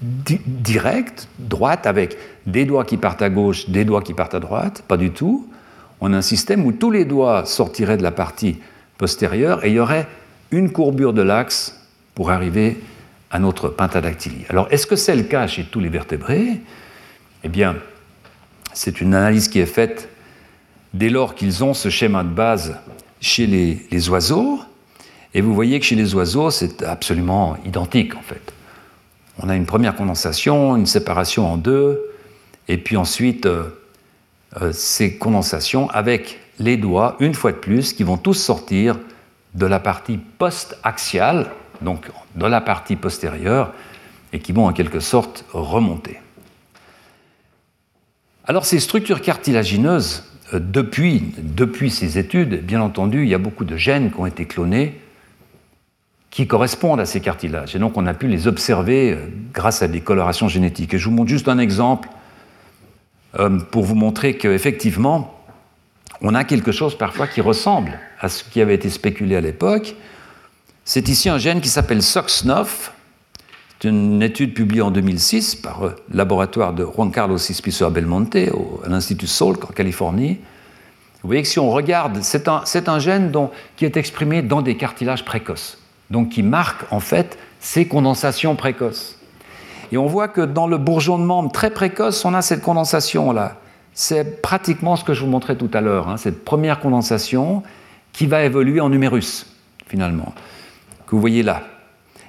[0.02, 2.16] directe, droite, avec
[2.46, 5.50] des doigts qui partent à gauche, des doigts qui partent à droite, pas du tout.
[6.00, 8.60] On a un système où tous les doigts sortiraient de la partie
[8.98, 10.08] postérieure et il y aurait
[10.52, 12.80] une courbure de l'axe pour arriver
[13.30, 14.46] à notre pentadactylie.
[14.48, 16.62] Alors est-ce que c'est le cas chez tous les vertébrés?
[17.44, 17.76] Eh bien,
[18.72, 20.08] c'est une analyse qui est faite
[20.94, 22.78] dès lors qu'ils ont ce schéma de base
[23.20, 24.62] chez les oiseaux.
[25.34, 28.54] Et vous voyez que chez les oiseaux, c'est absolument identique en fait.
[29.40, 32.02] On a une première condensation, une séparation en deux,
[32.68, 33.70] et puis ensuite euh,
[34.62, 39.00] euh, ces condensations avec les doigts, une fois de plus, qui vont tous sortir
[39.56, 41.50] de la partie post-axiale,
[41.82, 43.74] donc de la partie postérieure,
[44.34, 46.20] et qui vont en quelque sorte remonter.
[48.46, 53.66] Alors ces structures cartilagineuses, euh, depuis, depuis ces études, bien entendu, il y a beaucoup
[53.66, 55.00] de gènes qui ont été clonés
[56.32, 57.76] qui correspondent à ces cartilages.
[57.76, 60.94] Et donc on a pu les observer euh, grâce à des colorations génétiques.
[60.94, 62.10] Et je vous montre juste un exemple
[63.38, 65.38] euh, pour vous montrer qu'effectivement,
[66.22, 69.96] on a quelque chose parfois qui ressemble à ce qui avait été spéculé à l'époque.
[70.86, 72.66] C'est ici un gène qui s'appelle SOX9.
[73.80, 78.90] C'est une étude publiée en 2006 par le laboratoire de Juan Carlos Ispiso Belmonte à
[78.90, 80.40] l'Institut Salk en Californie.
[81.24, 83.32] Vous voyez que si on regarde, c'est un, gène
[83.76, 85.81] qui est exprimé dans des cartilages précoces
[86.12, 89.18] donc qui marque en fait ces condensations précoces.
[89.92, 93.58] Et on voit que dans le bourgeon de membre très précoce, on a cette condensation-là.
[93.94, 97.64] C'est pratiquement ce que je vous montrais tout à l'heure, hein, cette première condensation
[98.14, 99.48] qui va évoluer en numérus,
[99.88, 100.34] finalement,
[101.08, 101.64] que vous voyez là.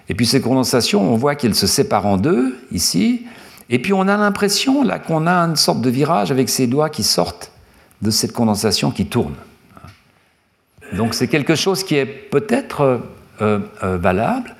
[0.08, 3.26] Et puis ces condensations, on voit qu'elles se séparent en deux, ici,
[3.70, 6.90] et puis on a l'impression là qu'on a une sorte de virage avec ces doigts
[6.90, 7.52] qui sortent
[8.02, 9.34] de cette condensation qui tourne.
[10.92, 13.00] Donc c'est quelque chose qui est peut-être
[13.40, 14.54] euh, euh, valable,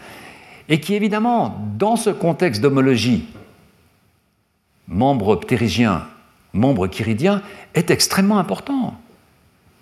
[0.68, 3.28] et qui évidemment, dans ce contexte d'homologie,
[4.88, 6.06] membre ptérygien,
[6.52, 7.42] membre chiridien,
[7.74, 8.94] est extrêmement important.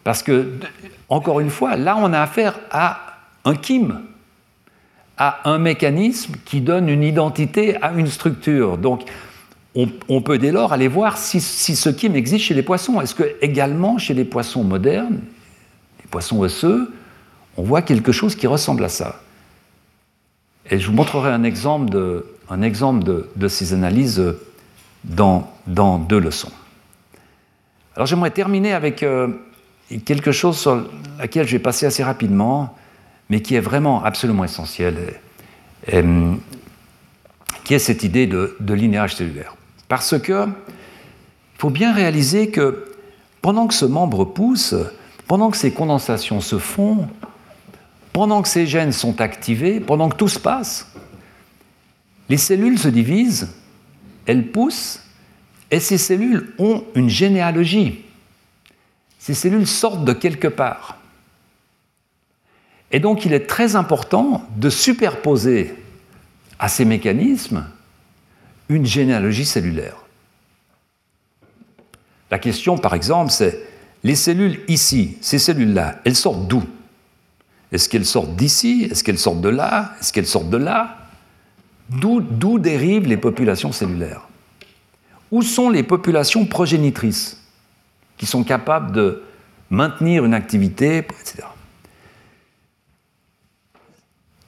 [0.05, 0.55] Parce que,
[1.09, 3.01] encore une fois, là, on a affaire à
[3.45, 4.01] un kim,
[5.17, 8.79] à un mécanisme qui donne une identité à une structure.
[8.79, 9.03] Donc,
[9.75, 13.01] on, peut dès lors aller voir si, si, ce kim existe chez les poissons.
[13.01, 15.21] Est-ce que également chez les poissons modernes,
[16.01, 16.93] les poissons osseux,
[17.57, 19.21] on voit quelque chose qui ressemble à ça.
[20.71, 24.23] Et je vous montrerai un exemple de, ces analyses
[25.05, 26.53] dans, deux leçons.
[27.97, 29.29] Alors j'aimerais terminer avec euh,
[30.05, 30.87] quelque chose sur
[31.19, 32.77] laquelle je vais passer assez rapidement,
[33.29, 35.15] mais qui est vraiment absolument essentiel,
[37.65, 39.57] qui est cette idée de, de linéage cellulaire.
[39.89, 42.95] Parce que il faut bien réaliser que
[43.43, 44.75] pendant que ce membre pousse,
[45.27, 47.09] pendant que ces condensations se font,
[48.13, 50.87] pendant que ces gènes sont activés, pendant que tout se passe,
[52.29, 53.55] les cellules se divisent,
[54.27, 55.01] elles poussent,
[55.71, 58.05] et ces cellules ont une généalogie.
[59.19, 60.99] Ces cellules sortent de quelque part.
[62.91, 65.75] Et donc il est très important de superposer
[66.59, 67.67] à ces mécanismes
[68.69, 69.97] une généalogie cellulaire.
[72.31, 73.61] La question, par exemple, c'est
[74.03, 76.63] les cellules ici, ces cellules-là, elles sortent d'où?
[77.73, 78.89] Est-ce qu'elles sortent d'ici?
[78.91, 79.95] Est-ce qu'elles sortent de là?
[80.01, 80.97] Est-ce qu'elles sortent de là?
[81.89, 84.29] D'où dérivent les populations cellulaires?
[85.31, 87.41] Où sont les populations progénitrices
[88.19, 89.23] qui sont capables de
[89.71, 91.45] maintenir une activité, etc.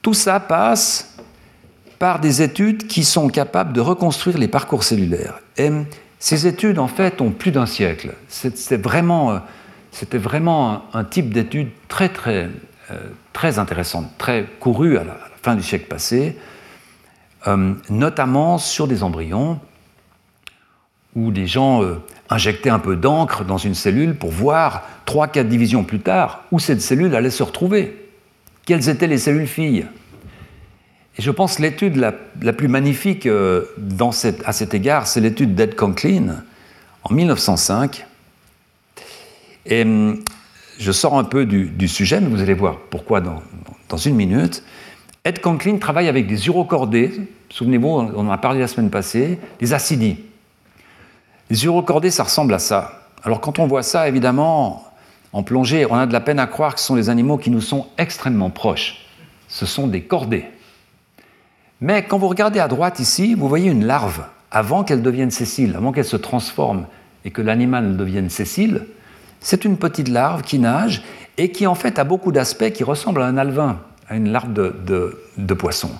[0.01, 1.17] Tout ça passe
[1.97, 5.39] par des études qui sont capables de reconstruire les parcours cellulaires.
[5.55, 5.71] Et
[6.19, 8.13] ces études, en fait, ont plus d'un siècle.
[8.27, 9.41] C'était vraiment,
[10.93, 12.49] un type d'étude très, très euh,
[13.31, 16.37] très intéressante, très courue à la, fin du siècle passé,
[17.47, 19.59] euh, notamment sur des embryons
[21.15, 25.83] où des gens euh, injectaient un peu d'encre dans une cellule pour voir, 3-4 divisions
[25.83, 28.09] plus tard, où cette cellule allait se retrouver.
[28.65, 29.85] Quelles étaient les cellules filles?
[31.17, 36.43] Et je pense que l'étude la, plus magnifique à cet égard, c'est l'étude d'Ed Conklin
[37.03, 38.07] en 1905.
[39.65, 40.23] Et hum,
[40.77, 43.41] je sors un peu du, sujet, mais vous allez voir pourquoi dans,
[43.97, 44.63] une minute.
[45.23, 47.11] Ed Conklin travaille avec des urocordés,
[47.49, 50.17] souvenez-vous, on en a parlé la semaine passée, des acidies.
[51.49, 53.09] Les urocordés, ça ressemble à ça.
[53.23, 54.83] Alors quand on voit ça, évidemment,
[55.31, 57.49] en plongée, on a de la peine à croire que ce sont des animaux qui
[57.49, 59.05] nous sont extrêmement proches.
[59.47, 60.45] Ce sont des cordés.
[61.79, 64.25] Mais quand vous regardez à droite ici, vous voyez une larve.
[64.51, 66.85] Avant qu'elle devienne sessile, avant qu'elle se transforme
[67.25, 68.85] et que l'animal devienne sessile,
[69.43, 71.03] c'est une petite larve qui nage
[71.37, 74.53] et qui en fait a beaucoup d'aspects qui ressemblent à un alvin, à une larve
[74.53, 75.91] de, poisson.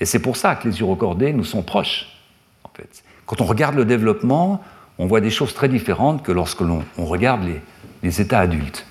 [0.00, 2.06] Et c'est pour ça que les urocordés nous sont proches.
[2.64, 3.02] En fait.
[3.26, 4.62] Quand on regarde le développement,
[4.98, 7.42] on voit des choses très différentes que lorsque l'on regarde
[8.02, 8.86] les, états adultes.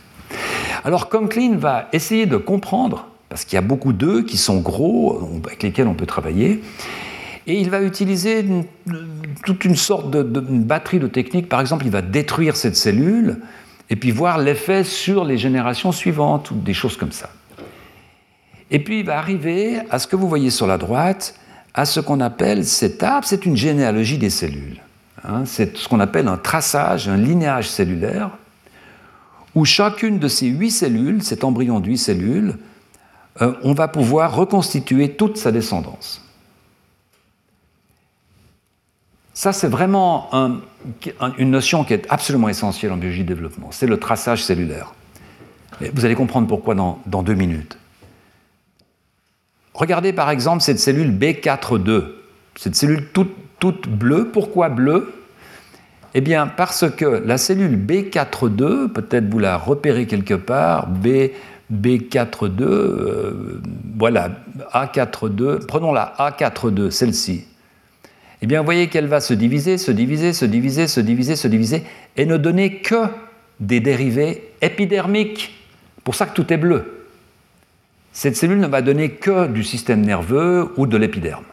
[0.83, 5.41] Alors Conklin va essayer de comprendre, parce qu'il y a beaucoup d'œufs qui sont gros,
[5.45, 6.61] avec lesquels on peut travailler,
[7.47, 8.45] et il va utiliser
[9.45, 11.49] toute une sorte de, de batterie de techniques.
[11.49, 13.37] Par exemple, il va détruire cette cellule,
[13.91, 17.29] et puis voir l'effet sur les générations suivantes ou des choses comme ça.
[18.71, 21.35] Et puis il va arriver à ce que vous voyez sur la droite,
[21.73, 24.81] à ce qu'on appelle cette arbre, c'est une généalogie des cellules.
[25.23, 25.43] Hein.
[25.45, 28.31] c'est ce qu'on appelle un traçage, un linéage cellulaire,
[29.53, 32.57] où chacune de ces huit cellules, cet embryon de huit cellules,
[33.41, 36.21] euh, on va pouvoir reconstituer toute sa descendance.
[39.33, 40.29] Ça, c'est vraiment
[41.37, 43.69] une notion qui est absolument essentielle en biologie de développement.
[43.71, 44.93] C'est le traçage cellulaire.
[45.93, 47.77] vous allez comprendre pourquoi dans, deux minutes.
[49.73, 52.05] regardez par exemple cette cellule B42,
[52.55, 54.29] cette cellule toute, bleue.
[54.33, 55.13] Pourquoi bleue?
[56.13, 61.29] Eh bien, parce que la cellule B42, peut-être vous la repérez quelque part, B,
[61.71, 63.61] B42, euh,
[63.97, 64.31] voilà,
[64.73, 67.45] A42, prenons la A42, celle-ci.
[68.41, 71.47] Eh bien, vous voyez qu'elle va se diviser, se diviser, se diviser, se diviser, se
[71.47, 71.83] diviser,
[72.17, 73.05] et ne donner que
[73.59, 75.53] des dérivés épidermiques.
[76.03, 77.07] Pour ça que tout est bleu.
[78.13, 81.45] Cette cellule ne va donner que du système nerveux ou de l'épiderme.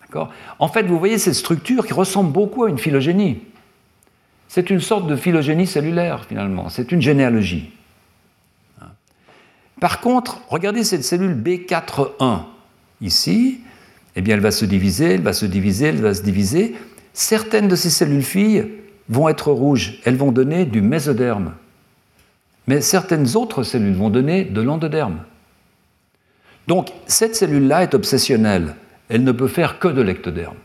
[0.00, 0.32] D'accord?
[0.58, 3.38] En fait, vous voyez cette structure qui ressemble beaucoup à une phylogénie.
[4.48, 6.68] C'est une sorte de phylogénie cellulaire, finalement.
[6.68, 7.70] C'est une généalogie.
[9.80, 12.44] Par contre, regardez cette cellule B41
[13.00, 13.60] ici.
[14.16, 16.74] Eh bien, elle va se diviser, elle va se diviser, elle va se diviser.
[17.12, 18.66] Certaines de ces cellules filles
[19.08, 20.00] vont être rouges.
[20.04, 21.52] Elles vont donner du mésoderme.
[22.66, 25.18] Mais certaines autres cellules vont donner de l'endoderme.
[26.66, 28.74] Donc, cette cellule-là est obsessionnelle.
[29.08, 30.56] Elle ne peut faire que de l'ectoderme.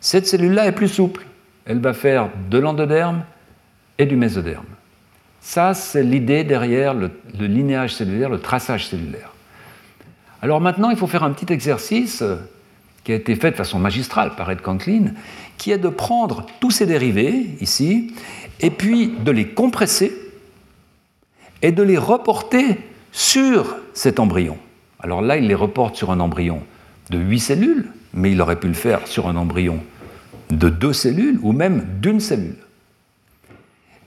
[0.00, 1.24] Cette cellule-là est plus souple.
[1.66, 3.22] Elle va faire de l'endoderme
[3.98, 4.64] et du mésoderme.
[5.40, 9.32] Ça, c'est l'idée derrière le, linéage cellulaire, le traçage cellulaire.
[10.40, 12.22] Alors maintenant, il faut faire un petit exercice
[13.04, 15.12] qui a été fait de façon magistrale par Ed Conklin,
[15.56, 18.12] qui est de prendre tous ces dérivés, ici,
[18.60, 20.12] et puis de les compresser
[21.62, 22.78] et de les reporter
[23.12, 24.58] sur cet embryon.
[25.00, 26.62] Alors là, il les reporte sur un embryon
[27.10, 29.80] de 8 cellules, mais il aurait pu le faire sur un embryon
[30.50, 32.56] de 2 cellules ou même d'une cellule.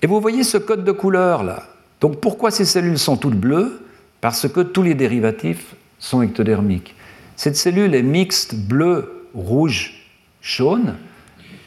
[0.01, 1.63] Et vous voyez ce code de couleur là.
[1.99, 3.81] Donc pourquoi ces cellules sont toutes bleues?
[4.21, 6.95] Parce que tous les dérivatifs sont ectodermiques.
[7.37, 9.93] Cette cellule est mixte bleu, rouge,
[10.41, 10.95] jaune,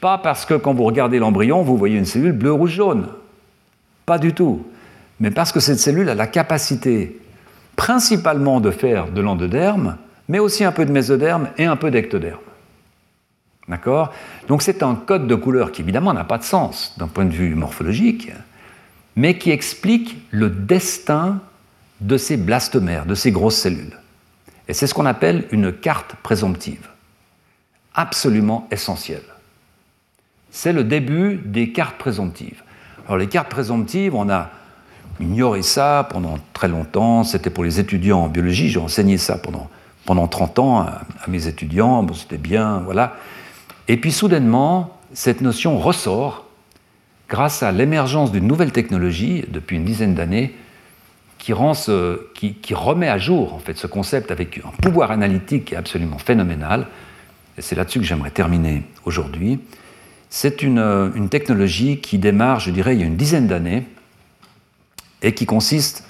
[0.02, 3.08] pas parce que quand vous regardez l'embryon, vous voyez une cellule bleu, rouge, jaune.
[4.04, 4.66] Pas du tout.
[5.18, 7.18] Mais parce que cette cellule a la capacité
[7.76, 9.96] principalement de faire de l'endoderme,
[10.28, 12.40] mais aussi un peu de mésoderme et un peu d'ectoderme.
[13.66, 14.12] D'accord?
[14.46, 17.32] Donc c'est un code de couleur qui évidemment n'a pas de sens d'un point de
[17.32, 18.30] vue morphologique,
[19.16, 21.40] mais qui explique le destin
[22.00, 23.98] de ces blastomères, de ces grosses cellules.
[24.68, 26.88] Et c'est ce qu'on appelle une carte présomptive,
[27.94, 29.24] absolument essentielle.
[30.50, 32.62] C'est le début des cartes présomptives.
[33.06, 34.50] Alors les cartes présomptives, on a
[35.20, 39.68] ignoré ça pendant très longtemps, c'était pour les étudiants en biologie, j'ai enseigné ça pendant,
[40.06, 43.16] pendant 30 ans à, mes étudiants, bon, c'était bien, voilà.
[43.88, 46.46] Et puis soudainement, cette notion ressort
[47.28, 50.54] grâce à l'émergence d'une nouvelle technologie depuis une dizaine d'années
[51.44, 56.18] qui, remet à jour en fait, ce concept avec un pouvoir analytique qui est absolument
[56.18, 56.86] phénoménal.
[57.58, 59.60] Et c'est là-dessus que j'aimerais terminer aujourd'hui.
[60.30, 63.86] C'est une, une, technologie qui démarre, je dirais, il y a une dizaine d'années
[65.22, 66.04] et qui consiste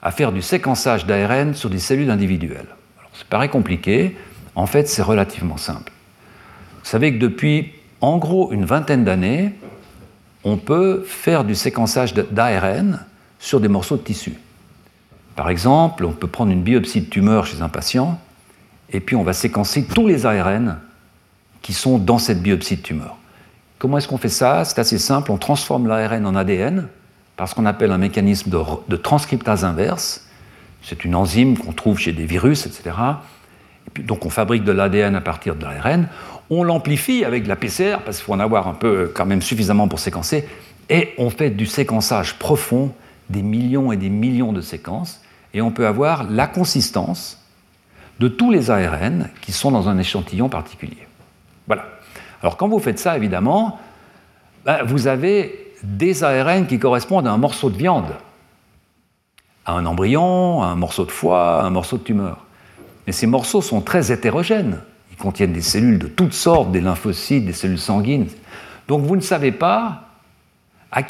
[0.00, 2.66] à faire du séquençage d'ARN sur des cellules individuelles.
[2.98, 4.16] Alors, ça paraît compliqué,
[4.54, 5.92] en fait, c'est relativement simple.
[6.82, 9.52] Vous savez que depuis en gros une vingtaine d'années,
[10.44, 13.04] on peut faire du séquençage d'ARN
[13.38, 14.32] sur des morceaux de tissu.
[15.42, 18.16] Par exemple, on peut prendre une biopsie de tumeur chez un patient
[18.92, 20.78] et puis on va séquencer tous les ARN
[21.62, 23.16] qui sont dans cette biopsie de tumeur.
[23.80, 24.64] Comment est-ce qu'on fait ça?
[24.64, 26.86] C'est assez simple, on transforme l'ARN en ADN
[27.36, 28.52] par ce qu'on appelle un mécanisme
[28.86, 30.28] de, transcriptase inverse.
[30.80, 32.90] C'est une enzyme qu'on trouve chez des virus, etc.
[33.98, 36.06] Donc on fabrique de l'ADN à partir de l'ARN
[36.50, 39.42] on l'amplifie avec de la PCR, parce qu'il faut en avoir un peu quand même
[39.42, 40.46] suffisamment pour séquencer,
[40.88, 42.92] et on fait du séquençage profond,
[43.28, 45.21] des millions et des millions de séquences,
[45.54, 47.38] et on peut avoir la consistance
[48.20, 51.06] de tous les ARN qui sont dans un échantillon particulier.
[51.66, 51.84] Voilà.
[52.42, 53.80] Alors quand vous faites ça, évidemment,
[54.64, 58.14] ben, vous avez des ARN qui correspondent à un morceau de viande,
[59.64, 62.44] à un embryon, à un morceau de foie, à un morceau de tumeur.
[63.06, 64.80] Mais ces morceaux sont très hétérogènes
[65.22, 68.26] contiennent des cellules de toutes sortes, des lymphocytes, des cellules sanguines.
[68.88, 70.08] Donc vous ne savez pas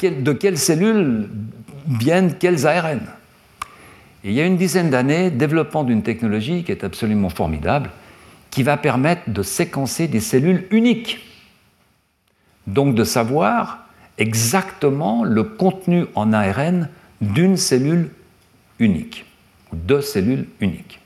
[0.01, 1.29] de quelles cellules
[1.87, 3.01] viennent quels ARN.
[4.23, 7.89] Il y a une dizaine d'années, développement d'une technologie qui est absolument formidable,
[8.51, 11.19] qui va permettre de séquencer des cellules uniques.
[12.67, 13.85] Donc de savoir
[14.17, 16.87] exactement le contenu en ARN
[17.19, 18.11] d'une cellule
[18.79, 19.25] unique,
[19.73, 20.99] ou de cellules uniques.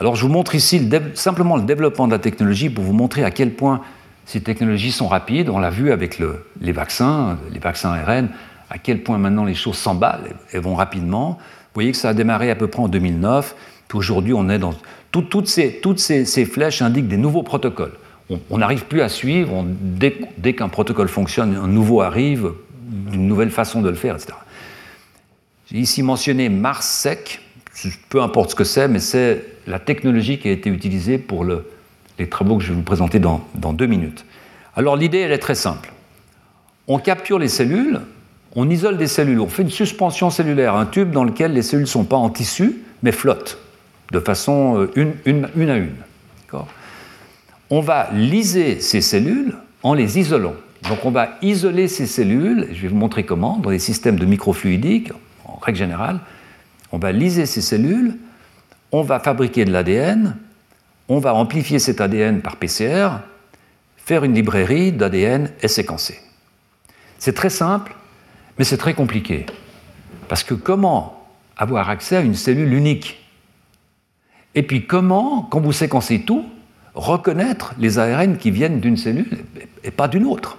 [0.00, 3.30] Alors je vous montre ici simplement le développement de la technologie pour vous montrer à
[3.30, 3.82] quel point
[4.24, 5.50] ces technologies sont rapides.
[5.50, 6.18] On l'a vu avec
[6.60, 8.28] les vaccins, les vaccins ARN,
[8.70, 11.38] à quel point maintenant les choses s'emballent et vont rapidement.
[11.76, 13.54] Vous voyez que ça a démarré à peu près en 2009,
[13.88, 14.72] puis aujourd'hui on est dans...
[15.10, 17.92] toutes, ces, flèches indiquent des nouveaux protocoles.
[18.48, 22.52] On n'arrive plus à suivre, dès, qu'un protocole fonctionne, un nouveau arrive,
[23.12, 24.32] une nouvelle façon de le faire, etc.
[25.70, 27.42] J'ai ici mentionné Mars Sec,
[28.08, 32.28] peu importe ce que c'est, mais c'est la technologie qui a été utilisée pour les
[32.30, 34.24] travaux que je vais vous présenter dans, dans deux minutes.
[34.76, 35.92] Alors l'idée, elle est très simple.
[36.88, 38.00] On capture les cellules,
[38.56, 41.84] on isole des cellules, on fait une suspension cellulaire, un tube dans lequel les cellules
[41.84, 43.58] ne sont pas en tissu, mais flottent
[44.12, 44.90] de façon euh,
[45.24, 45.94] une, à une.
[47.68, 50.54] On va liser ces cellules en les isolant.
[50.88, 54.24] Donc on va isoler ces cellules, je vais vous montrer comment, dans des systèmes de
[54.24, 55.12] microfluidiques,
[55.44, 56.20] en règle générale.
[56.92, 58.16] On va liser ces cellules,
[58.92, 60.36] on va fabriquer de l'ADN,
[61.08, 63.08] on va amplifier cet ADN par PCR,
[63.96, 66.20] faire une librairie d'ADN et séquencer.
[67.18, 67.94] C'est très simple,
[68.58, 69.46] mais c'est très compliqué.
[70.28, 71.26] Parce que comment
[71.56, 73.18] avoir accès à une cellule unique?
[74.54, 76.44] Et puis comment, quand vous séquencez tout,
[76.94, 79.44] reconnaître les ARN qui viennent d'une cellule
[79.84, 80.58] et pas d'une autre?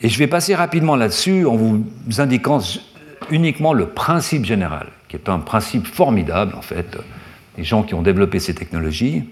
[0.00, 1.84] Et je vais passer rapidement là-dessus en vous
[2.18, 2.60] indiquant
[3.30, 6.98] uniquement le principe général, qui est un principe formidable en fait,
[7.56, 9.30] des gens qui ont développé ces technologies.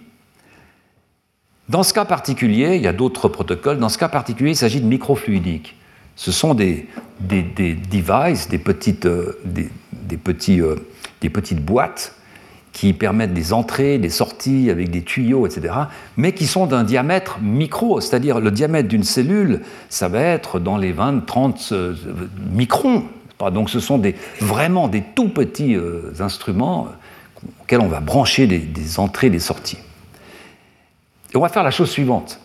[1.69, 4.81] Dans ce cas particulier, il y a d'autres protocoles, dans ce cas particulier, il s'agit
[4.81, 5.77] de microfluidiques.
[6.17, 6.87] Ce sont des,
[7.21, 10.77] devices, des petites, euh, des, petits, euh,
[11.21, 12.15] des petites boîtes
[12.73, 15.75] qui permettent des entrées, des sorties avec des tuyaux, etc.,
[16.17, 19.61] mais qui sont d'un diamètre micro, c'est-à-dire le diamètre d'une cellule,
[19.91, 21.95] ça va être dans les 20, 30 euh,
[22.51, 23.05] microns.
[23.53, 24.01] Donc ce sont
[24.41, 25.77] vraiment des tout petits
[26.21, 26.87] instruments
[27.61, 29.79] auxquels on va brancher des, entrées, des sorties.
[31.35, 32.39] Et on va faire la chose suivante.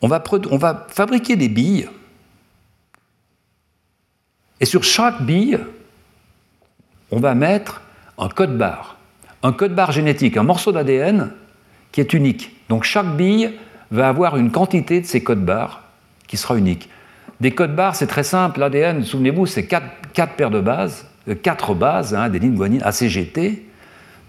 [0.00, 1.86] On va, on va fabriquer des billes
[4.62, 5.58] et sur chaque bille,
[7.10, 7.82] on va mettre
[8.16, 8.96] un code barre,
[9.42, 11.32] un code barre génétique, un morceau d'ADN
[11.90, 12.54] qui est unique.
[12.68, 13.54] Donc chaque bille
[13.90, 15.82] va avoir une quantité de ces codes barres
[16.28, 16.88] qui sera unique.
[17.40, 18.60] Des codes barres, c'est très simple.
[18.60, 23.66] L'ADN, souvenez-vous, c'est quatre, paires de bases, euh, quatre bases, hein, des lignes guanines ACGT.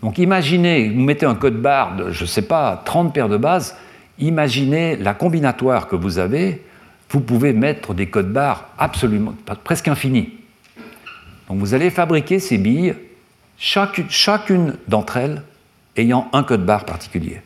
[0.01, 3.37] Donc imaginez, vous mettez un code barre de, je ne sais pas, 30 paires de
[3.37, 3.77] bases,
[4.17, 6.63] imaginez la combinatoire que vous avez
[7.13, 10.33] vous pouvez mettre des codes barres absolument, presque infinis.
[11.47, 12.95] Donc vous allez fabriquer ces billes,
[13.57, 15.43] chacune, chacune d'entre elles
[15.95, 17.41] ayant un code barre particulier.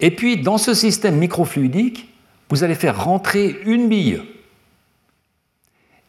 [0.00, 2.08] Et puis, dans ce système microfluidique,
[2.50, 4.20] vous allez faire rentrer une bille.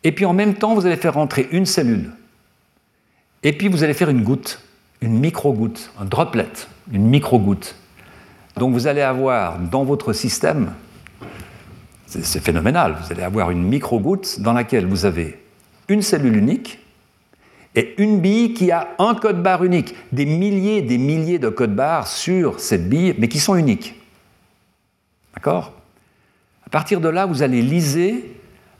[0.03, 2.11] Et puis, en même temps, vous allez faire rentrer une cellule.
[3.43, 4.61] Et puis, vous allez faire une goutte,
[5.01, 6.49] une micro-goutte, un droplet,
[6.91, 7.75] une micro-goutte.
[8.59, 10.73] Donc vous allez avoir dans votre système,
[12.05, 15.39] c'est phénoménal, vous allez avoir une micro-goutte dans laquelle vous avez
[15.87, 16.79] une cellule unique
[17.75, 21.73] et une bille qui a un code barre unique, des milliers des milliers de codes
[21.73, 23.95] barres sur cette bille, mais qui sont uniques.
[25.35, 25.71] D'accord?
[26.67, 28.35] À partir de là, vous allez liser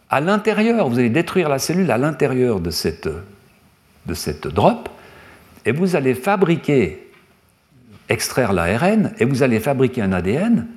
[0.09, 3.07] à l'intérieur, vous allez détruire la cellule à l'intérieur de cette,
[4.07, 4.89] de cette drop,
[5.65, 7.08] et vous allez fabriquer
[8.09, 10.67] extraire l'ARN et vous allez fabriquer un ADN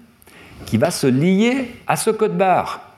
[0.67, 2.93] qui va se lier à ce code barre.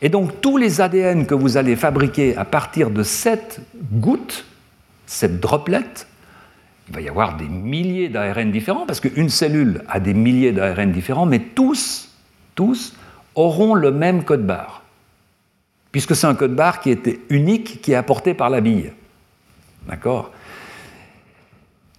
[0.00, 3.60] Et donc tous les ADN que vous allez fabriquer à partir de cette
[3.92, 4.44] goutte,
[5.06, 5.84] cette droplet,
[6.88, 10.90] il va y avoir des milliers d'ARN différents, parce qu'une cellule a des milliers d'ARN
[10.90, 12.10] différents, mais tous,
[12.54, 12.94] tous
[13.34, 14.82] auront le même code barre,
[15.92, 18.92] puisque c'est un code barre qui était unique, qui est apporté par la bille.
[19.86, 20.32] D'accord?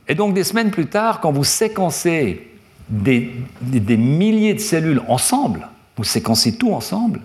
[0.09, 2.47] Et donc des semaines plus tard, quand vous séquencez
[2.89, 3.31] des,
[3.61, 7.21] milliers de cellules ensemble, vous séquencez tout ensemble,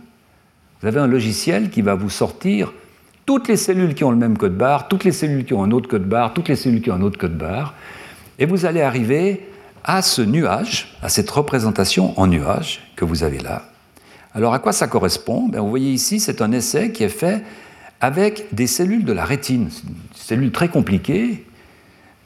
[0.81, 2.75] vous avez un logiciel qui va vous sortir
[3.25, 5.71] toutes les cellules qui ont le même code barre, toutes les cellules qui ont un
[5.71, 7.73] autre code barre, toutes les cellules qui ont un autre code barre,
[8.39, 9.49] et vous allez arriver
[9.83, 13.63] à ce nuage, à cette représentation en nuage que vous avez là.
[14.35, 15.49] Alors à quoi ça correspond?
[15.49, 17.43] Ben, Vous voyez ici, c'est un essai qui est fait
[18.03, 19.71] avec des cellules de la rétine,
[20.15, 21.47] cellules très compliquées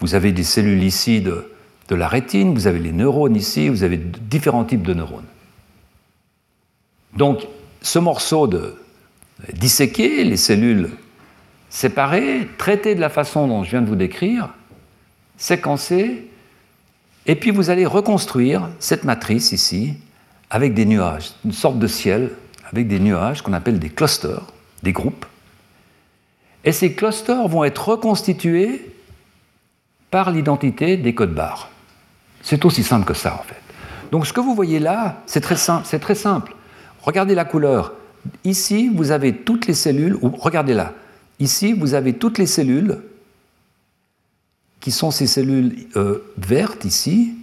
[0.01, 1.45] vous avez des cellules ici de,
[1.91, 5.25] la rétine, vous avez les neurones ici, vous avez différents types de neurones.
[7.17, 7.47] Donc,
[7.81, 8.75] ce morceau de
[9.55, 10.91] disséquer les cellules
[11.71, 14.51] séparées, traitées de la façon dont je viens de vous décrire,
[15.37, 16.29] séquencées,
[17.27, 19.95] et puis vous allez reconstruire cette matrice ici
[20.51, 22.31] avec des nuages, une sorte de ciel
[22.71, 24.47] avec des nuages qu'on appelle des clusters,
[24.83, 25.27] des groupes.
[26.65, 28.93] Et ces clusters vont être reconstitués
[30.11, 31.71] par l'identité des codes barres.
[32.43, 33.61] C'est aussi simple que ça, en fait.
[34.11, 35.57] Donc ce que vous voyez là, c'est très
[36.15, 36.55] simple.
[37.03, 37.93] Regardez la couleur.
[38.45, 40.93] Ici, vous avez toutes les cellules, ou regardez là.
[41.41, 42.99] Ici, vous avez toutes les cellules
[44.81, 47.35] qui sont ces cellules euh, vertes ici.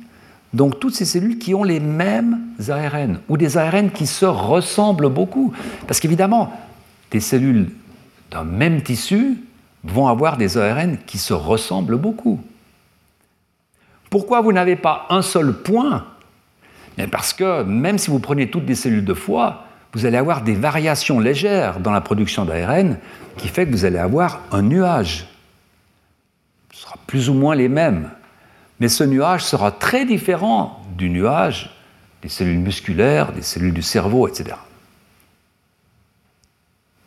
[0.54, 2.40] Donc toutes ces cellules qui ont les mêmes
[2.70, 5.54] ARN, ou des ARN qui se ressemblent beaucoup.
[5.88, 6.54] Parce qu'évidemment,
[7.12, 7.72] des cellules
[8.32, 9.38] d'un même tissu
[9.84, 12.40] vont avoir des ARN qui se ressemblent beaucoup.
[14.16, 16.06] Pourquoi vous n'avez pas un seul point
[17.12, 20.54] Parce que même si vous prenez toutes des cellules de foie, vous allez avoir des
[20.54, 22.98] variations légères dans la production d'ARN
[23.36, 25.28] qui fait que vous allez avoir un nuage.
[26.72, 28.10] Ce sera plus ou moins les mêmes,
[28.80, 31.76] mais ce nuage sera très différent du nuage
[32.22, 34.52] des cellules musculaires, des cellules du cerveau, etc.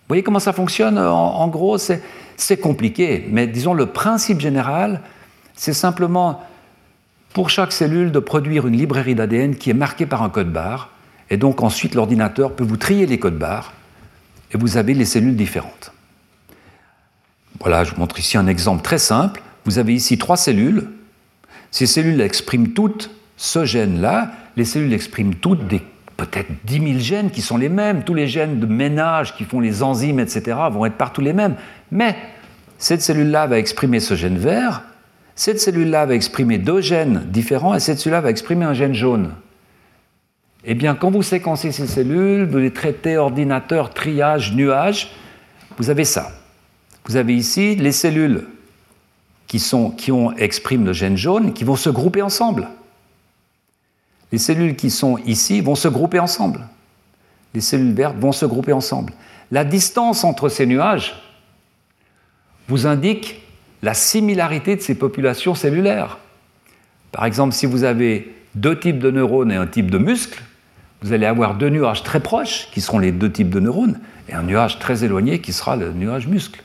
[0.03, 1.79] Vous voyez comment ça fonctionne en, gros?
[1.79, 5.01] C'est compliqué, mais disons le principe général,
[5.55, 6.43] c'est simplement
[7.39, 10.91] pour chaque cellule de produire une librairie d'ADN qui est marquée par un code barre,
[11.31, 13.75] et donc ensuite l'ordinateur peut vous trier les codes barres,
[14.53, 15.93] et vous avez les cellules différentes.
[17.61, 19.41] Voilà, je vous montre ici un exemple très simple.
[19.65, 20.89] Vous avez ici trois cellules.
[21.71, 24.33] Ces cellules expriment toutes ce gène-là.
[24.57, 25.81] Les cellules expriment toutes des
[26.17, 28.03] peut-être 10 000 gènes qui sont les mêmes.
[28.03, 31.55] Tous les gènes de ménage qui font les enzymes, etc., vont être partout les mêmes.
[31.93, 32.17] Mais
[32.79, 34.83] cette cellule-là va exprimer ce gène vert,
[35.39, 39.31] cette cellule-là va exprimer deux gènes différents, et cette cellule-là va exprimer un gène jaune.
[40.65, 45.13] Eh bien, quand vous séquencez ces cellules, vous les traitez ordinateur, triage, nuage,
[45.77, 46.33] vous avez ça.
[47.05, 48.49] Vous avez ici les cellules
[49.47, 49.63] qui,
[50.11, 52.67] ont, expriment le gène jaune, qui vont se grouper ensemble.
[54.33, 56.67] Les cellules qui sont ici vont se grouper ensemble.
[57.55, 59.13] Les cellules vertes vont se grouper ensemble.
[59.53, 61.23] La distance entre ces nuages
[62.67, 63.48] vous indique
[63.83, 66.19] la similarité de ces populations cellulaires.
[67.13, 70.43] Par exemple, si vous avez deux types de neurones et un type de muscle,
[71.03, 74.35] vous allez avoir deux nuages très proches, qui seront les deux types de neurones, et
[74.35, 76.63] un nuage très éloigné, qui sera le nuage muscle.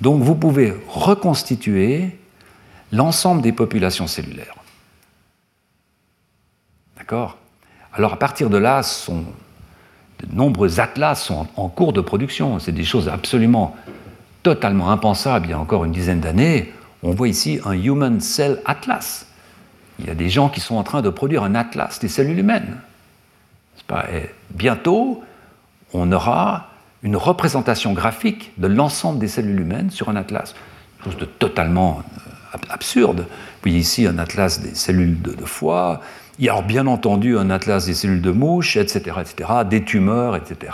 [0.00, 2.16] Donc vous pouvez reconstituer
[2.92, 4.54] l'ensemble des populations cellulaires.
[6.96, 7.38] D'accord?
[7.92, 8.82] Alors à partir de là,
[10.20, 12.58] de nombreux atlas sont en, cours de production.
[12.58, 13.76] C'est des choses absolument
[14.46, 16.72] totalement impensables il y a encore une dizaine d'années.
[17.02, 19.26] On voit ici un Human Cell Atlas.
[19.98, 22.38] Il y a des gens qui sont en train de produire un atlas des cellules
[22.38, 22.76] humaines.
[24.12, 25.24] Et bientôt,
[25.92, 26.68] on aura
[27.02, 30.54] une représentation graphique de l'ensemble des cellules humaines sur un atlas.
[31.02, 32.02] Chose de totalement
[32.54, 33.26] euh, absurde.
[33.62, 36.00] Voyez ici un atlas des cellules de foie,
[36.38, 40.36] il y a bien entendu un atlas des cellules de mouche, etc., etc., des tumeurs,
[40.36, 40.72] etc.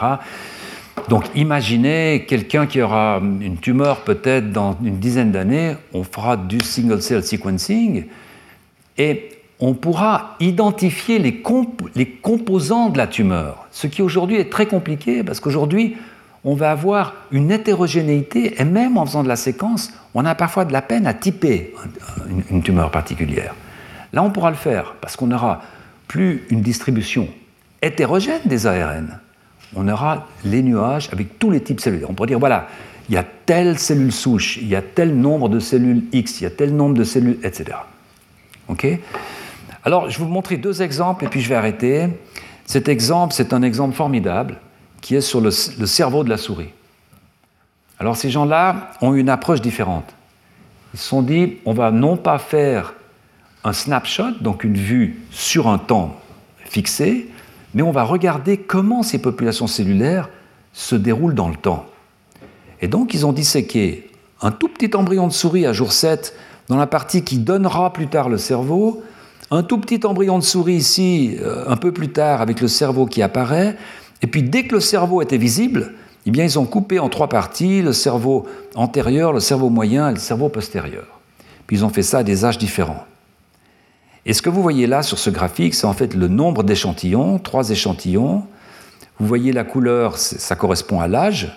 [1.08, 6.60] Donc imaginez quelqu'un qui aura une tumeur peut-être dans une dizaine d'années, on fera du
[6.60, 8.06] single cell sequencing
[8.98, 9.30] et
[9.60, 11.42] on pourra identifier les,
[12.22, 15.96] composants de la tumeur, ce qui aujourd'hui est très compliqué parce qu'aujourd'hui
[16.44, 20.64] on va avoir une hétérogénéité et même en faisant de la séquence, on a parfois
[20.64, 21.72] de la peine à typer
[22.50, 23.54] une tumeur particulière.
[24.12, 25.62] Là, on pourra le faire parce qu'on n'aura
[26.08, 27.28] plus une distribution
[27.80, 29.18] hétérogène des ARN.
[29.74, 32.10] On aura les nuages avec tous les types cellulaires.
[32.10, 32.68] On pourrait dire, voilà,
[33.08, 36.44] il y a telle cellule souche, il y a tel nombre de cellules X, il
[36.44, 37.78] y a tel nombre de cellules, etc.
[38.68, 38.86] OK?
[39.84, 42.08] Alors, je vais vous montrer deux exemples et puis je vais arrêter.
[42.66, 44.58] Cet exemple, c'est un exemple formidable
[45.00, 46.70] qui est sur le, cerveau de la souris.
[47.98, 50.14] Alors, ces gens-là ont une approche différente.
[50.94, 52.94] Ils se sont dit, on va non pas faire
[53.64, 56.20] un snapshot, donc une vue sur un temps
[56.64, 57.28] fixé,
[57.74, 60.28] mais on va regarder comment ces populations cellulaires
[60.72, 61.86] se déroulent dans le temps.
[62.80, 66.34] Et donc ils ont disséqué un tout petit embryon de souris à jour 7
[66.68, 69.02] dans la partie qui donnera plus tard le cerveau,
[69.50, 73.06] un tout petit embryon de souris ici euh, un peu plus tard avec le cerveau
[73.06, 73.76] qui apparaît,
[74.22, 75.92] et puis dès que le cerveau était visible,
[76.26, 80.14] eh bien ils ont coupé en trois parties, le cerveau antérieur, le cerveau moyen et
[80.14, 81.20] le cerveau postérieur.
[81.66, 83.04] Puis ils ont fait ça à des âges différents.
[84.24, 87.38] Et ce que vous voyez là sur ce graphique, c'est en fait le nombre d'échantillons,
[87.38, 88.46] trois échantillons.
[89.18, 91.56] Vous voyez la couleur, ça correspond à l'âge,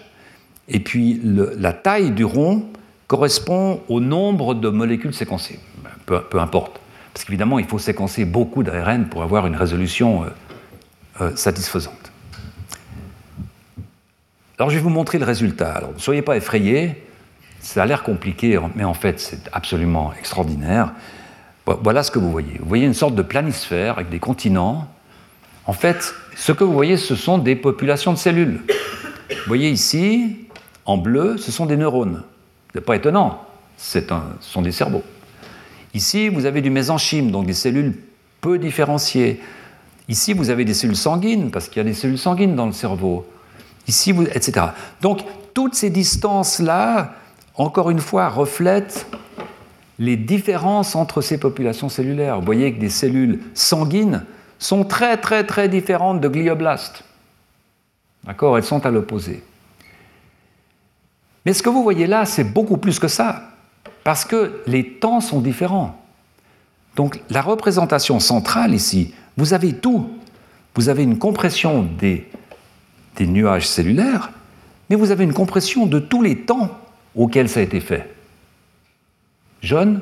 [0.68, 2.66] et puis la taille du rond
[3.08, 5.60] correspond au nombre de molécules séquencées.
[5.84, 6.80] Ben, peu, importe,
[7.14, 10.28] parce qu'évidemment, il faut séquencer beaucoup d'ARN pour avoir une résolution euh,
[11.22, 12.12] euh, satisfaisante.
[14.58, 15.74] Alors je vais vous montrer le résultat.
[15.74, 17.04] Alors ne soyez pas effrayés,
[17.60, 20.94] ça a l'air compliqué, mais en fait c'est absolument extraordinaire.
[21.66, 22.58] Voilà ce que vous voyez.
[22.60, 24.88] Vous voyez une sorte de planisphère avec des continents.
[25.66, 28.62] En fait, ce que vous voyez, ce sont des populations de cellules.
[29.30, 30.38] Vous voyez ici,
[30.86, 32.24] en bleu, ce sont des neurones.
[32.72, 33.42] Ce n'est pas étonnant,
[33.78, 34.00] ce
[34.42, 35.04] sont des cerveaux.
[35.96, 37.98] Ici, vous avez du mésenchyme, donc des cellules
[38.42, 39.42] peu différenciées.
[40.08, 42.74] Ici, vous avez des cellules sanguines, parce qu'il y a des cellules sanguines dans le
[42.74, 43.26] cerveau.
[43.88, 44.68] Ici, vous, etc.
[45.02, 45.22] Donc,
[45.54, 47.14] toutes ces distances-là,
[47.56, 49.08] encore une fois, reflètent
[50.00, 52.40] les différences entre ces populations cellulaires.
[52.40, 54.26] Vous voyez que des cellules sanguines
[54.60, 57.04] sont très très très différentes de glioblastes.
[58.24, 58.58] D'accord?
[58.58, 59.44] Elles sont à l'opposé.
[61.46, 63.52] Mais ce que vous voyez là, c'est beaucoup plus que ça,
[64.04, 66.02] parce que les temps sont différents.
[66.96, 70.10] Donc la représentation centrale ici, vous avez tout.
[70.74, 72.28] Vous avez une compression des,
[73.16, 74.32] des nuages cellulaires,
[74.90, 76.70] mais vous avez une compression de tous les temps
[77.16, 78.15] auxquels ça a été fait.
[79.66, 80.02] Jeune,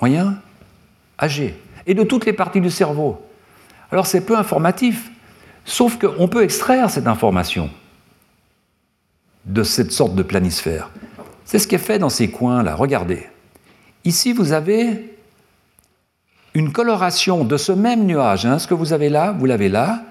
[0.00, 0.40] moyen,
[1.20, 1.56] âgé,
[1.86, 3.22] et de toutes les parties du cerveau.
[3.92, 5.12] Alors c'est peu informatif,
[5.64, 7.70] sauf qu'on peut extraire cette information
[9.44, 10.90] de cette sorte de planisphère.
[11.44, 12.74] C'est ce qui est fait dans ces coins-là.
[12.74, 13.28] Regardez.
[14.04, 15.16] Ici, vous avez
[16.52, 18.44] une coloration de ce même nuage.
[18.44, 18.58] Hein.
[18.58, 20.02] ce que vous avez là, vous l'avez là,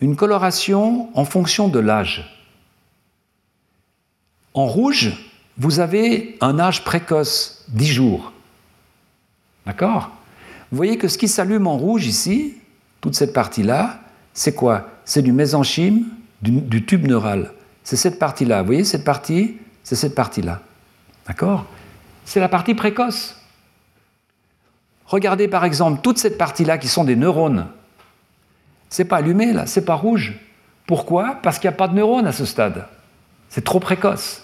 [0.00, 2.42] une coloration en fonction de l'âge.
[4.54, 5.29] En rouge,
[5.60, 8.32] vous avez un âge précoce, 10 jours.
[9.66, 10.10] D'accord?
[10.70, 12.56] Vous voyez que ce qui s'allume en rouge ici,
[13.02, 14.00] toute cette partie-là,
[14.32, 14.88] c'est quoi?
[15.04, 16.06] C'est du mésenchyme
[16.40, 17.52] du, tube neural.
[17.84, 18.62] C'est cette partie-là.
[18.62, 19.58] Vous voyez cette partie?
[19.84, 20.62] C'est cette partie-là.
[21.26, 21.66] D'accord?
[22.24, 23.36] C'est la partie précoce.
[25.04, 27.66] Regardez par exemple toute cette partie-là qui sont des neurones.
[28.88, 30.38] C'est pas allumé là, c'est pas rouge.
[30.86, 31.36] Pourquoi?
[31.42, 32.86] Parce qu'il n'y a pas de neurones à ce stade.
[33.50, 34.42] C'est trop précoce.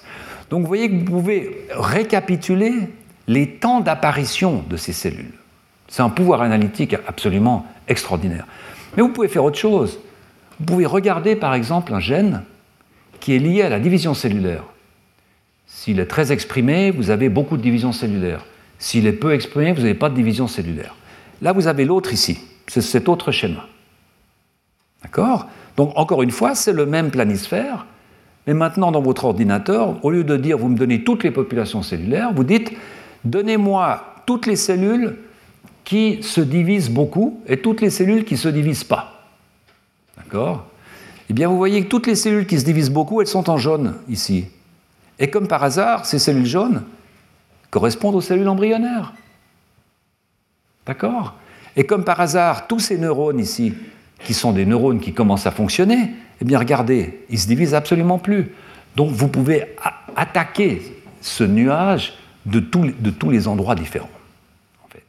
[0.50, 2.72] Donc vous voyez que vous pouvez récapituler
[3.26, 5.34] les temps d'apparition de ces cellules.
[5.88, 8.46] C'est un pouvoir analytique absolument extraordinaire.
[8.96, 9.98] Mais vous pouvez faire autre chose.
[10.58, 12.42] Vous pouvez regarder par exemple un gène
[13.20, 14.64] qui est lié à la division cellulaire.
[15.66, 18.44] S'il est très exprimé, vous avez beaucoup de division cellulaire.
[18.78, 20.94] S'il est peu exprimé, vous n'avez pas de division cellulaire.
[21.42, 23.66] Là, vous avez l'autre ici, c'est cet autre schéma.
[25.02, 25.48] D'accord?
[25.76, 27.86] Donc, encore une fois, c'est le même planisphère,
[28.46, 31.82] mais maintenant, dans votre ordinateur, au lieu de dire vous me donnez toutes les populations
[31.82, 32.72] cellulaires, vous dites
[33.24, 35.16] donnez-moi toutes les cellules
[35.84, 39.24] qui se divisent beaucoup et toutes les cellules qui ne se divisent pas.
[40.16, 40.66] D'accord?
[41.28, 43.56] Eh bien, vous voyez que toutes les cellules qui se divisent beaucoup, elles sont en
[43.56, 44.46] jaune ici.
[45.18, 46.82] Et comme par hasard, ces cellules jaunes,
[47.70, 49.12] correspondent aux cellules embryonnaires.
[50.86, 51.34] D'accord?
[51.74, 53.74] Et comme par hasard, tous ces neurones ici,
[54.24, 56.10] qui sont des neurones qui commencent à fonctionner,
[56.40, 58.52] eh bien regardez, ils se divisent absolument plus.
[58.94, 59.74] Donc vous pouvez
[60.16, 60.82] attaquer
[61.20, 62.14] ce nuage
[62.44, 64.10] de, de tous les endroits différents.
[64.84, 65.04] En fait.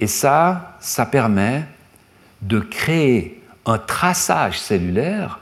[0.00, 1.64] Et ça, ça permet
[2.42, 5.40] de créer un traçage cellulaire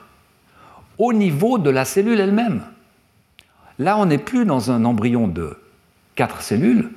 [0.99, 2.63] au niveau de la cellule elle-même.
[3.79, 5.57] Là, on n'est plus dans un embryon de
[6.15, 6.91] quatre cellules,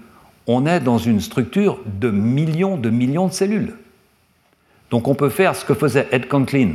[0.48, 3.74] on est dans une structure de millions de millions de cellules.
[4.92, 6.74] Donc on peut faire ce que faisait Ed Conklin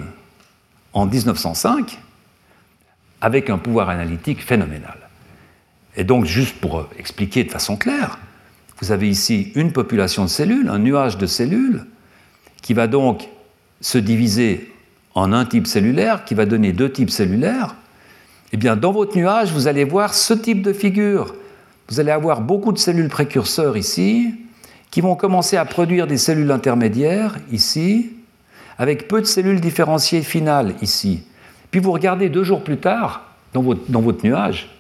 [0.93, 1.99] en 1905
[3.21, 4.97] avec un pouvoir analytique phénoménal.
[5.97, 8.19] Et donc, juste pour expliquer de façon claire,
[8.81, 11.85] vous avez ici une population de cellules, un nuage de cellules,
[12.63, 13.29] qui va donc
[13.81, 14.73] se diviser
[15.15, 17.75] en un type cellulaire, qui va donner deux types cellulaires.
[18.53, 21.35] Eh bien, dans votre nuage, vous allez voir ce type de figure
[21.89, 24.35] vous allez avoir beaucoup de cellules précurseurs ici,
[24.91, 28.13] qui vont commencer à produire des cellules intermédiaires ici,
[28.79, 31.23] avec peu de cellules différenciées finales ici.
[31.71, 34.71] Puis vous regardez deux jours plus tard dans votre, dans votre nuage,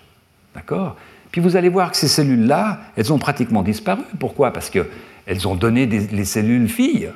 [0.54, 0.96] d'accord?
[1.30, 4.02] Puis vous allez voir que ces cellules-là, elles ont pratiquement disparu.
[4.18, 4.52] Pourquoi?
[4.52, 7.10] Parce qu'elles ont donné les cellules filles.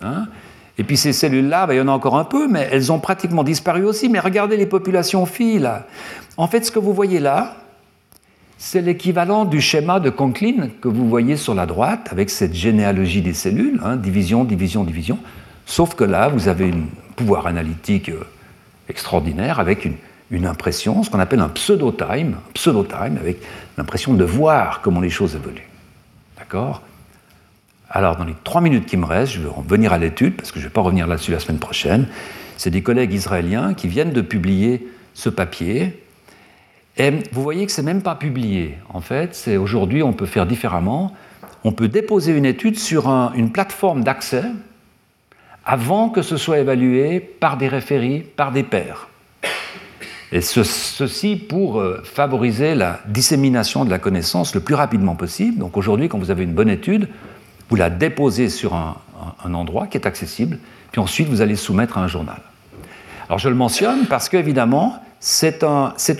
[0.00, 0.26] Hein?
[0.78, 2.98] Et puis ces cellules-là, ben, il y en a encore un peu, mais elles ont
[2.98, 4.08] pratiquement disparu aussi.
[4.08, 5.86] Mais regardez les populations filles là.
[6.36, 7.56] En fait, ce que vous voyez là,
[8.58, 13.20] c'est l'équivalent du schéma de Conklin que vous voyez sur la droite avec cette généalogie
[13.20, 15.18] des cellules, hein, division, division, division.
[15.66, 16.86] Sauf que là, vous avez un
[17.16, 18.24] pouvoir analytique euh,
[18.88, 23.42] extraordinaire avec une, impression, ce qu'on appelle un pseudo-time, pseudo-time avec
[23.76, 25.68] l'impression de voir comment les choses évoluent.
[26.38, 26.80] D'accord?
[27.90, 30.58] Alors, dans les trois minutes qui me restent, je vais revenir à l'étude, parce que
[30.58, 32.08] je ne vais pas revenir là-dessus la semaine prochaine.
[32.56, 36.02] C'est des collègues israéliens qui viennent de publier ce papier
[36.96, 38.76] et vous voyez que ce n'est même pas publié.
[38.92, 41.12] En fait, c'est aujourd'hui, on peut faire différemment.
[41.64, 44.44] On peut déposer une étude sur une plateforme d'accès
[45.64, 49.08] avant que ce soit évalué par des référés, par des pairs.
[50.32, 55.58] Et ceci pour euh, favoriser la dissémination de la connaissance le plus rapidement possible.
[55.58, 57.08] Donc aujourd'hui, quand vous avez une bonne étude,
[57.68, 58.96] vous la déposez sur un,
[59.54, 60.58] endroit qui est accessible,
[60.90, 62.40] puis ensuite vous allez soumettre à un journal.
[63.28, 65.62] Alors je le mentionne parce qu'évidemment, c'est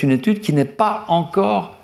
[0.03, 1.79] une étude qui n'a pas encore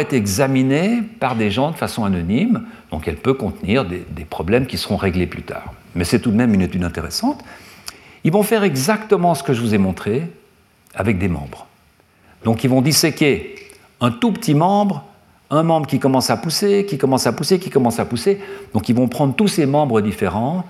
[0.00, 4.78] été examinée par des gens de façon anonyme, donc elle peut contenir des, problèmes qui
[4.78, 5.74] seront réglés plus tard.
[5.94, 7.44] Mais c'est tout de même une étude intéressante.
[8.24, 10.30] Ils vont faire exactement ce que je vous ai montré
[10.94, 11.66] avec des membres.
[12.44, 13.54] Donc ils vont disséquer
[14.00, 15.04] un tout petit membre,
[15.50, 18.40] un membre qui commence à pousser, qui commence à pousser, qui commence à pousser.
[18.72, 20.64] Donc ils vont prendre tous ces membres différents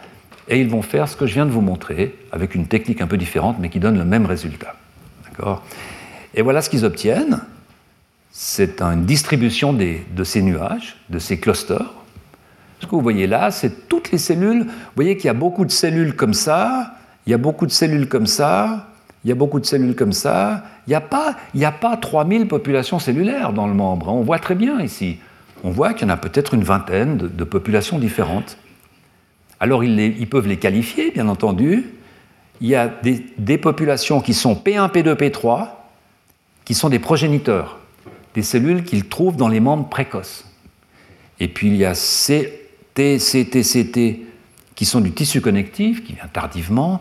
[0.49, 3.07] et ils vont faire ce que je viens de vous montrer avec une technique un
[3.07, 4.75] peu différente mais qui donne le même résultat.
[6.35, 7.41] Et voilà ce qu'ils obtiennent.
[8.31, 11.93] c'est une distribution de ces nuages, de ces clusters.
[12.81, 14.65] Ce que vous voyez là, c'est toutes les cellules.
[14.65, 16.95] Vous voyez qu'il y a beaucoup de cellules comme ça,
[17.27, 18.89] il y a beaucoup de cellules comme ça,
[19.25, 20.65] il y a beaucoup de cellules comme ça.
[20.87, 24.11] Il n'y a, pas, 3000 populations cellulaires dans le membre.
[24.11, 24.13] Hein.
[24.13, 25.19] On voit très bien ici.
[25.63, 28.59] On voit qu'il y en a peut-être une vingtaine de, populations différentes.
[29.61, 31.87] Alors ils, peuvent les qualifier, bien entendu.
[32.61, 35.69] Il y a des, populations qui sont P1, P2, P3,
[36.67, 37.79] qui sont des progéniteurs,
[38.35, 40.45] des cellules qu'ils trouvent dans les membres précoces.
[41.41, 42.64] Et puis il y a C.
[42.95, 44.27] TCTCT,
[44.75, 47.01] qui sont du tissu connectif, qui vient tardivement,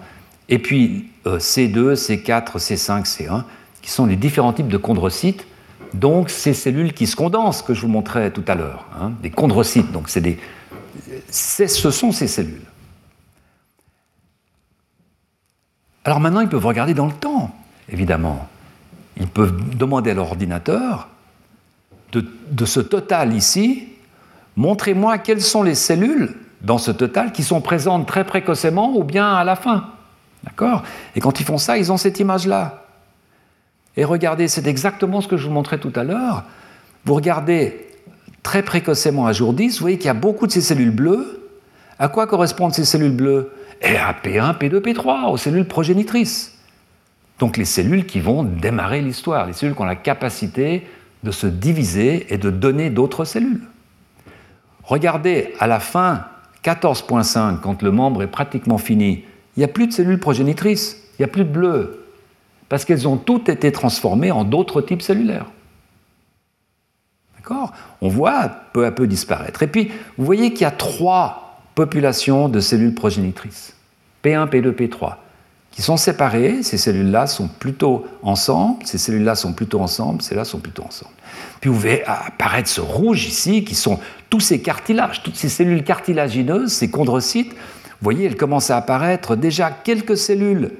[0.50, 3.44] et puis C2, C4, C5, C1,
[3.82, 5.46] qui sont les différents types de chondrocytes,
[5.94, 9.30] donc ces cellules qui se condensent, que je vous montrais tout à l'heure, hein, des
[9.30, 10.38] chondrocytes, donc c'est
[11.30, 12.62] ce sont ces cellules.
[16.04, 17.56] Alors maintenant, ils peuvent regarder dans le temps,
[17.90, 18.48] évidemment.
[19.18, 21.08] Ils peuvent demander à leur ordinateur
[22.12, 23.88] de, de ce total ici,
[24.56, 29.34] montrez-moi quelles sont les cellules dans ce total qui sont présentes très précocement ou bien
[29.34, 29.90] à la fin.
[30.44, 30.84] D'accord?
[31.16, 32.86] Et quand ils font ça, ils ont cette image-là.
[33.96, 36.44] Et regardez, c'est exactement ce que je vous montrais tout à l'heure.
[37.06, 37.88] Vous regardez
[38.42, 41.50] très précocement à jour 10, vous voyez qu'il y a beaucoup de ces cellules bleues.
[42.00, 43.52] À quoi correspondent ces cellules bleues?
[43.82, 46.58] Et à P1, P2, P3, aux cellules progénitrices.
[47.40, 50.88] Donc les cellules qui vont démarrer l'histoire, les cellules qui ont la capacité
[51.24, 53.62] de se diviser et de donner d'autres cellules.
[54.84, 56.26] Regardez à la fin
[56.64, 59.24] 14.5, quand le membre est pratiquement fini,
[59.56, 62.06] il n'y a plus de cellules progénitrices, il n'y a plus de bleu,
[62.70, 65.46] parce qu'elles ont toutes été transformées en d'autres types cellulaires.
[67.38, 67.74] D'accord?
[68.02, 69.64] On voit peu à peu disparaître.
[69.64, 73.76] Et puis, vous voyez qu'il y a trois populations de cellules progénitrices,
[74.24, 75.16] P1, P2, P3,
[75.72, 76.64] qui sont séparées.
[76.64, 81.14] Ces cellules-là sont plutôt ensemble, ces cellules-là sont plutôt ensemble, celles-là sont plutôt ensemble.
[81.64, 83.98] Puis vous voyez apparaître ce rouge ici, qui sont
[84.30, 89.38] tous ces cartilages, toutes ces cellules cartilagineuses, ces chondrocytes, vous voyez, elles commencent à apparaître
[89.38, 90.72] déjà quelques cellules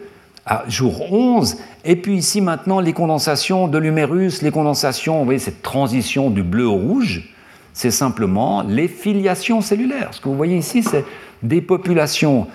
[0.46, 1.56] à jour 11,
[1.86, 6.44] et puis ici maintenant les condensations de l'humérus, les condensations, vous voyez cette transition du
[6.44, 7.32] bleu au rouge,
[7.72, 10.10] c'est simplement les filiations cellulaires.
[10.12, 11.06] Ce que vous voyez ici, c'est
[11.44, 12.46] des populations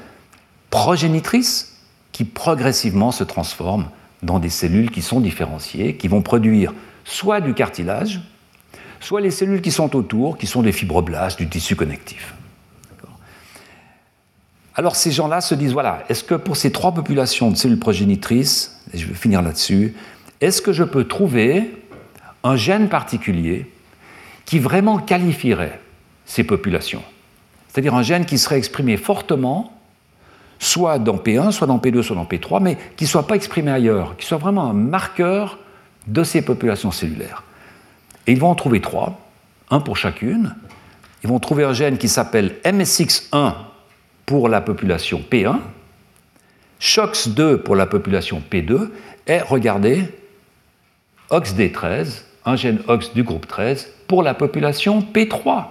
[0.68, 1.78] progénitrices
[2.12, 3.88] qui progressivement se transforment
[4.22, 6.74] dans des cellules qui sont différenciées, qui vont produire
[7.08, 8.20] soit du cartilage,
[9.00, 12.34] soit les cellules qui sont autour, qui sont des fibroblastes du tissu connectif.
[14.74, 18.82] Alors ces gens-là se disent, voilà, est-ce que pour ces trois populations de cellules progénitrices,
[18.92, 19.94] et je vais finir là-dessus,
[20.40, 21.82] est-ce que je peux trouver
[22.44, 23.72] un gène particulier
[24.44, 25.80] qui vraiment qualifierait
[26.26, 27.02] ces populations?
[27.68, 29.72] C'est-à-dire un gène qui serait exprimé fortement,
[30.58, 33.70] soit dans P1, soit dans P2, soit dans P3, mais qui ne soit pas exprimé
[33.70, 35.58] ailleurs, qui soit vraiment un marqueur
[36.08, 37.44] de ces populations cellulaires.
[38.26, 39.20] Et ils vont en trouver trois,
[39.70, 40.54] un pour chacune.
[41.22, 43.54] Ils vont trouver un gène qui s'appelle MSX1
[44.26, 45.58] pour la population P1,
[46.80, 48.90] SHOX2 pour la population P2,
[49.26, 50.04] et regardez,
[51.30, 55.64] OXD13, un gène OX du groupe 13, pour la population P3.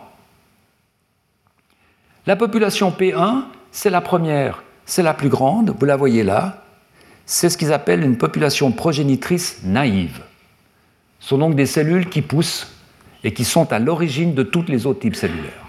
[2.26, 6.64] La population P1, c'est la première, c'est la plus grande, vous la voyez là,
[7.28, 10.22] c'est ce qu'ils appellent une population progénitrice naïve.
[11.20, 12.72] Ce sont donc des cellules qui poussent
[13.24, 15.68] et qui sont à l'origine de tous les autres types cellulaires.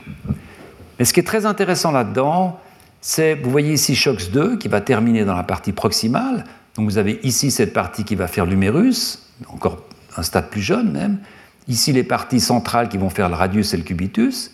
[0.98, 2.60] Mais ce qui est très intéressant là-dedans,
[3.00, 6.44] c'est, vous voyez ici SHOX2 qui va terminer dans la partie proximale.
[6.76, 9.82] Donc vous avez ici cette partie qui va faire l'humérus, encore
[10.16, 11.18] un stade plus jeune même.
[11.66, 14.52] Ici les parties centrales qui vont faire le radius et le cubitus.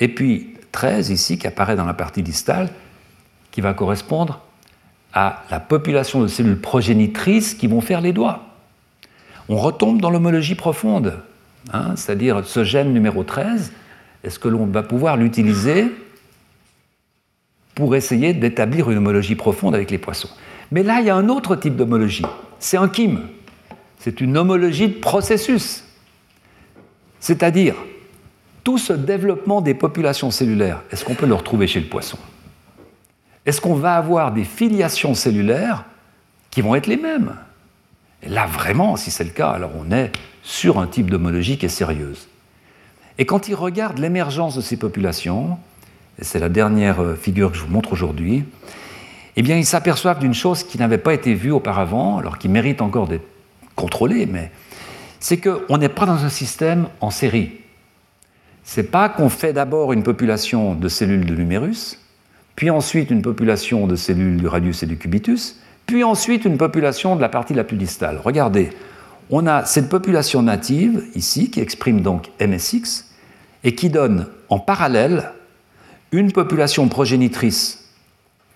[0.00, 2.70] Et puis 13 ici qui apparaît dans la partie distale
[3.52, 4.40] qui va correspondre
[5.12, 8.44] à la population de cellules progénitrices qui vont faire les doigts.
[9.48, 11.20] On retombe dans l'homologie profonde,
[11.72, 13.72] hein, c'est-à-dire ce gène numéro 13,
[14.22, 15.86] est-ce que l'on va pouvoir l'utiliser
[17.74, 20.30] pour essayer d'établir une homologie profonde avec les poissons?
[20.70, 22.26] Mais là, il y a un autre type d'homologie.
[22.58, 23.20] C'est un kim.
[23.98, 25.84] C'est une homologie de processus.
[27.18, 27.74] C'est-à-dire,
[28.62, 32.18] tout ce développement des populations cellulaires, est-ce qu'on peut le retrouver chez le poisson?
[33.46, 35.84] Est-ce qu'on va avoir des filiations cellulaires
[36.50, 37.34] qui vont être les mêmes?
[38.26, 40.12] Là, vraiment, si c'est le cas, alors on est
[40.42, 42.28] sur un type d'homologie qui est sérieuse.
[43.18, 45.58] Et quand ils regardent l'émergence de ces populations,
[46.18, 48.44] et c'est la dernière euh, figure que je vous montre aujourd'hui,
[49.36, 52.82] eh bien, ils s'aperçoivent d'une chose qui n'avait pas été vue auparavant, alors qui mérite
[52.82, 53.26] encore d'être
[53.74, 54.50] contrôlée, mais
[55.18, 57.52] c'est qu'on n'est pas dans un système en série.
[58.64, 61.98] C'est pas qu'on fait d'abord une population de cellules de l'humérus,
[62.60, 65.56] puis ensuite une population de cellules du radius et du cubitus,
[65.86, 68.20] puis ensuite une population de la partie la plus distale.
[68.22, 68.68] Regardez,
[69.30, 73.06] on a cette population native ici qui exprime donc MSX
[73.64, 75.32] et qui donne en parallèle
[76.12, 77.88] une population progénitrice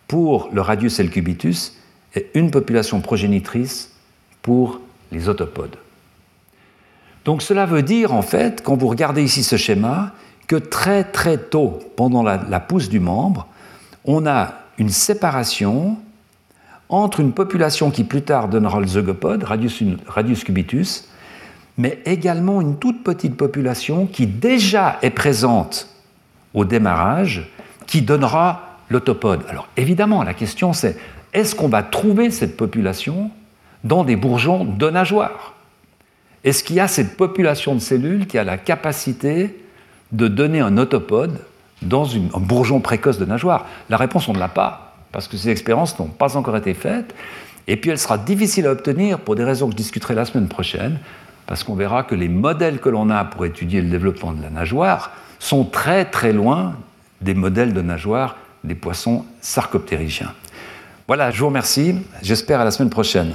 [0.07, 1.75] pour le radius elcubitus
[2.15, 3.91] et une population progénitrice
[4.43, 4.83] pour
[5.13, 5.79] les autopodes.
[7.25, 10.13] Donc cela veut dire en fait, quand vous regardez ici ce schéma,
[10.47, 13.49] que très très tôt, pendant la, pousse du membre,
[14.05, 15.97] on a une séparation
[16.89, 21.09] entre une population qui plus tard donnera le zygopode, radius, cubitus,
[21.77, 25.89] mais également une toute petite population qui déjà est présente
[26.53, 27.51] au démarrage,
[27.87, 29.41] qui donnera l'autopode.
[29.49, 30.97] Alors évidemment, la question c'est
[31.33, 33.31] est-ce qu'on va trouver cette population
[33.83, 35.55] dans des bourgeons de nageoires
[36.45, 39.59] Est-ce qu'il y a cette population de cellules qui a la capacité
[40.13, 41.41] de donner un autopode
[41.85, 45.51] dans un bourgeon précoce de nageoire La réponse, on ne l'a pas, parce que ces
[45.51, 47.15] expériences n'ont pas encore été faites.
[47.67, 50.49] Et puis elle sera difficile à obtenir pour des raisons que je discuterai la semaine
[50.49, 50.99] prochaine,
[51.47, 54.51] parce qu'on verra que les modèles que l'on a pour étudier le développement de la
[54.51, 56.75] nageoire sont très très loin
[57.21, 60.33] des modèles de nageoire des poissons sarcoptérygiens.
[61.07, 61.97] Voilà, je vous remercie.
[62.23, 63.35] J'espère à la semaine prochaine.